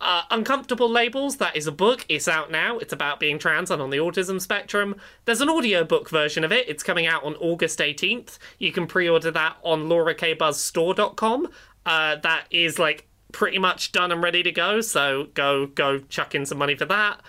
Uh, 0.02 0.24
Uncomfortable 0.30 0.90
Labels, 0.90 1.38
that 1.38 1.56
is 1.56 1.68
a 1.68 1.72
book. 1.72 2.06
It's 2.10 2.28
out 2.28 2.52
now. 2.52 2.78
It's 2.78 2.92
about 2.92 3.20
being 3.20 3.40
trans 3.40 3.72
and 3.72 3.82
on 3.82 3.90
the 3.90 3.98
autism 3.98 4.42
spectrum. 4.42 4.96
There's 5.24 5.42
an 5.42 5.50
audiobook 5.50 6.10
version 6.10 6.44
of 6.44 6.52
it. 6.52 6.68
It's 6.68 6.84
coming 6.84 7.08
out 7.08 7.24
on 7.24 7.36
August 7.36 7.80
18th. 7.80 8.38
You 8.60 8.72
can 8.72 8.88
pre 8.88 9.08
order 9.08 9.32
that 9.32 9.58
on 9.64 9.86
laurakbuzzstore.com. 9.86 11.48
Uh, 11.86 12.16
that 12.18 12.46
is 12.52 12.78
like 12.78 13.08
pretty 13.32 13.58
much 13.58 13.92
done 13.92 14.12
and 14.12 14.22
ready 14.22 14.44
to 14.44 14.52
go. 14.52 14.82
So 14.82 15.28
go 15.34 15.68
go 15.68 16.00
chuck 16.00 16.36
in 16.36 16.46
some 16.46 16.58
money 16.58 16.76
for 16.76 16.86
that. 16.86 17.22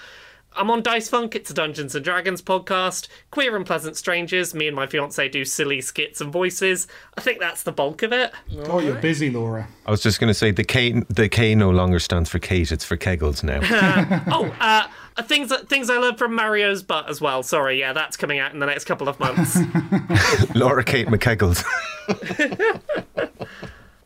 I'm 0.56 0.70
on 0.70 0.82
Dice 0.82 1.08
Funk. 1.08 1.34
It's 1.34 1.50
a 1.50 1.54
Dungeons 1.54 1.94
and 1.94 2.04
Dragons 2.04 2.40
podcast. 2.40 3.08
Queer 3.30 3.56
and 3.56 3.66
Pleasant 3.66 3.96
Strangers. 3.96 4.54
Me 4.54 4.66
and 4.66 4.74
my 4.74 4.86
fiance 4.86 5.28
do 5.28 5.44
silly 5.44 5.82
skits 5.82 6.20
and 6.20 6.32
voices. 6.32 6.88
I 7.16 7.20
think 7.20 7.40
that's 7.40 7.62
the 7.62 7.72
bulk 7.72 8.02
of 8.02 8.12
it. 8.12 8.32
Oh, 8.64 8.78
you're 8.78 8.94
busy, 8.94 9.30
Laura. 9.30 9.68
I 9.84 9.90
was 9.90 10.02
just 10.02 10.18
going 10.18 10.28
to 10.28 10.34
say 10.34 10.50
the 10.52 10.64
K 10.64 11.02
the 11.08 11.28
K 11.28 11.54
no 11.54 11.70
longer 11.70 11.98
stands 11.98 12.30
for 12.30 12.38
Kate. 12.38 12.72
It's 12.72 12.84
for 12.84 12.96
Kegels 12.96 13.42
now. 13.42 13.60
Oh, 14.28 14.54
uh, 14.60 14.86
things 15.22 15.54
things 15.66 15.90
I 15.90 15.98
learned 15.98 16.18
from 16.18 16.34
Mario's 16.34 16.82
butt 16.82 17.08
as 17.08 17.20
well. 17.20 17.42
Sorry, 17.42 17.78
yeah, 17.78 17.92
that's 17.92 18.16
coming 18.16 18.38
out 18.38 18.52
in 18.52 18.58
the 18.58 18.66
next 18.66 18.84
couple 18.84 19.08
of 19.08 19.20
months. 19.20 19.56
Laura 20.54 20.82
Kate 20.82 21.06
McKegels. 21.06 21.64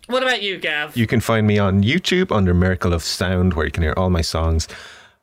what 0.06 0.22
about 0.22 0.42
you, 0.42 0.58
Gav? 0.58 0.96
You 0.96 1.06
can 1.06 1.20
find 1.20 1.46
me 1.46 1.58
on 1.58 1.82
YouTube 1.82 2.34
under 2.34 2.52
Miracle 2.54 2.92
of 2.92 3.02
Sound, 3.02 3.54
where 3.54 3.66
you 3.66 3.72
can 3.72 3.82
hear 3.82 3.94
all 3.96 4.10
my 4.10 4.20
songs. 4.22 4.68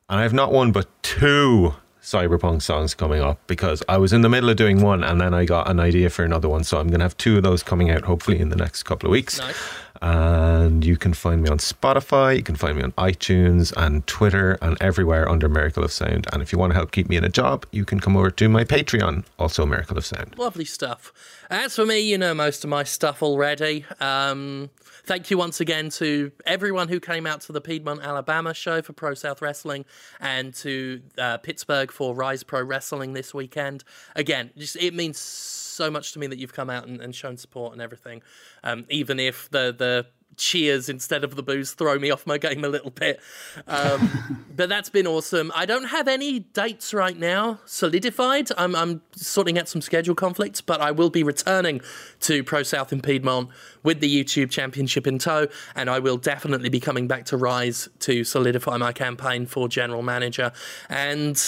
And 0.10 0.20
I 0.20 0.24
have 0.24 0.34
not 0.34 0.54
one 0.54 0.72
but 0.72 0.88
two 1.04 1.76
cyberpunk 2.02 2.62
songs 2.62 2.94
coming 2.94 3.22
up 3.22 3.46
because 3.48 3.84
I 3.90 3.98
was 3.98 4.14
in 4.14 4.22
the 4.22 4.30
middle 4.30 4.50
of 4.50 4.56
doing 4.56 4.82
one 4.82 5.04
and 5.04 5.20
then 5.20 5.34
I 5.34 5.44
got 5.44 5.70
an 5.70 5.82
idea 5.82 6.10
for 6.10 6.24
another 6.24 6.48
one. 6.48 6.64
So 6.64 6.80
I'm 6.80 6.88
going 6.88 7.00
to 7.00 7.04
have 7.04 7.18
two 7.18 7.36
of 7.36 7.44
those 7.44 7.62
coming 7.62 7.90
out 7.90 8.06
hopefully 8.06 8.40
in 8.40 8.48
the 8.48 8.56
next 8.56 8.84
couple 8.84 9.08
of 9.08 9.12
weeks. 9.12 9.40
Nice. 9.40 9.58
And 10.02 10.86
you 10.86 10.98
can 10.98 11.14
find 11.14 11.42
me 11.42 11.50
on 11.50 11.58
Spotify, 11.58 12.38
you 12.38 12.44
can 12.44 12.56
find 12.56 12.78
me 12.78 12.84
on 12.84 12.92
iTunes 12.94 13.74
and 13.76 14.06
Twitter 14.08 14.58
and 14.62 14.78
everywhere 14.82 15.30
under 15.30 15.50
Miracle 15.50 15.84
of 15.84 15.92
Sound. 15.92 16.28
And 16.32 16.42
if 16.42 16.52
you 16.52 16.60
want 16.60 16.72
to 16.72 16.76
help 16.76 16.92
keep 16.92 17.10
me 17.10 17.18
in 17.18 17.24
a 17.24 17.30
job, 17.30 17.66
you 17.72 17.86
can 17.86 18.00
come 18.00 18.16
over 18.16 18.32
to 18.32 18.50
my 18.50 18.64
Patreon, 18.64 19.26
also 19.40 19.66
Miracle 19.66 19.98
of 19.98 20.06
Sound. 20.06 20.38
Lovely 20.38 20.66
stuff. 20.66 21.14
As 21.50 21.76
for 21.76 21.86
me, 21.86 22.00
you 22.00 22.18
know 22.18 22.34
most 22.34 22.64
of 22.64 22.70
my 22.70 22.84
stuff 22.84 23.24
already. 23.24 23.86
Um, 24.00 24.70
thank 25.06 25.32
you 25.32 25.38
once 25.38 25.60
again 25.60 25.90
to 25.92 26.32
everyone 26.46 26.90
who 26.90 27.00
came 27.00 27.26
out 27.26 27.42
to 27.42 27.52
the 27.52 27.62
Piedmont, 27.62 28.02
Alabama 28.02 28.54
show 28.54 28.82
for 28.82 28.94
Pro 28.94 29.14
South 29.14 29.42
Wrestling 29.42 29.86
and 30.20 30.54
to 30.56 31.02
uh, 31.18 31.38
Pittsburgh 31.38 31.92
for 31.92 32.14
Rise 32.14 32.44
Pro 32.44 32.62
Wrestling 32.62 33.14
this 33.14 33.34
weekend. 33.34 33.84
Again, 34.16 34.52
just 34.58 34.76
it 34.76 34.94
means 34.94 35.18
so 35.18 35.67
much 35.90 36.14
to 36.14 36.20
me 36.20 36.28
that 36.28 36.40
you've 36.40 36.54
come 36.54 36.70
out 36.70 36.88
and, 36.88 37.02
and 37.02 37.16
shown 37.16 37.38
support 37.38 37.74
and 37.74 37.82
everything. 37.82 38.22
Um, 38.64 38.86
even 38.90 39.20
if 39.20 39.50
the 39.50 39.74
the 39.78 40.08
cheers 40.38 40.88
instead 40.88 41.24
of 41.24 41.36
the 41.36 41.44
boos 41.44 41.72
throw 41.72 42.00
me 42.00 42.12
off 42.12 42.26
my 42.26 42.38
game 42.38 42.64
a 42.64 42.70
little 42.70 42.92
bit. 42.92 43.20
Um, 43.68 44.46
but 44.56 44.70
that's 44.70 44.90
been 44.90 45.08
awesome. 45.08 45.52
I 45.56 45.66
don't 45.66 45.86
have 45.86 46.08
any 46.08 46.40
dates 46.40 46.94
right 46.94 47.18
now 47.18 47.60
solidified. 47.66 48.50
I'm, 48.58 48.76
I'm 48.76 49.02
sorting 49.14 49.60
out 49.60 49.68
some 49.68 49.82
schedule 49.82 50.16
conflicts, 50.16 50.62
but 50.62 50.80
I 50.80 50.92
will 50.92 51.10
be 51.10 51.24
returning 51.24 51.82
to 52.22 52.44
Pro 52.44 52.64
South 52.64 52.94
in 52.94 53.02
Piedmont 53.02 53.50
with 53.84 54.00
the 54.00 54.24
YouTube 54.24 54.50
Championship 54.50 55.08
in 55.08 55.18
tow, 55.18 55.48
and 55.76 55.90
I 55.90 56.00
will 56.00 56.18
definitely 56.18 56.70
be 56.70 56.80
coming 56.80 57.08
back 57.08 57.26
to 57.26 57.38
Rise 57.38 57.88
to 58.00 58.24
solidify 58.24 58.78
my 58.78 58.92
campaign 58.92 59.46
for 59.46 59.68
General 59.68 60.02
Manager. 60.02 60.52
And 60.90 61.42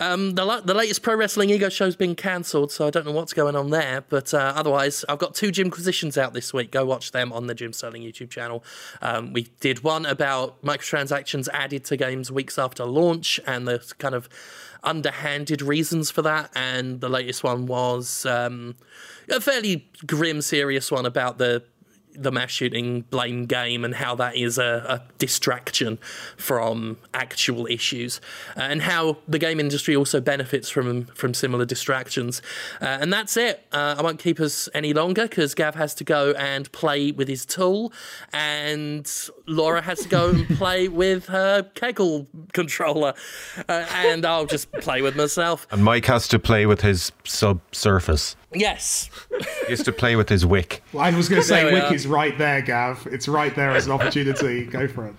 um, 0.00 0.32
the, 0.32 0.44
la- 0.44 0.60
the 0.60 0.74
latest 0.74 1.02
Pro 1.02 1.14
Wrestling 1.16 1.50
Ego 1.50 1.68
show's 1.68 1.96
been 1.96 2.14
cancelled, 2.14 2.70
so 2.72 2.86
I 2.86 2.90
don't 2.90 3.06
know 3.06 3.12
what's 3.12 3.32
going 3.32 3.56
on 3.56 3.70
there. 3.70 4.04
But 4.08 4.34
uh, 4.34 4.52
otherwise, 4.54 5.04
I've 5.08 5.18
got 5.18 5.34
two 5.34 5.50
Jimquisitions 5.50 6.18
out 6.18 6.34
this 6.34 6.52
week. 6.52 6.70
Go 6.70 6.84
watch 6.84 7.12
them 7.12 7.32
on 7.32 7.46
the 7.46 7.54
Jim 7.54 7.72
Sterling 7.72 8.02
YouTube 8.02 8.27
channel. 8.28 8.64
Um, 9.02 9.32
we 9.32 9.48
did 9.60 9.82
one 9.82 10.06
about 10.06 10.62
microtransactions 10.62 11.48
added 11.52 11.84
to 11.86 11.96
games 11.96 12.30
weeks 12.30 12.58
after 12.58 12.84
launch 12.84 13.40
and 13.46 13.66
the 13.66 13.92
kind 13.98 14.14
of 14.14 14.28
underhanded 14.82 15.62
reasons 15.62 16.10
for 16.10 16.22
that. 16.22 16.50
And 16.54 17.00
the 17.00 17.08
latest 17.08 17.42
one 17.42 17.66
was 17.66 18.26
um, 18.26 18.76
a 19.28 19.40
fairly 19.40 19.88
grim, 20.06 20.42
serious 20.42 20.90
one 20.90 21.06
about 21.06 21.38
the 21.38 21.64
the 22.20 22.32
mass 22.32 22.50
shooting 22.50 23.02
blame 23.10 23.46
game 23.46 23.84
and 23.84 23.94
how 23.94 24.14
that 24.16 24.36
is 24.36 24.58
a, 24.58 24.84
a 24.88 25.02
distraction 25.18 25.98
from 26.36 26.98
actual 27.14 27.66
issues 27.66 28.20
uh, 28.56 28.60
and 28.60 28.82
how 28.82 29.16
the 29.28 29.38
game 29.38 29.60
industry 29.60 29.94
also 29.94 30.20
benefits 30.20 30.68
from 30.68 31.06
from 31.06 31.32
similar 31.32 31.64
distractions. 31.64 32.42
Uh, 32.80 32.98
and 33.00 33.12
that's 33.12 33.36
it. 33.36 33.66
Uh, 33.72 33.94
i 33.98 34.02
won't 34.02 34.18
keep 34.18 34.40
us 34.40 34.68
any 34.74 34.92
longer 34.92 35.22
because 35.28 35.54
gav 35.54 35.74
has 35.74 35.94
to 35.94 36.04
go 36.04 36.32
and 36.32 36.70
play 36.72 37.12
with 37.12 37.28
his 37.28 37.46
tool 37.46 37.92
and 38.32 39.10
laura 39.46 39.80
has 39.80 40.00
to 40.00 40.08
go 40.08 40.30
and 40.30 40.48
play 40.58 40.88
with 40.88 41.26
her 41.26 41.62
kegel 41.74 42.26
controller. 42.52 43.14
Uh, 43.68 43.86
and 43.94 44.24
i'll 44.24 44.46
just 44.46 44.70
play 44.72 45.02
with 45.02 45.16
myself. 45.16 45.66
And 45.70 45.84
Mike 45.84 46.06
has 46.06 46.26
to 46.28 46.38
play 46.38 46.66
with 46.66 46.80
his 46.80 47.12
subsurface. 47.24 48.36
Yes 48.54 49.10
He 49.66 49.70
has 49.72 49.82
to 49.84 49.92
play 49.92 50.16
with 50.16 50.28
his 50.28 50.44
wick. 50.46 50.82
Well, 50.92 51.04
I 51.04 51.10
was 51.10 51.28
going 51.28 51.42
to 51.42 51.46
say, 51.46 51.70
Wick 51.72 51.84
are. 51.84 51.94
is 51.94 52.06
right 52.06 52.36
there, 52.38 52.62
Gav. 52.62 53.06
It's 53.10 53.28
right 53.28 53.54
there 53.54 53.70
as 53.72 53.86
an 53.86 53.92
opportunity. 53.92 54.64
Go 54.64 54.88
for 54.88 55.06
it. 55.08 55.14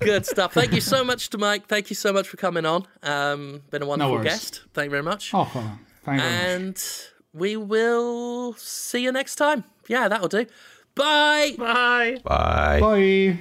Good 0.00 0.26
stuff. 0.26 0.52
Thank 0.54 0.72
you 0.72 0.80
so 0.80 1.04
much 1.04 1.30
to 1.30 1.38
Mike. 1.38 1.66
Thank 1.66 1.90
you 1.90 1.96
so 1.96 2.12
much 2.12 2.28
for 2.28 2.36
coming 2.36 2.64
on. 2.66 2.86
Um, 3.02 3.62
been 3.70 3.82
a 3.82 3.86
wonderful 3.86 4.14
worries. 4.14 4.24
guest. 4.24 4.62
Thank 4.74 4.86
you 4.86 4.90
very 4.90 5.02
much. 5.02 5.32
Oh, 5.34 5.44
fine. 5.44 5.78
Thank 6.04 6.20
you 6.22 6.28
very 6.28 6.38
much. 6.38 6.50
and 6.50 6.82
we 7.32 7.56
will 7.56 8.54
see 8.54 9.02
you 9.02 9.12
next 9.12 9.36
time. 9.36 9.64
Yeah, 9.88 10.08
that'll 10.08 10.28
do. 10.28 10.46
Bye. 10.94 11.54
Bye. 11.58 12.18
Bye. 12.24 12.80
Bye. 12.80 13.38